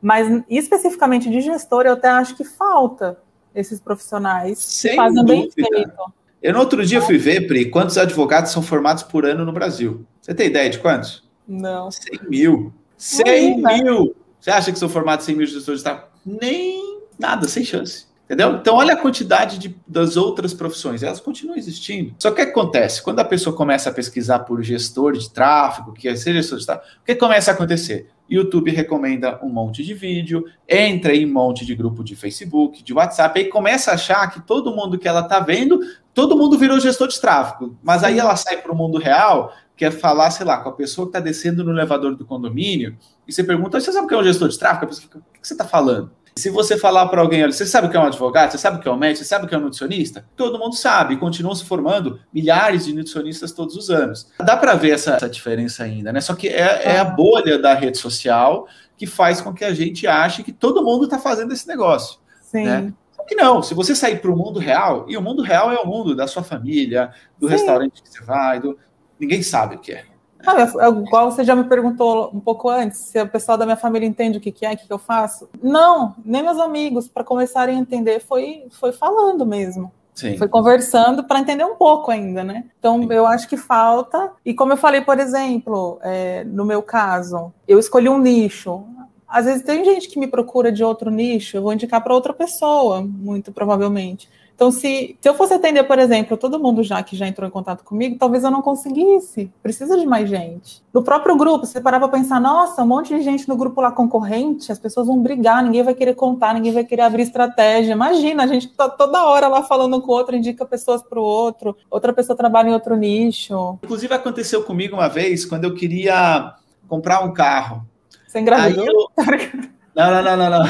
Mas 0.00 0.42
especificamente 0.48 1.30
de 1.30 1.40
gestor, 1.40 1.86
eu 1.86 1.94
até 1.94 2.08
acho 2.08 2.36
que 2.36 2.44
falta 2.44 3.18
esses 3.54 3.80
profissionais 3.80 4.58
Sem 4.58 4.90
que 4.90 4.96
fazem 4.96 5.24
dúvida. 5.24 5.42
bem 5.42 5.50
feito. 5.50 6.12
Eu 6.42 6.52
no 6.52 6.60
outro 6.60 6.84
dia 6.84 7.00
fui 7.00 7.16
ver, 7.16 7.46
Pri, 7.46 7.70
quantos 7.70 7.96
advogados 7.96 8.52
são 8.52 8.62
formados 8.62 9.02
por 9.02 9.24
ano 9.24 9.44
no 9.44 9.52
Brasil. 9.52 10.04
Você 10.20 10.34
tem 10.34 10.46
ideia 10.46 10.68
de 10.68 10.78
quantos? 10.78 11.28
Não. 11.48 11.90
100 11.90 12.28
mil. 12.28 12.72
100 12.96 13.62
mil! 13.62 14.14
Você 14.38 14.50
acha 14.50 14.70
que 14.70 14.78
são 14.78 14.88
formados 14.88 15.24
100 15.24 15.34
mil 15.34 15.46
gestores 15.46 15.82
de 15.82 15.88
Estado? 15.88 16.04
Nem 16.24 17.00
nada, 17.18 17.48
sem 17.48 17.64
chance. 17.64 18.09
Entendeu? 18.30 18.52
Então, 18.52 18.76
olha 18.76 18.94
a 18.94 18.96
quantidade 18.96 19.58
de, 19.58 19.76
das 19.84 20.16
outras 20.16 20.54
profissões, 20.54 21.02
elas 21.02 21.18
continuam 21.18 21.58
existindo. 21.58 22.14
Só 22.16 22.30
que 22.30 22.40
o 22.40 22.44
que 22.44 22.50
acontece? 22.52 23.02
Quando 23.02 23.18
a 23.18 23.24
pessoa 23.24 23.56
começa 23.56 23.90
a 23.90 23.92
pesquisar 23.92 24.38
por 24.40 24.62
gestor 24.62 25.14
de 25.14 25.28
tráfego, 25.28 25.92
que 25.92 26.06
é 26.06 26.14
ser 26.14 26.34
gestor 26.34 26.60
de 26.60 26.64
tráfego, 26.64 26.88
o 27.02 27.04
que 27.04 27.16
começa 27.16 27.50
a 27.50 27.54
acontecer? 27.54 28.08
YouTube 28.30 28.70
recomenda 28.70 29.40
um 29.42 29.48
monte 29.48 29.82
de 29.82 29.94
vídeo, 29.94 30.44
entra 30.68 31.12
em 31.12 31.26
um 31.26 31.32
monte 31.32 31.66
de 31.66 31.74
grupo 31.74 32.04
de 32.04 32.14
Facebook, 32.14 32.84
de 32.84 32.94
WhatsApp, 32.94 33.40
e 33.40 33.46
começa 33.46 33.90
a 33.90 33.94
achar 33.94 34.30
que 34.30 34.40
todo 34.40 34.76
mundo 34.76 34.96
que 34.96 35.08
ela 35.08 35.22
está 35.22 35.40
vendo, 35.40 35.80
todo 36.14 36.38
mundo 36.38 36.56
virou 36.56 36.78
gestor 36.78 37.08
de 37.08 37.20
tráfego. 37.20 37.76
Mas 37.82 38.04
aí 38.04 38.20
ela 38.20 38.36
sai 38.36 38.58
para 38.58 38.70
o 38.70 38.76
mundo 38.76 38.96
real, 38.96 39.52
quer 39.76 39.90
falar, 39.90 40.30
sei 40.30 40.46
lá, 40.46 40.58
com 40.58 40.68
a 40.68 40.72
pessoa 40.72 41.08
que 41.08 41.10
está 41.10 41.18
descendo 41.18 41.64
no 41.64 41.72
elevador 41.72 42.14
do 42.14 42.24
condomínio, 42.24 42.96
e 43.26 43.32
você 43.32 43.42
pergunta, 43.42 43.80
você 43.80 43.92
sabe 43.92 44.04
o 44.04 44.08
que 44.08 44.14
é 44.14 44.18
um 44.18 44.22
gestor 44.22 44.48
de 44.48 44.56
tráfego? 44.56 44.84
A 44.84 44.88
pessoa 44.88 45.02
fica, 45.02 45.18
o 45.18 45.40
que 45.40 45.48
você 45.48 45.54
está 45.54 45.64
falando? 45.64 46.12
Se 46.36 46.48
você 46.48 46.78
falar 46.78 47.08
para 47.08 47.20
alguém, 47.20 47.42
olha, 47.42 47.52
você 47.52 47.66
sabe 47.66 47.86
o 47.86 47.90
que 47.90 47.96
é 47.96 48.00
um 48.00 48.06
advogado? 48.06 48.50
Você 48.50 48.58
sabe 48.58 48.78
o 48.78 48.80
que 48.80 48.88
é 48.88 48.90
um 48.90 48.96
médico? 48.96 49.18
Você 49.18 49.28
sabe 49.28 49.44
o 49.44 49.48
que 49.48 49.54
é 49.54 49.58
um 49.58 49.62
nutricionista? 49.62 50.24
Todo 50.36 50.58
mundo 50.58 50.74
sabe, 50.74 51.16
continuam 51.16 51.54
se 51.54 51.64
formando 51.64 52.20
milhares 52.32 52.84
de 52.84 52.94
nutricionistas 52.94 53.52
todos 53.52 53.76
os 53.76 53.90
anos. 53.90 54.30
Dá 54.38 54.56
para 54.56 54.74
ver 54.74 54.92
essa, 54.92 55.14
essa, 55.14 55.28
diferença 55.28 55.84
ainda, 55.84 56.12
né? 56.12 56.20
Só 56.20 56.34
que 56.34 56.48
é, 56.48 56.82
é, 56.84 56.98
a 56.98 57.04
bolha 57.04 57.58
da 57.58 57.74
rede 57.74 57.98
social 57.98 58.66
que 58.96 59.06
faz 59.06 59.40
com 59.40 59.52
que 59.52 59.64
a 59.64 59.74
gente 59.74 60.06
ache 60.06 60.42
que 60.42 60.52
todo 60.52 60.84
mundo 60.84 61.04
está 61.04 61.18
fazendo 61.18 61.52
esse 61.52 61.66
negócio. 61.66 62.18
Sim. 62.42 62.64
Né? 62.64 62.92
Só 63.12 63.24
que 63.24 63.34
não, 63.34 63.62
se 63.62 63.74
você 63.74 63.94
sair 63.94 64.20
para 64.20 64.30
o 64.30 64.36
mundo 64.36 64.58
real, 64.58 65.06
e 65.08 65.16
o 65.16 65.22
mundo 65.22 65.42
real 65.42 65.72
é 65.72 65.78
o 65.78 65.86
mundo 65.86 66.14
da 66.14 66.26
sua 66.26 66.42
família, 66.42 67.12
do 67.38 67.48
Sim. 67.48 67.54
restaurante 67.54 68.02
que 68.02 68.08
você 68.08 68.22
vai, 68.22 68.60
do... 68.60 68.78
ninguém 69.18 69.42
sabe 69.42 69.76
o 69.76 69.78
que 69.78 69.92
é. 69.92 70.04
Ah, 70.46 70.62
é, 70.62 70.88
igual 70.88 71.30
você 71.30 71.44
já 71.44 71.54
me 71.54 71.64
perguntou 71.64 72.30
um 72.32 72.40
pouco 72.40 72.68
antes, 72.68 72.98
se 72.98 73.20
o 73.20 73.28
pessoal 73.28 73.58
da 73.58 73.64
minha 73.64 73.76
família 73.76 74.06
entende 74.06 74.38
o 74.38 74.40
que, 74.40 74.50
que 74.50 74.64
é, 74.64 74.72
o 74.72 74.76
que, 74.76 74.86
que 74.86 74.92
eu 74.92 74.98
faço. 74.98 75.48
Não, 75.62 76.14
nem 76.24 76.42
meus 76.42 76.58
amigos, 76.58 77.08
para 77.08 77.24
começarem 77.24 77.76
a 77.76 77.80
entender, 77.80 78.20
foi, 78.20 78.66
foi 78.70 78.92
falando 78.92 79.44
mesmo. 79.44 79.92
Sim. 80.14 80.36
Foi 80.36 80.48
conversando 80.48 81.24
para 81.24 81.38
entender 81.38 81.64
um 81.64 81.76
pouco 81.76 82.10
ainda, 82.10 82.44
né? 82.44 82.64
Então, 82.78 83.00
Sim. 83.00 83.08
eu 83.10 83.26
acho 83.26 83.48
que 83.48 83.56
falta. 83.56 84.32
E 84.44 84.52
como 84.52 84.72
eu 84.72 84.76
falei, 84.76 85.00
por 85.00 85.18
exemplo, 85.18 85.98
é, 86.02 86.44
no 86.44 86.64
meu 86.64 86.82
caso, 86.82 87.52
eu 87.66 87.78
escolhi 87.78 88.08
um 88.08 88.18
nicho. 88.18 88.84
Às 89.26 89.46
vezes 89.46 89.62
tem 89.62 89.84
gente 89.84 90.08
que 90.08 90.18
me 90.18 90.26
procura 90.26 90.72
de 90.72 90.82
outro 90.82 91.10
nicho, 91.10 91.56
eu 91.56 91.62
vou 91.62 91.72
indicar 91.72 92.02
para 92.02 92.12
outra 92.12 92.34
pessoa, 92.34 93.00
muito 93.00 93.52
provavelmente. 93.52 94.28
Então, 94.60 94.70
se, 94.70 95.16
se 95.18 95.26
eu 95.26 95.32
fosse 95.32 95.54
atender, 95.54 95.84
por 95.84 95.98
exemplo, 95.98 96.36
todo 96.36 96.60
mundo 96.60 96.82
já 96.82 97.02
que 97.02 97.16
já 97.16 97.26
entrou 97.26 97.48
em 97.48 97.50
contato 97.50 97.82
comigo, 97.82 98.18
talvez 98.18 98.44
eu 98.44 98.50
não 98.50 98.60
conseguisse. 98.60 99.50
Precisa 99.62 99.96
de 99.96 100.04
mais 100.04 100.28
gente. 100.28 100.82
No 100.92 101.02
próprio 101.02 101.34
grupo, 101.34 101.64
você 101.64 101.80
parar 101.80 101.98
para 101.98 102.10
pensar, 102.10 102.38
nossa, 102.38 102.82
um 102.82 102.86
monte 102.86 103.16
de 103.16 103.22
gente 103.22 103.48
no 103.48 103.56
grupo 103.56 103.80
lá 103.80 103.90
concorrente, 103.90 104.70
as 104.70 104.78
pessoas 104.78 105.06
vão 105.06 105.18
brigar, 105.18 105.64
ninguém 105.64 105.82
vai 105.82 105.94
querer 105.94 106.14
contar, 106.14 106.52
ninguém 106.52 106.74
vai 106.74 106.84
querer 106.84 107.00
abrir 107.00 107.22
estratégia. 107.22 107.92
Imagina, 107.92 108.44
a 108.44 108.46
gente 108.46 108.68
tá 108.68 108.86
toda 108.86 109.24
hora 109.24 109.48
lá 109.48 109.62
falando 109.62 109.98
com 110.02 110.12
o 110.12 110.14
outro, 110.14 110.36
indica 110.36 110.66
pessoas 110.66 111.02
para 111.02 111.18
o 111.18 111.22
outro, 111.22 111.74
outra 111.90 112.12
pessoa 112.12 112.36
trabalha 112.36 112.68
em 112.68 112.74
outro 112.74 112.94
nicho. 112.96 113.78
Inclusive, 113.82 114.12
aconteceu 114.12 114.62
comigo 114.62 114.94
uma 114.94 115.08
vez, 115.08 115.46
quando 115.46 115.64
eu 115.64 115.74
queria 115.74 116.52
comprar 116.86 117.24
um 117.24 117.32
carro. 117.32 117.82
Você 118.28 118.40
engravidou? 118.40 118.84
Eu... 118.86 119.70
Não, 119.92 120.08
não, 120.08 120.22
não, 120.22 120.36
não, 120.36 120.50
não. 120.50 120.66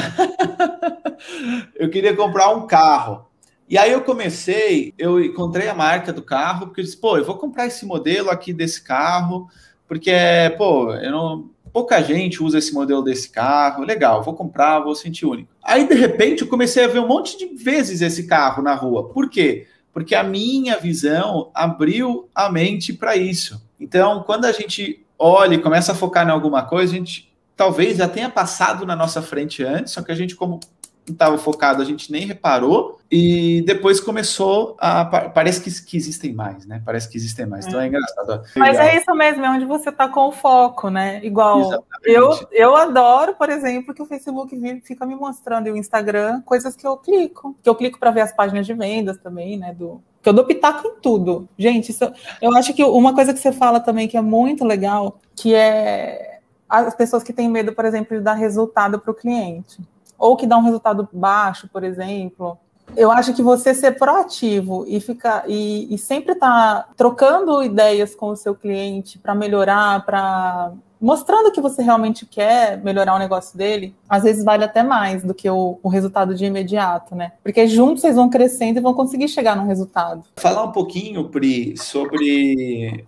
eu 1.77 1.89
queria 1.91 2.15
comprar 2.15 2.49
um 2.49 2.65
carro. 2.65 3.30
E 3.71 3.77
aí 3.77 3.93
eu 3.93 4.01
comecei, 4.01 4.93
eu 4.97 5.23
encontrei 5.23 5.69
a 5.69 5.73
marca 5.73 6.11
do 6.11 6.21
carro, 6.21 6.67
porque 6.67 6.81
eu 6.81 6.83
disse, 6.83 6.97
pô, 6.97 7.17
eu 7.17 7.23
vou 7.23 7.37
comprar 7.37 7.67
esse 7.67 7.85
modelo 7.85 8.29
aqui 8.29 8.51
desse 8.51 8.81
carro, 8.81 9.47
porque, 9.87 10.11
pô, 10.57 10.93
eu 10.93 11.09
não, 11.09 11.49
pouca 11.71 12.03
gente 12.03 12.43
usa 12.43 12.57
esse 12.57 12.73
modelo 12.73 13.01
desse 13.01 13.29
carro, 13.29 13.85
legal, 13.85 14.21
vou 14.23 14.33
comprar, 14.33 14.81
vou 14.81 14.93
sentir 14.93 15.25
único. 15.25 15.53
Aí, 15.63 15.87
de 15.87 15.93
repente, 15.93 16.41
eu 16.41 16.49
comecei 16.49 16.83
a 16.83 16.87
ver 16.89 16.99
um 16.99 17.07
monte 17.07 17.37
de 17.37 17.45
vezes 17.63 18.01
esse 18.01 18.27
carro 18.27 18.61
na 18.61 18.75
rua. 18.75 19.07
Por 19.07 19.29
quê? 19.29 19.65
Porque 19.93 20.15
a 20.15 20.23
minha 20.23 20.77
visão 20.77 21.49
abriu 21.53 22.27
a 22.35 22.51
mente 22.51 22.91
para 22.91 23.15
isso. 23.15 23.65
Então, 23.79 24.23
quando 24.23 24.43
a 24.43 24.51
gente 24.51 25.01
olha 25.17 25.55
e 25.55 25.61
começa 25.61 25.93
a 25.93 25.95
focar 25.95 26.27
em 26.27 26.31
alguma 26.31 26.63
coisa, 26.63 26.91
a 26.91 26.97
gente 26.97 27.33
talvez 27.55 27.99
já 27.99 28.09
tenha 28.09 28.29
passado 28.29 28.85
na 28.85 28.97
nossa 28.97 29.21
frente 29.21 29.63
antes, 29.63 29.93
só 29.93 30.01
que 30.01 30.11
a 30.11 30.15
gente, 30.15 30.35
como 30.35 30.59
estava 31.07 31.37
focado, 31.37 31.81
a 31.81 31.85
gente 31.85 32.11
nem 32.11 32.25
reparou, 32.25 32.99
e 33.11 33.61
depois 33.63 33.99
começou 33.99 34.75
a. 34.79 35.03
Parece 35.03 35.61
que, 35.61 35.85
que 35.85 35.97
existem 35.97 36.33
mais, 36.33 36.65
né? 36.65 36.81
Parece 36.85 37.09
que 37.09 37.17
existem 37.17 37.45
mais. 37.45 37.67
Então 37.67 37.79
é, 37.79 37.85
é 37.85 37.87
engraçado. 37.87 38.43
Mas 38.55 38.79
é 38.79 38.97
isso 38.97 39.13
mesmo, 39.13 39.43
é 39.43 39.49
onde 39.49 39.65
você 39.65 39.89
está 39.89 40.07
com 40.07 40.27
o 40.27 40.31
foco, 40.31 40.89
né? 40.89 41.19
Igual 41.23 41.83
eu, 42.03 42.29
eu 42.51 42.75
adoro, 42.75 43.35
por 43.35 43.49
exemplo, 43.49 43.93
que 43.93 44.01
o 44.01 44.05
Facebook 44.05 44.57
fica 44.83 45.05
me 45.05 45.15
mostrando 45.15 45.67
e 45.67 45.71
o 45.71 45.77
Instagram 45.77 46.41
coisas 46.41 46.75
que 46.75 46.87
eu 46.87 46.95
clico. 46.95 47.55
Que 47.61 47.69
eu 47.69 47.75
clico 47.75 47.99
para 47.99 48.11
ver 48.11 48.21
as 48.21 48.33
páginas 48.33 48.65
de 48.65 48.73
vendas 48.73 49.17
também, 49.17 49.57
né? 49.57 49.73
Do, 49.73 50.01
que 50.21 50.29
eu 50.29 50.33
dou 50.33 50.45
pitaco 50.45 50.87
em 50.87 51.01
tudo. 51.01 51.49
Gente, 51.57 51.89
isso, 51.89 52.09
eu 52.41 52.55
acho 52.55 52.73
que 52.73 52.83
uma 52.83 53.13
coisa 53.13 53.33
que 53.33 53.39
você 53.39 53.51
fala 53.51 53.79
também 53.79 54.07
que 54.07 54.15
é 54.15 54.21
muito 54.21 54.63
legal, 54.63 55.19
que 55.35 55.53
é 55.53 56.39
as 56.69 56.95
pessoas 56.95 57.23
que 57.23 57.33
têm 57.33 57.49
medo, 57.49 57.73
por 57.73 57.83
exemplo, 57.83 58.17
de 58.17 58.23
dar 58.23 58.35
resultado 58.35 58.97
para 58.97 59.11
o 59.11 59.15
cliente 59.15 59.81
ou 60.21 60.37
que 60.37 60.45
dá 60.45 60.57
um 60.57 60.63
resultado 60.63 61.09
baixo, 61.11 61.67
por 61.67 61.83
exemplo. 61.83 62.57
Eu 62.95 63.11
acho 63.11 63.33
que 63.33 63.41
você 63.41 63.73
ser 63.73 63.97
proativo 63.97 64.85
e 64.87 64.99
ficar 64.99 65.45
e, 65.47 65.93
e 65.93 65.97
sempre 65.97 66.33
estar 66.33 66.83
tá 66.83 66.89
trocando 66.95 67.63
ideias 67.63 68.13
com 68.13 68.27
o 68.27 68.35
seu 68.35 68.53
cliente 68.53 69.17
para 69.17 69.33
melhorar, 69.33 70.05
para 70.05 70.73
mostrando 70.99 71.51
que 71.51 71.59
você 71.59 71.81
realmente 71.81 72.27
quer 72.27 72.79
melhorar 72.83 73.15
o 73.15 73.19
negócio 73.19 73.57
dele, 73.57 73.95
às 74.07 74.21
vezes 74.21 74.43
vale 74.43 74.63
até 74.63 74.83
mais 74.83 75.23
do 75.23 75.33
que 75.33 75.49
o, 75.49 75.79
o, 75.81 75.89
resultado 75.89 76.35
de 76.35 76.45
imediato, 76.45 77.15
né? 77.15 77.31
Porque 77.41 77.65
juntos 77.65 78.01
vocês 78.01 78.15
vão 78.15 78.29
crescendo 78.29 78.77
e 78.77 78.81
vão 78.81 78.93
conseguir 78.93 79.27
chegar 79.27 79.55
num 79.55 79.65
resultado. 79.65 80.23
Falar 80.35 80.63
um 80.63 80.71
pouquinho, 80.71 81.27
Pri, 81.29 81.75
sobre 81.75 83.03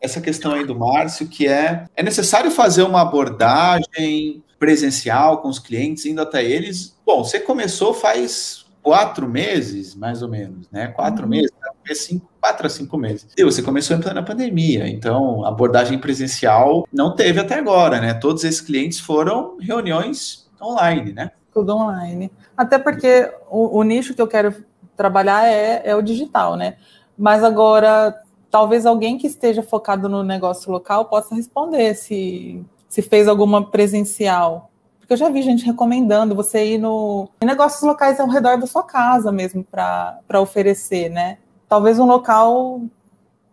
essa 0.00 0.20
questão 0.20 0.52
aí 0.52 0.64
do 0.64 0.74
Márcio, 0.74 1.28
que 1.28 1.46
é 1.46 1.84
é 1.94 2.02
necessário 2.02 2.50
fazer 2.50 2.82
uma 2.82 3.02
abordagem 3.02 4.42
presencial 4.58 5.38
com 5.38 5.48
os 5.48 5.58
clientes, 5.58 6.04
indo 6.04 6.20
até 6.20 6.44
eles. 6.44 6.98
Bom, 7.06 7.22
você 7.22 7.38
começou 7.38 7.94
faz 7.94 8.66
quatro 8.82 9.28
meses, 9.28 9.94
mais 9.94 10.22
ou 10.22 10.28
menos, 10.28 10.68
né? 10.70 10.88
Quatro 10.88 11.24
uhum. 11.24 11.30
meses, 11.30 11.52
cinco, 11.94 12.28
quatro 12.40 12.66
a 12.66 12.70
cinco 12.70 12.96
meses. 12.96 13.28
E 13.36 13.44
você 13.44 13.62
começou 13.62 13.96
em 13.96 14.00
plena 14.00 14.22
pandemia, 14.22 14.88
então 14.88 15.44
abordagem 15.44 15.98
presencial 15.98 16.86
não 16.92 17.14
teve 17.14 17.38
até 17.40 17.56
agora, 17.56 18.00
né? 18.00 18.14
Todos 18.14 18.44
esses 18.44 18.60
clientes 18.60 18.98
foram 18.98 19.56
reuniões 19.58 20.48
online, 20.60 21.12
né? 21.12 21.30
Tudo 21.52 21.76
online. 21.76 22.30
Até 22.56 22.78
porque 22.78 23.30
o, 23.50 23.78
o 23.78 23.82
nicho 23.82 24.14
que 24.14 24.22
eu 24.22 24.28
quero 24.28 24.54
trabalhar 24.96 25.46
é, 25.46 25.82
é 25.84 25.94
o 25.94 26.02
digital, 26.02 26.56
né? 26.56 26.76
Mas 27.16 27.44
agora, 27.44 28.14
talvez 28.50 28.86
alguém 28.86 29.18
que 29.18 29.26
esteja 29.26 29.62
focado 29.62 30.08
no 30.08 30.22
negócio 30.22 30.70
local 30.70 31.06
possa 31.06 31.34
responder 31.34 31.94
se, 31.94 32.64
se 32.98 33.02
fez 33.02 33.28
alguma 33.28 33.64
presencial. 33.64 34.72
Porque 34.98 35.12
eu 35.12 35.16
já 35.16 35.28
vi 35.28 35.40
gente 35.40 35.64
recomendando 35.64 36.34
você 36.34 36.74
ir 36.74 36.78
no 36.78 37.28
em 37.40 37.46
negócios 37.46 37.80
locais 37.82 38.18
ao 38.18 38.28
redor 38.28 38.58
da 38.58 38.66
sua 38.66 38.82
casa 38.82 39.30
mesmo 39.30 39.62
para 39.62 40.40
oferecer, 40.40 41.08
né? 41.08 41.38
Talvez 41.68 42.00
um 42.00 42.04
local 42.04 42.82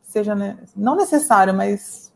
seja 0.02 0.34
né, 0.34 0.58
não 0.76 0.96
necessário, 0.96 1.54
mas 1.54 2.12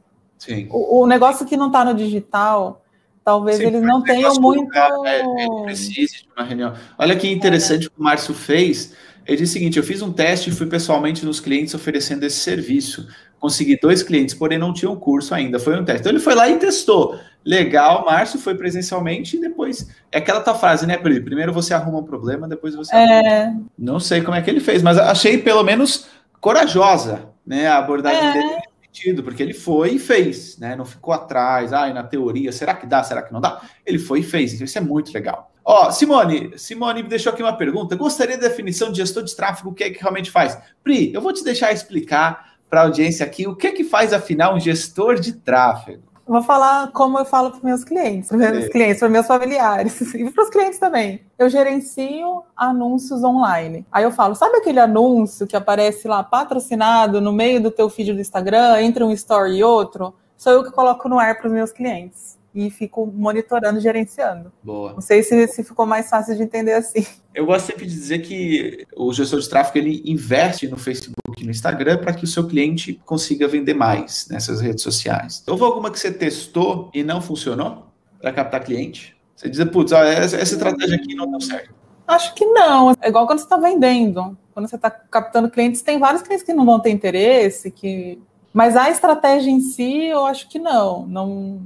o, 0.72 1.02
o, 1.02 1.06
negócio 1.06 1.46
que 1.46 1.58
não 1.58 1.68
está 1.68 1.86
no 1.86 1.94
digital, 1.94 2.82
talvez 3.24 3.58
Sim, 3.58 3.66
eles 3.66 3.82
não 3.84 4.02
tenham 4.02 4.34
muito. 4.36 4.76
É, 5.06 5.22
precise 5.66 6.24
de 6.24 6.30
uma 6.36 6.46
reunião. 6.46 6.74
Olha 6.98 7.16
que 7.16 7.30
interessante 7.30 7.86
é. 7.86 7.90
que 7.90 8.00
o 8.00 8.04
Márcio 8.04 8.34
fez 8.34 8.96
ele 9.30 9.38
disse 9.38 9.52
o 9.52 9.54
seguinte: 9.54 9.78
eu 9.78 9.84
fiz 9.84 10.02
um 10.02 10.12
teste 10.12 10.50
e 10.50 10.54
fui 10.54 10.66
pessoalmente 10.66 11.24
nos 11.24 11.40
clientes 11.40 11.76
oferecendo 11.76 12.24
esse 12.24 12.38
serviço. 12.38 13.08
Consegui 13.40 13.80
dois 13.80 14.04
clientes, 14.04 14.34
porém 14.34 14.58
não 14.58 14.74
tinham 14.74 14.96
curso 14.96 15.34
ainda. 15.34 15.60
Foi 15.60 15.80
um 15.80 15.86
teste. 15.86 16.02
Então 16.02 16.12
ele 16.12 16.20
foi 16.20 16.34
lá 16.34 16.50
e 16.50 16.58
testou. 16.58 17.18
Legal, 17.46 18.04
Márcio 18.06 18.40
foi 18.40 18.56
presencialmente 18.56 19.38
e 19.38 19.40
depois. 19.40 19.88
É 20.12 20.18
aquela 20.18 20.42
tua 20.42 20.56
frase, 20.56 20.86
né, 20.86 20.98
Pri? 20.98 21.22
Primeiro 21.22 21.54
você 21.54 21.74
arruma 21.74 22.00
um 22.00 22.04
problema, 22.04 22.48
depois 22.48 22.76
você. 22.76 22.94
É... 22.96 23.54
Não 23.78 24.00
sei 24.00 24.22
como 24.22 24.36
é 24.36 24.42
que 24.42 24.50
ele 24.50 24.60
fez, 24.60 24.82
mas 24.82 24.98
achei 24.98 25.38
pelo 25.38 25.64
menos 25.64 26.08
corajosa, 26.42 27.30
né? 27.46 27.68
A 27.68 27.78
abordagem 27.78 28.28
é... 28.28 28.34
dele 28.34 28.62
sentido, 28.92 29.24
porque 29.24 29.44
ele 29.44 29.54
foi 29.54 29.92
e 29.92 30.00
fez, 30.00 30.58
né? 30.58 30.76
Não 30.76 30.86
ficou 30.86 31.14
atrás, 31.14 31.72
ai, 31.72 31.94
na 31.94 32.04
teoria, 32.04 32.52
será 32.52 32.74
que 32.74 32.88
dá, 32.88 33.04
será 33.04 33.22
que 33.22 33.32
não 33.32 33.40
dá? 33.40 33.62
Ele 33.86 34.00
foi 34.00 34.20
e 34.20 34.24
fez, 34.24 34.54
então 34.54 34.66
isso 34.66 34.78
é 34.78 34.82
muito 34.82 35.14
legal. 35.14 35.49
Ó, 35.72 35.92
Simone, 35.92 36.58
Simone 36.58 37.04
me 37.04 37.10
deixou 37.10 37.32
aqui 37.32 37.44
uma 37.44 37.56
pergunta. 37.56 37.96
Gostaria 37.96 38.36
da 38.36 38.48
definição 38.48 38.92
de 38.92 38.98
gestor 38.98 39.22
de 39.22 39.36
tráfego, 39.36 39.70
o 39.70 39.74
que 39.74 39.84
é 39.84 39.92
que 39.92 40.02
realmente 40.02 40.32
faz? 40.32 40.58
Pri, 40.84 41.14
eu 41.14 41.22
vou 41.22 41.32
te 41.32 41.44
deixar 41.44 41.72
explicar 41.72 42.56
para 42.68 42.82
a 42.82 42.84
audiência 42.86 43.24
aqui 43.24 43.48
o 43.48 43.56
que 43.56 43.68
é 43.68 43.72
que 43.72 43.84
faz, 43.84 44.12
afinal, 44.12 44.56
um 44.56 44.60
gestor 44.60 45.20
de 45.20 45.34
tráfego. 45.34 46.02
Vou 46.26 46.42
falar 46.42 46.92
como 46.92 47.20
eu 47.20 47.26
falo 47.26 47.52
para 47.52 47.60
meus 47.62 47.84
clientes, 47.84 48.30
para 48.30 48.38
meus 48.40 48.66
é. 48.66 48.70
clientes, 48.70 49.00
para 49.00 49.10
meus 49.10 49.28
familiares 49.28 50.02
e 50.16 50.32
para 50.32 50.44
os 50.44 50.50
clientes 50.50 50.80
também. 50.80 51.22
Eu 51.38 51.48
gerencio 51.52 52.42
anúncios 52.58 53.24
online. 53.24 53.86
Aí 53.92 54.04
eu 54.04 54.12
falo, 54.12 54.34
sabe 54.34 54.58
aquele 54.58 54.80
anúncio 54.80 55.46
que 55.46 55.56
aparece 55.56 56.08
lá 56.08 56.24
patrocinado 56.24 57.22
no 57.22 57.32
meio 57.32 57.62
do 57.62 57.70
teu 57.70 57.92
feed 57.92 58.12
do 58.14 58.20
Instagram, 58.20 58.82
entre 58.82 59.04
um 59.04 59.12
story 59.12 59.58
e 59.58 59.64
outro? 59.64 60.16
Sou 60.36 60.52
eu 60.52 60.64
que 60.64 60.72
coloco 60.72 61.08
no 61.08 61.20
ar 61.20 61.38
para 61.38 61.46
os 61.46 61.54
meus 61.54 61.72
clientes 61.72 62.39
e 62.66 62.70
fico 62.70 63.08
monitorando, 63.08 63.80
gerenciando. 63.80 64.52
Boa. 64.62 64.92
Não 64.94 65.02
sei 65.02 65.24
se, 65.24 65.48
se 65.48 65.64
ficou 65.64 65.86
mais 65.86 66.10
fácil 66.10 66.36
de 66.36 66.44
entender 66.44 66.74
assim. 66.74 67.06
Eu 67.34 67.46
gosto 67.46 67.68
sempre 67.68 67.86
de 67.86 67.94
dizer 67.94 68.20
que 68.20 68.86
o 68.98 69.14
gestor 69.14 69.40
de 69.40 69.48
tráfego 69.48 69.78
ele 69.78 70.04
investe 70.06 70.68
no 70.68 70.76
Facebook 70.76 71.16
e 71.40 71.46
no 71.46 71.52
Instagram 71.52 71.98
para 72.00 72.14
que 72.14 72.26
o 72.26 72.28
seu 72.28 72.46
cliente 72.48 73.00
consiga 73.06 73.48
vender 73.48 73.74
mais 73.74 74.28
nessas 74.30 74.60
redes 74.60 74.84
sociais. 74.84 75.42
Houve 75.48 75.64
alguma 75.64 75.90
que 75.90 75.98
você 75.98 76.12
testou 76.12 76.90
e 76.94 77.02
não 77.02 77.22
funcionou 77.22 77.88
para 78.20 78.34
captar 78.34 78.64
cliente? 78.64 79.16
Você 79.36 79.50
diz, 79.50 79.64
putz, 79.66 79.94
essa, 79.94 80.36
essa 80.36 80.56
estratégia 80.56 80.98
aqui 80.98 81.16
não 81.16 81.32
deu 81.32 81.40
certo. 81.40 81.74
Acho 82.06 82.34
que 82.34 82.46
não. 82.46 82.92
É 83.00 83.08
igual 83.08 83.26
quando 83.26 83.40
você 83.40 83.46
está 83.46 83.56
vendendo. 83.56 84.38
Quando 84.54 84.68
você 84.68 84.76
está 84.76 84.92
captando 84.92 85.50
clientes, 85.50 85.82
tem 85.82 85.98
vários 85.98 86.24
clientes 86.24 86.46
que 86.46 86.54
não 86.54 86.66
vão 86.66 86.80
ter 86.80 86.90
interesse, 86.90 87.72
que 87.72 88.20
mas 88.54 88.76
a 88.76 88.90
estratégia 88.90 89.52
em 89.52 89.62
si, 89.62 90.06
eu 90.06 90.26
acho 90.26 90.50
que 90.50 90.58
não. 90.58 91.06
Não, 91.06 91.62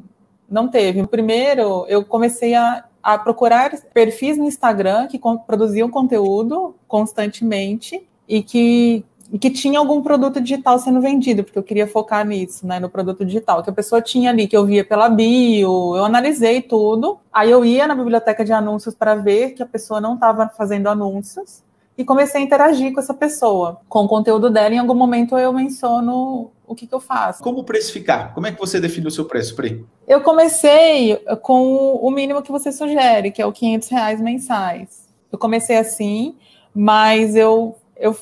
não 0.50 0.68
teve. 0.68 1.06
Primeiro, 1.08 1.86
eu 1.88 2.04
comecei 2.04 2.54
a, 2.54 2.84
a 3.02 3.18
procurar 3.18 3.72
perfis 3.94 4.38
no 4.38 4.46
Instagram 4.46 5.08
que 5.08 5.20
produziam 5.46 5.90
conteúdo 5.90 6.76
constantemente 6.88 8.08
e 8.28 8.42
que, 8.42 9.04
e 9.32 9.38
que 9.38 9.50
tinha 9.50 9.80
algum 9.80 10.02
produto 10.02 10.40
digital 10.40 10.80
sendo 10.80 11.02
vendido, 11.02 11.44
porque 11.44 11.60
eu 11.60 11.64
queria 11.64 11.88
focar 11.88 12.26
nisso, 12.26 12.66
né, 12.66 12.80
no 12.80 12.90
produto 12.90 13.26
digital, 13.26 13.62
que 13.64 13.70
a 13.70 13.74
pessoa 13.74 14.02
tinha 14.02 14.30
ali, 14.30 14.48
que 14.48 14.56
eu 14.56 14.66
via 14.66 14.86
pela 14.86 15.10
bio, 15.10 15.96
eu 15.96 16.06
analisei 16.06 16.62
tudo, 16.62 17.20
aí 17.32 17.52
eu 17.52 17.66
ia 17.66 17.88
na 17.88 17.96
biblioteca 17.96 18.46
de 18.46 18.54
anúncios 18.54 18.96
para 18.96 19.16
ver 19.16 19.52
que 19.52 19.64
a 19.64 19.66
pessoa 19.66 20.00
não 20.00 20.14
estava 20.14 20.48
fazendo 20.48 20.88
anúncios, 20.88 21.64
e 21.98 22.04
comecei 22.04 22.42
a 22.42 22.44
interagir 22.44 22.92
com 22.94 23.00
essa 23.00 23.14
pessoa, 23.14 23.80
com 23.88 24.06
o 24.06 24.08
conteúdo 24.08 24.50
dela. 24.50 24.74
Em 24.74 24.80
algum 24.80 24.96
momento 24.96 25.38
eu 25.38 25.54
menciono 25.54 26.50
o 26.74 26.76
que, 26.76 26.86
que 26.88 26.94
eu 26.94 27.00
faço. 27.00 27.42
Como 27.42 27.64
precificar? 27.64 28.34
Como 28.34 28.46
é 28.48 28.52
que 28.52 28.60
você 28.60 28.80
define 28.80 29.08
o 29.08 29.12
seu 29.12 29.26
preço, 29.26 29.56
Pri? 29.56 29.86
Eu 30.08 30.22
comecei 30.22 31.16
com 31.42 31.96
o 31.96 32.12
mínimo 32.12 32.42
que 32.42 32.52
você 32.52 32.72
sugere, 32.72 33.32
que 33.32 33.42
é 33.42 33.46
o 33.46 33.52
500 33.52 33.90
reais 33.90 34.22
mensais. 34.22 35.08
Eu 35.32 35.38
comecei 35.40 35.78
assim, 35.78 36.36
mas 36.74 37.36
eu, 37.36 37.76
eu 37.96 38.16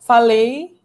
falei, 0.00 0.76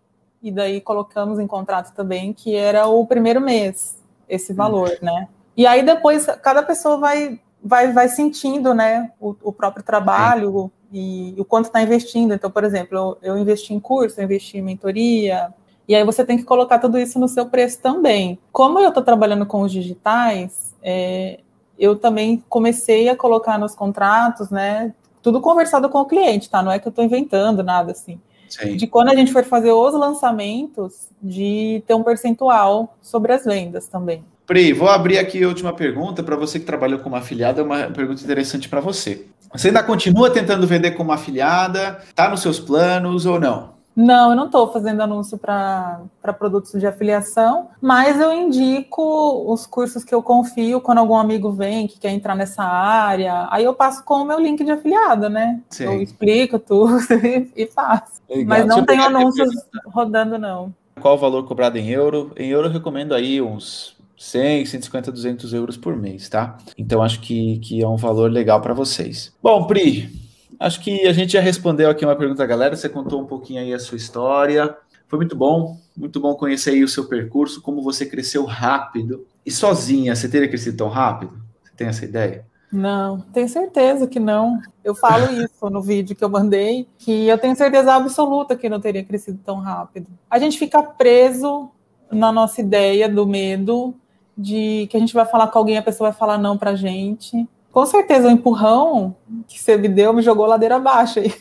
e 0.41 0.51
daí 0.51 0.79
colocamos 0.79 1.39
em 1.39 1.47
contrato 1.47 1.93
também, 1.95 2.33
que 2.33 2.55
era 2.55 2.87
o 2.87 3.05
primeiro 3.05 3.41
mês, 3.41 3.97
esse 4.29 4.53
hum. 4.53 4.55
valor, 4.55 4.89
hum. 4.89 5.05
né? 5.05 5.27
E 5.55 5.65
aí 5.67 5.83
depois, 5.83 6.25
cada 6.41 6.63
pessoa 6.63 6.97
vai, 6.97 7.39
vai, 7.63 7.91
vai 7.91 8.07
sentindo, 8.07 8.73
né, 8.73 9.11
o, 9.19 9.35
o 9.43 9.53
próprio 9.53 9.83
trabalho, 9.83 10.71
e 10.93 11.33
o 11.39 11.43
quanto 11.43 11.65
está 11.65 11.81
investindo. 11.81 12.33
Então, 12.35 12.51
por 12.51 12.63
exemplo, 12.63 12.95
eu, 12.95 13.17
eu, 13.33 13.37
investi 13.37 13.73
em 13.73 13.79
curso, 13.79 14.19
eu 14.19 14.25
investi 14.25 14.59
em 14.59 14.61
mentoria, 14.61 15.51
e 15.87 15.95
aí 15.95 16.03
você 16.03 16.23
tem 16.23 16.37
que 16.37 16.43
colocar 16.43 16.79
tudo 16.79 16.97
isso 16.97 17.19
no 17.19 17.27
seu 17.27 17.45
preço 17.45 17.79
também. 17.81 18.39
Como 18.51 18.79
eu 18.79 18.89
estou 18.89 19.03
trabalhando 19.03 19.45
com 19.45 19.61
os 19.61 19.71
digitais, 19.71 20.73
é, 20.81 21.39
eu 21.77 21.95
também 21.95 22.43
comecei 22.47 23.09
a 23.09 23.15
colocar 23.15 23.57
nos 23.57 23.75
contratos, 23.75 24.49
né? 24.49 24.93
Tudo 25.21 25.41
conversado 25.41 25.89
com 25.89 25.99
o 25.99 26.05
cliente, 26.05 26.49
tá? 26.49 26.61
Não 26.61 26.71
é 26.71 26.79
que 26.79 26.87
eu 26.87 26.91
estou 26.91 27.03
inventando 27.03 27.63
nada 27.63 27.91
assim. 27.91 28.19
Sim. 28.47 28.77
De 28.77 28.85
quando 28.87 29.09
a 29.09 29.15
gente 29.15 29.31
for 29.33 29.43
fazer 29.43 29.71
os 29.71 29.93
lançamentos, 29.93 31.07
de 31.21 31.83
ter 31.87 31.93
um 31.95 32.03
percentual 32.03 32.95
sobre 33.01 33.33
as 33.33 33.43
vendas 33.43 33.87
também. 33.87 34.23
Pri, 34.45 34.73
vou 34.73 34.89
abrir 34.89 35.17
aqui 35.17 35.43
a 35.43 35.47
última 35.47 35.73
pergunta 35.73 36.21
para 36.21 36.35
você 36.35 36.59
que 36.59 36.65
trabalhou 36.65 36.99
como 36.99 37.15
afiliada, 37.15 37.61
é 37.61 37.63
uma 37.63 37.89
pergunta 37.89 38.21
interessante 38.21 38.69
para 38.69 38.81
você. 38.81 39.25
Você 39.51 39.69
ainda 39.69 39.81
continua 39.81 40.29
tentando 40.29 40.67
vender 40.67 40.91
como 40.91 41.11
afiliada? 41.11 41.99
Está 42.03 42.29
nos 42.29 42.41
seus 42.41 42.59
planos 42.59 43.25
ou 43.25 43.39
não? 43.39 43.73
Não, 43.95 44.31
eu 44.31 44.35
não 44.35 44.45
estou 44.45 44.71
fazendo 44.71 45.01
anúncio 45.01 45.37
para 45.37 46.01
produtos 46.37 46.79
de 46.79 46.87
afiliação, 46.87 47.69
mas 47.79 48.19
eu 48.19 48.33
indico 48.33 49.51
os 49.51 49.67
cursos 49.67 50.03
que 50.03 50.13
eu 50.13 50.23
confio 50.23 50.81
quando 50.81 50.97
algum 50.97 51.15
amigo 51.15 51.51
vem 51.51 51.87
que 51.87 51.99
quer 51.99 52.09
entrar 52.09 52.35
nessa 52.35 52.63
área. 52.63 53.47
Aí 53.51 53.63
eu 53.63 53.73
passo 53.73 54.03
com 54.03 54.15
o 54.15 54.25
meu 54.25 54.39
link 54.39 54.63
de 54.63 54.71
afiliada, 54.71 55.29
né? 55.29 55.61
Sim. 55.69 55.85
Eu 55.85 56.01
explico 56.01 56.57
tudo 56.57 56.97
e 57.55 57.67
faço. 57.67 58.21
Legal. 58.27 58.45
Mas 58.47 58.65
não 58.65 58.83
tenho 58.83 59.03
anúncios 59.03 59.49
rodando, 59.85 60.39
não. 60.39 60.73
Qual 60.99 61.15
o 61.15 61.19
valor 61.19 61.45
cobrado 61.45 61.77
em 61.77 61.89
euro? 61.89 62.31
Em 62.35 62.49
euro 62.49 62.67
eu 62.67 62.71
recomendo 62.71 63.13
aí 63.13 63.41
uns 63.41 63.95
100, 64.17 64.65
150, 64.65 65.11
200 65.11 65.53
euros 65.53 65.77
por 65.77 65.95
mês, 65.95 66.29
tá? 66.29 66.57
Então 66.77 67.03
acho 67.03 67.19
que, 67.19 67.59
que 67.59 67.81
é 67.81 67.87
um 67.87 67.97
valor 67.97 68.31
legal 68.31 68.61
para 68.61 68.73
vocês. 68.73 69.33
Bom, 69.41 69.65
Pri, 69.67 70.09
acho 70.59 70.81
que 70.81 71.07
a 71.07 71.13
gente 71.13 71.33
já 71.33 71.41
respondeu 71.41 71.89
aqui 71.89 72.05
uma 72.05 72.15
pergunta 72.15 72.39
da 72.39 72.45
galera. 72.45 72.75
Você 72.75 72.89
contou 72.89 73.21
um 73.21 73.25
pouquinho 73.25 73.61
aí 73.61 73.73
a 73.73 73.79
sua 73.79 73.97
história. 73.97 74.75
Foi 75.07 75.17
muito 75.17 75.35
bom, 75.35 75.77
muito 75.95 76.19
bom 76.19 76.33
conhecer 76.35 76.71
aí 76.71 76.83
o 76.83 76.87
seu 76.87 77.07
percurso, 77.07 77.61
como 77.61 77.81
você 77.81 78.05
cresceu 78.05 78.45
rápido. 78.45 79.25
E 79.45 79.51
sozinha, 79.51 80.15
você 80.15 80.27
teria 80.27 80.47
crescido 80.47 80.77
tão 80.77 80.89
rápido? 80.89 81.39
Você 81.63 81.71
tem 81.75 81.87
essa 81.87 82.05
ideia? 82.05 82.45
Não, 82.71 83.19
tenho 83.31 83.47
certeza 83.47 84.07
que 84.07 84.19
não. 84.19 84.59
Eu 84.83 84.95
falo 84.95 85.31
isso 85.39 85.69
no 85.69 85.81
vídeo 85.81 86.15
que 86.15 86.23
eu 86.23 86.29
mandei, 86.29 86.87
que 86.97 87.27
eu 87.27 87.37
tenho 87.37 87.55
certeza 87.55 87.93
absoluta 87.93 88.55
que 88.55 88.67
não 88.67 88.79
teria 88.79 89.03
crescido 89.03 89.39
tão 89.45 89.59
rápido. 89.59 90.07
A 90.29 90.39
gente 90.39 90.57
fica 90.57 90.81
preso 90.81 91.69
na 92.11 92.31
nossa 92.31 92.61
ideia 92.61 93.07
do 93.07 93.27
medo, 93.27 93.93
de 94.35 94.87
que 94.89 94.97
a 94.97 94.99
gente 94.99 95.13
vai 95.13 95.25
falar 95.25 95.47
com 95.47 95.59
alguém, 95.59 95.77
a 95.77 95.83
pessoa 95.83 96.09
vai 96.09 96.17
falar 96.17 96.39
não 96.39 96.57
pra 96.57 96.75
gente. 96.75 97.47
Com 97.73 97.87
certeza, 97.87 98.27
o 98.27 98.31
empurrão 98.31 99.15
que 99.47 99.59
você 99.59 99.75
me 99.75 99.89
deu 99.89 100.13
me 100.13 100.21
jogou 100.21 100.45
ladeira 100.45 100.75
abaixo 100.75 101.19
aí. 101.19 101.33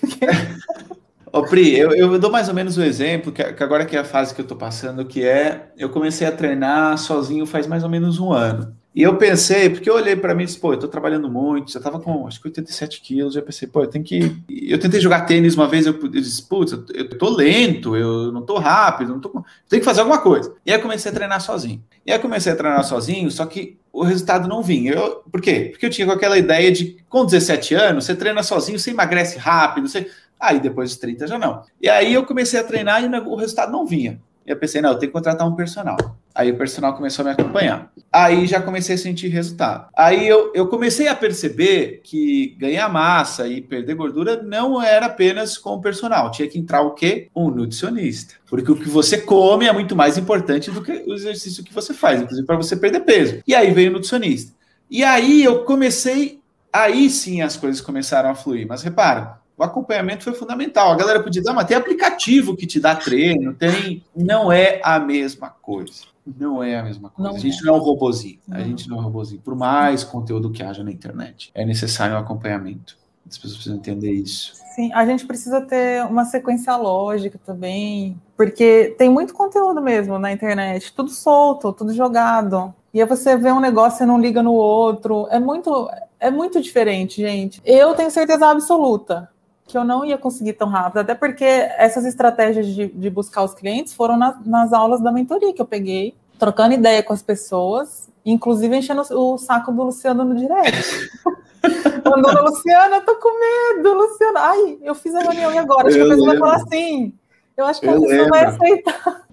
Ô, 1.30 1.42
Pri, 1.42 1.78
eu, 1.78 1.92
eu 1.92 2.18
dou 2.18 2.30
mais 2.30 2.48
ou 2.48 2.54
menos 2.54 2.78
um 2.78 2.82
exemplo, 2.82 3.30
que, 3.30 3.42
agora 3.42 3.84
que 3.84 3.94
é 3.94 4.00
a 4.00 4.04
fase 4.04 4.34
que 4.34 4.40
eu 4.40 4.46
tô 4.46 4.56
passando, 4.56 5.04
que 5.04 5.26
é, 5.26 5.70
eu 5.76 5.90
comecei 5.90 6.26
a 6.26 6.32
treinar 6.32 6.96
sozinho 6.96 7.44
faz 7.44 7.66
mais 7.66 7.84
ou 7.84 7.90
menos 7.90 8.18
um 8.18 8.32
ano. 8.32 8.74
E 8.94 9.02
eu 9.02 9.16
pensei, 9.16 9.70
porque 9.70 9.88
eu 9.88 9.94
olhei 9.94 10.14
para 10.14 10.34
mim 10.34 10.42
e 10.42 10.46
disse, 10.46 10.58
pô, 10.58 10.74
eu 10.74 10.78
tô 10.78 10.86
trabalhando 10.86 11.30
muito, 11.30 11.72
já 11.72 11.80
tava 11.80 11.98
com 11.98 12.26
acho 12.26 12.40
que 12.40 12.48
87 12.48 13.00
quilos, 13.00 13.32
já 13.32 13.40
pensei, 13.40 13.66
pô, 13.66 13.82
eu 13.82 13.86
tenho 13.86 14.04
que. 14.04 14.36
Eu 14.48 14.78
tentei 14.78 15.00
jogar 15.00 15.22
tênis 15.22 15.54
uma 15.54 15.66
vez, 15.66 15.86
eu, 15.86 15.94
eu 15.94 16.08
disse, 16.08 16.42
putz, 16.42 16.72
eu, 16.72 17.08
tô 17.18 17.30
lento, 17.30 17.96
eu 17.96 18.30
não 18.30 18.42
tô 18.42 18.58
rápido, 18.58 19.12
não 19.12 19.20
tô. 19.20 19.30
Eu 19.30 19.44
tenho 19.66 19.80
que 19.80 19.84
fazer 19.86 20.00
alguma 20.00 20.20
coisa. 20.20 20.54
E 20.66 20.72
aí 20.72 20.78
comecei 20.78 21.10
a 21.10 21.14
treinar 21.14 21.40
sozinho. 21.40 21.82
E 22.04 22.12
aí 22.12 22.18
comecei 22.18 22.52
a 22.52 22.56
treinar 22.56 22.84
sozinho, 22.84 23.30
só 23.30 23.46
que 23.46 23.78
o 23.90 24.02
resultado 24.02 24.46
não 24.46 24.62
vinha. 24.62 24.92
Eu, 24.92 25.22
por 25.30 25.40
quê? 25.40 25.68
Porque 25.70 25.86
eu 25.86 25.90
tinha 25.90 26.12
aquela 26.12 26.36
ideia 26.36 26.70
de, 26.70 26.98
com 27.08 27.24
17 27.24 27.74
anos, 27.74 28.04
você 28.04 28.14
treina 28.14 28.42
sozinho, 28.42 28.78
você 28.78 28.90
emagrece 28.90 29.38
rápido, 29.38 29.88
você. 29.88 30.10
Aí 30.38 30.60
depois 30.60 30.90
dos 30.90 30.98
30 30.98 31.28
já 31.28 31.38
não. 31.38 31.62
E 31.80 31.88
aí 31.88 32.12
eu 32.12 32.26
comecei 32.26 32.60
a 32.60 32.64
treinar 32.64 33.02
e 33.02 33.06
o 33.06 33.36
resultado 33.36 33.72
não 33.72 33.86
vinha. 33.86 34.20
E 34.46 34.50
eu 34.50 34.56
pensei, 34.56 34.80
não, 34.80 34.90
eu 34.90 34.98
tenho 34.98 35.10
que 35.10 35.18
contratar 35.18 35.46
um 35.46 35.54
personal. 35.54 35.96
Aí 36.34 36.50
o 36.50 36.56
personal 36.56 36.94
começou 36.94 37.22
a 37.22 37.26
me 37.26 37.32
acompanhar. 37.32 37.92
Aí 38.10 38.46
já 38.46 38.60
comecei 38.60 38.94
a 38.94 38.98
sentir 38.98 39.28
resultado. 39.28 39.88
Aí 39.94 40.26
eu, 40.26 40.50
eu 40.54 40.66
comecei 40.68 41.08
a 41.08 41.14
perceber 41.14 42.00
que 42.02 42.56
ganhar 42.58 42.88
massa 42.88 43.46
e 43.46 43.60
perder 43.60 43.94
gordura 43.94 44.42
não 44.42 44.82
era 44.82 45.06
apenas 45.06 45.58
com 45.58 45.74
o 45.74 45.80
personal. 45.80 46.30
Tinha 46.30 46.48
que 46.48 46.58
entrar 46.58 46.82
o 46.82 46.92
quê? 46.92 47.28
Um 47.36 47.50
nutricionista. 47.50 48.34
Porque 48.48 48.72
o 48.72 48.76
que 48.76 48.88
você 48.88 49.18
come 49.18 49.66
é 49.66 49.72
muito 49.72 49.94
mais 49.94 50.16
importante 50.16 50.70
do 50.70 50.82
que 50.82 51.04
o 51.06 51.14
exercício 51.14 51.62
que 51.62 51.72
você 51.72 51.92
faz, 51.92 52.20
inclusive 52.22 52.46
para 52.46 52.56
você 52.56 52.76
perder 52.76 53.00
peso. 53.00 53.42
E 53.46 53.54
aí 53.54 53.70
veio 53.72 53.90
o 53.90 53.92
nutricionista. 53.94 54.52
E 54.90 55.04
aí 55.04 55.44
eu 55.44 55.64
comecei, 55.64 56.40
aí 56.72 57.08
sim 57.10 57.42
as 57.42 57.56
coisas 57.56 57.80
começaram 57.80 58.30
a 58.30 58.34
fluir. 58.34 58.66
Mas 58.66 58.82
repara, 58.82 59.41
o 59.56 59.62
acompanhamento 59.62 60.24
foi 60.24 60.32
fundamental. 60.34 60.92
A 60.92 60.96
galera 60.96 61.22
podia 61.22 61.42
dar, 61.42 61.52
mas 61.52 61.66
tem 61.66 61.76
aplicativo 61.76 62.56
que 62.56 62.66
te 62.66 62.80
dá 62.80 62.94
treino, 62.94 63.54
tem. 63.54 64.02
Não 64.14 64.50
é 64.50 64.80
a 64.82 64.98
mesma 64.98 65.50
coisa. 65.50 66.04
Não 66.24 66.62
é 66.62 66.78
a 66.78 66.82
mesma 66.82 67.10
coisa. 67.10 67.30
Não 67.30 67.36
a 67.36 67.40
gente 67.40 67.60
é. 67.60 67.66
não 67.66 67.74
é 67.74 67.78
um 67.78 67.80
robozinho. 67.80 68.38
Não. 68.46 68.56
A 68.56 68.60
gente 68.62 68.88
não 68.88 68.96
é 68.96 69.00
um 69.00 69.04
robozinho. 69.04 69.40
Por 69.40 69.54
mais 69.54 70.04
conteúdo 70.04 70.50
que 70.50 70.62
haja 70.62 70.82
na 70.82 70.90
internet, 70.90 71.50
é 71.54 71.64
necessário 71.64 72.14
um 72.14 72.18
acompanhamento. 72.18 72.96
As 73.28 73.36
pessoas 73.38 73.54
precisam 73.54 73.78
entender 73.78 74.12
isso. 74.12 74.52
Sim, 74.74 74.92
a 74.92 75.04
gente 75.06 75.26
precisa 75.26 75.60
ter 75.60 76.04
uma 76.04 76.24
sequência 76.24 76.74
lógica 76.76 77.38
também, 77.44 78.20
porque 78.36 78.94
tem 78.98 79.08
muito 79.08 79.34
conteúdo 79.34 79.80
mesmo 79.80 80.18
na 80.18 80.32
internet, 80.32 80.92
tudo 80.92 81.10
solto, 81.10 81.72
tudo 81.72 81.94
jogado. 81.94 82.74
E 82.92 83.00
aí 83.00 83.06
você 83.06 83.36
vê 83.36 83.50
um 83.52 83.60
negócio 83.60 84.02
e 84.02 84.06
não 84.06 84.20
liga 84.20 84.42
no 84.42 84.52
outro. 84.52 85.26
É 85.30 85.38
muito, 85.38 85.90
é 86.18 86.30
muito 86.30 86.60
diferente, 86.60 87.20
gente. 87.20 87.60
Eu 87.64 87.94
tenho 87.94 88.10
certeza 88.10 88.46
absoluta 88.46 89.31
que 89.72 89.78
eu 89.78 89.84
não 89.84 90.04
ia 90.04 90.18
conseguir 90.18 90.52
tão 90.52 90.68
rápido, 90.68 90.98
até 90.98 91.14
porque 91.14 91.44
essas 91.44 92.04
estratégias 92.04 92.66
de, 92.66 92.88
de 92.88 93.08
buscar 93.08 93.42
os 93.42 93.54
clientes 93.54 93.94
foram 93.94 94.18
na, 94.18 94.38
nas 94.44 94.70
aulas 94.70 95.00
da 95.00 95.10
mentoria 95.10 95.54
que 95.54 95.62
eu 95.62 95.66
peguei, 95.66 96.14
trocando 96.38 96.74
ideia 96.74 97.02
com 97.02 97.14
as 97.14 97.22
pessoas, 97.22 98.10
inclusive 98.24 98.76
enchendo 98.76 99.00
o 99.00 99.38
saco 99.38 99.72
do 99.72 99.84
Luciano 99.84 100.24
no 100.24 100.36
direct. 100.36 101.10
Mandando, 102.04 102.42
Luciano, 102.42 102.96
eu 102.96 103.00
tô 103.00 103.14
com 103.14 103.40
medo, 103.40 103.94
Luciano. 103.94 104.36
Ai, 104.36 104.78
eu 104.82 104.94
fiz 104.94 105.14
a 105.14 105.20
reunião 105.20 105.58
agora, 105.58 105.88
acho 105.88 105.96
eu 105.96 106.06
que 106.06 106.12
a 106.12 106.16
pessoa 106.16 106.30
vai 106.30 106.38
falar 106.38 106.56
assim. 106.56 107.14
Eu 107.56 107.66
acho 107.66 107.80
que 107.80 107.86
eu 107.86 107.90
a 107.90 107.94
pessoa 107.94 108.10
lembro. 108.10 108.30
vai 108.30 108.44
aceitar. 108.44 109.26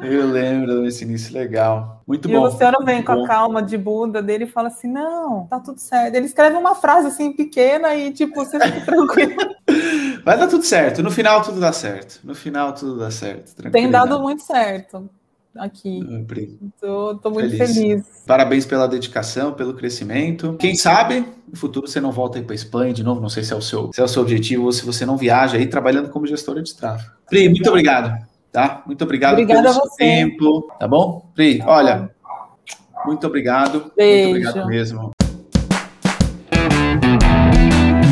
Eu 0.00 0.26
lembro 0.26 0.82
desse 0.82 1.04
início 1.04 1.34
legal. 1.34 2.02
Muito 2.06 2.28
e 2.28 2.32
bom. 2.32 2.38
E 2.38 2.40
o 2.40 2.44
Luciano 2.44 2.78
vem 2.84 3.02
com 3.02 3.12
a 3.12 3.26
calma 3.26 3.62
de 3.62 3.76
bunda 3.76 4.22
dele 4.22 4.44
e 4.44 4.48
fala 4.48 4.68
assim: 4.68 4.88
não, 4.88 5.46
tá 5.46 5.58
tudo 5.58 5.78
certo. 5.78 6.14
Ele 6.14 6.26
escreve 6.26 6.56
uma 6.56 6.74
frase 6.74 7.08
assim 7.08 7.32
pequena 7.32 7.94
e 7.94 8.12
tipo, 8.12 8.34
você 8.34 8.58
fica 8.60 8.80
tranquilo. 8.82 9.34
Vai 10.26 10.36
dar 10.36 10.48
tudo 10.48 10.64
certo. 10.64 11.04
No 11.04 11.10
final 11.12 11.40
tudo 11.40 11.60
dá 11.60 11.72
certo. 11.72 12.18
No 12.24 12.34
final 12.34 12.72
tudo 12.72 12.98
dá 12.98 13.12
certo. 13.12 13.54
Tem 13.70 13.88
dado 13.88 14.20
muito 14.20 14.42
certo 14.42 15.08
aqui. 15.56 16.00
Estou 16.74 17.30
muito 17.30 17.56
feliz. 17.56 17.74
feliz. 17.76 18.02
Parabéns 18.26 18.66
pela 18.66 18.88
dedicação, 18.88 19.52
pelo 19.52 19.74
crescimento. 19.74 20.56
Quem 20.58 20.74
sabe 20.74 21.24
no 21.48 21.56
futuro 21.56 21.86
você 21.86 22.00
não 22.00 22.10
volta 22.10 22.38
aí 22.38 22.44
para 22.44 22.56
Espanha 22.56 22.92
de 22.92 23.04
novo. 23.04 23.20
Não 23.20 23.28
sei 23.28 23.44
se 23.44 23.52
é 23.52 23.56
o 23.56 23.62
seu, 23.62 23.92
se 23.92 24.00
é 24.00 24.04
o 24.04 24.08
seu 24.08 24.20
objetivo 24.20 24.64
ou 24.64 24.72
se 24.72 24.84
você 24.84 25.06
não 25.06 25.16
viaja 25.16 25.58
aí 25.58 25.66
trabalhando 25.68 26.08
como 26.08 26.26
gestora 26.26 26.60
de 26.60 26.74
tráfego. 26.74 27.12
Pri, 27.30 27.48
muito 27.48 27.68
obrigado. 27.68 28.26
Tá? 28.50 28.82
Muito 28.84 29.04
obrigado 29.04 29.34
Obrigada 29.34 29.62
pelo 29.62 29.74
seu 29.74 29.90
tempo. 29.96 30.72
Tá 30.76 30.88
bom? 30.88 31.30
Pri, 31.36 31.62
olha, 31.64 32.10
muito 33.04 33.24
obrigado. 33.28 33.92
Beijo. 33.96 34.30
Muito 34.30 34.48
obrigado 34.48 34.68
mesmo. 34.68 35.15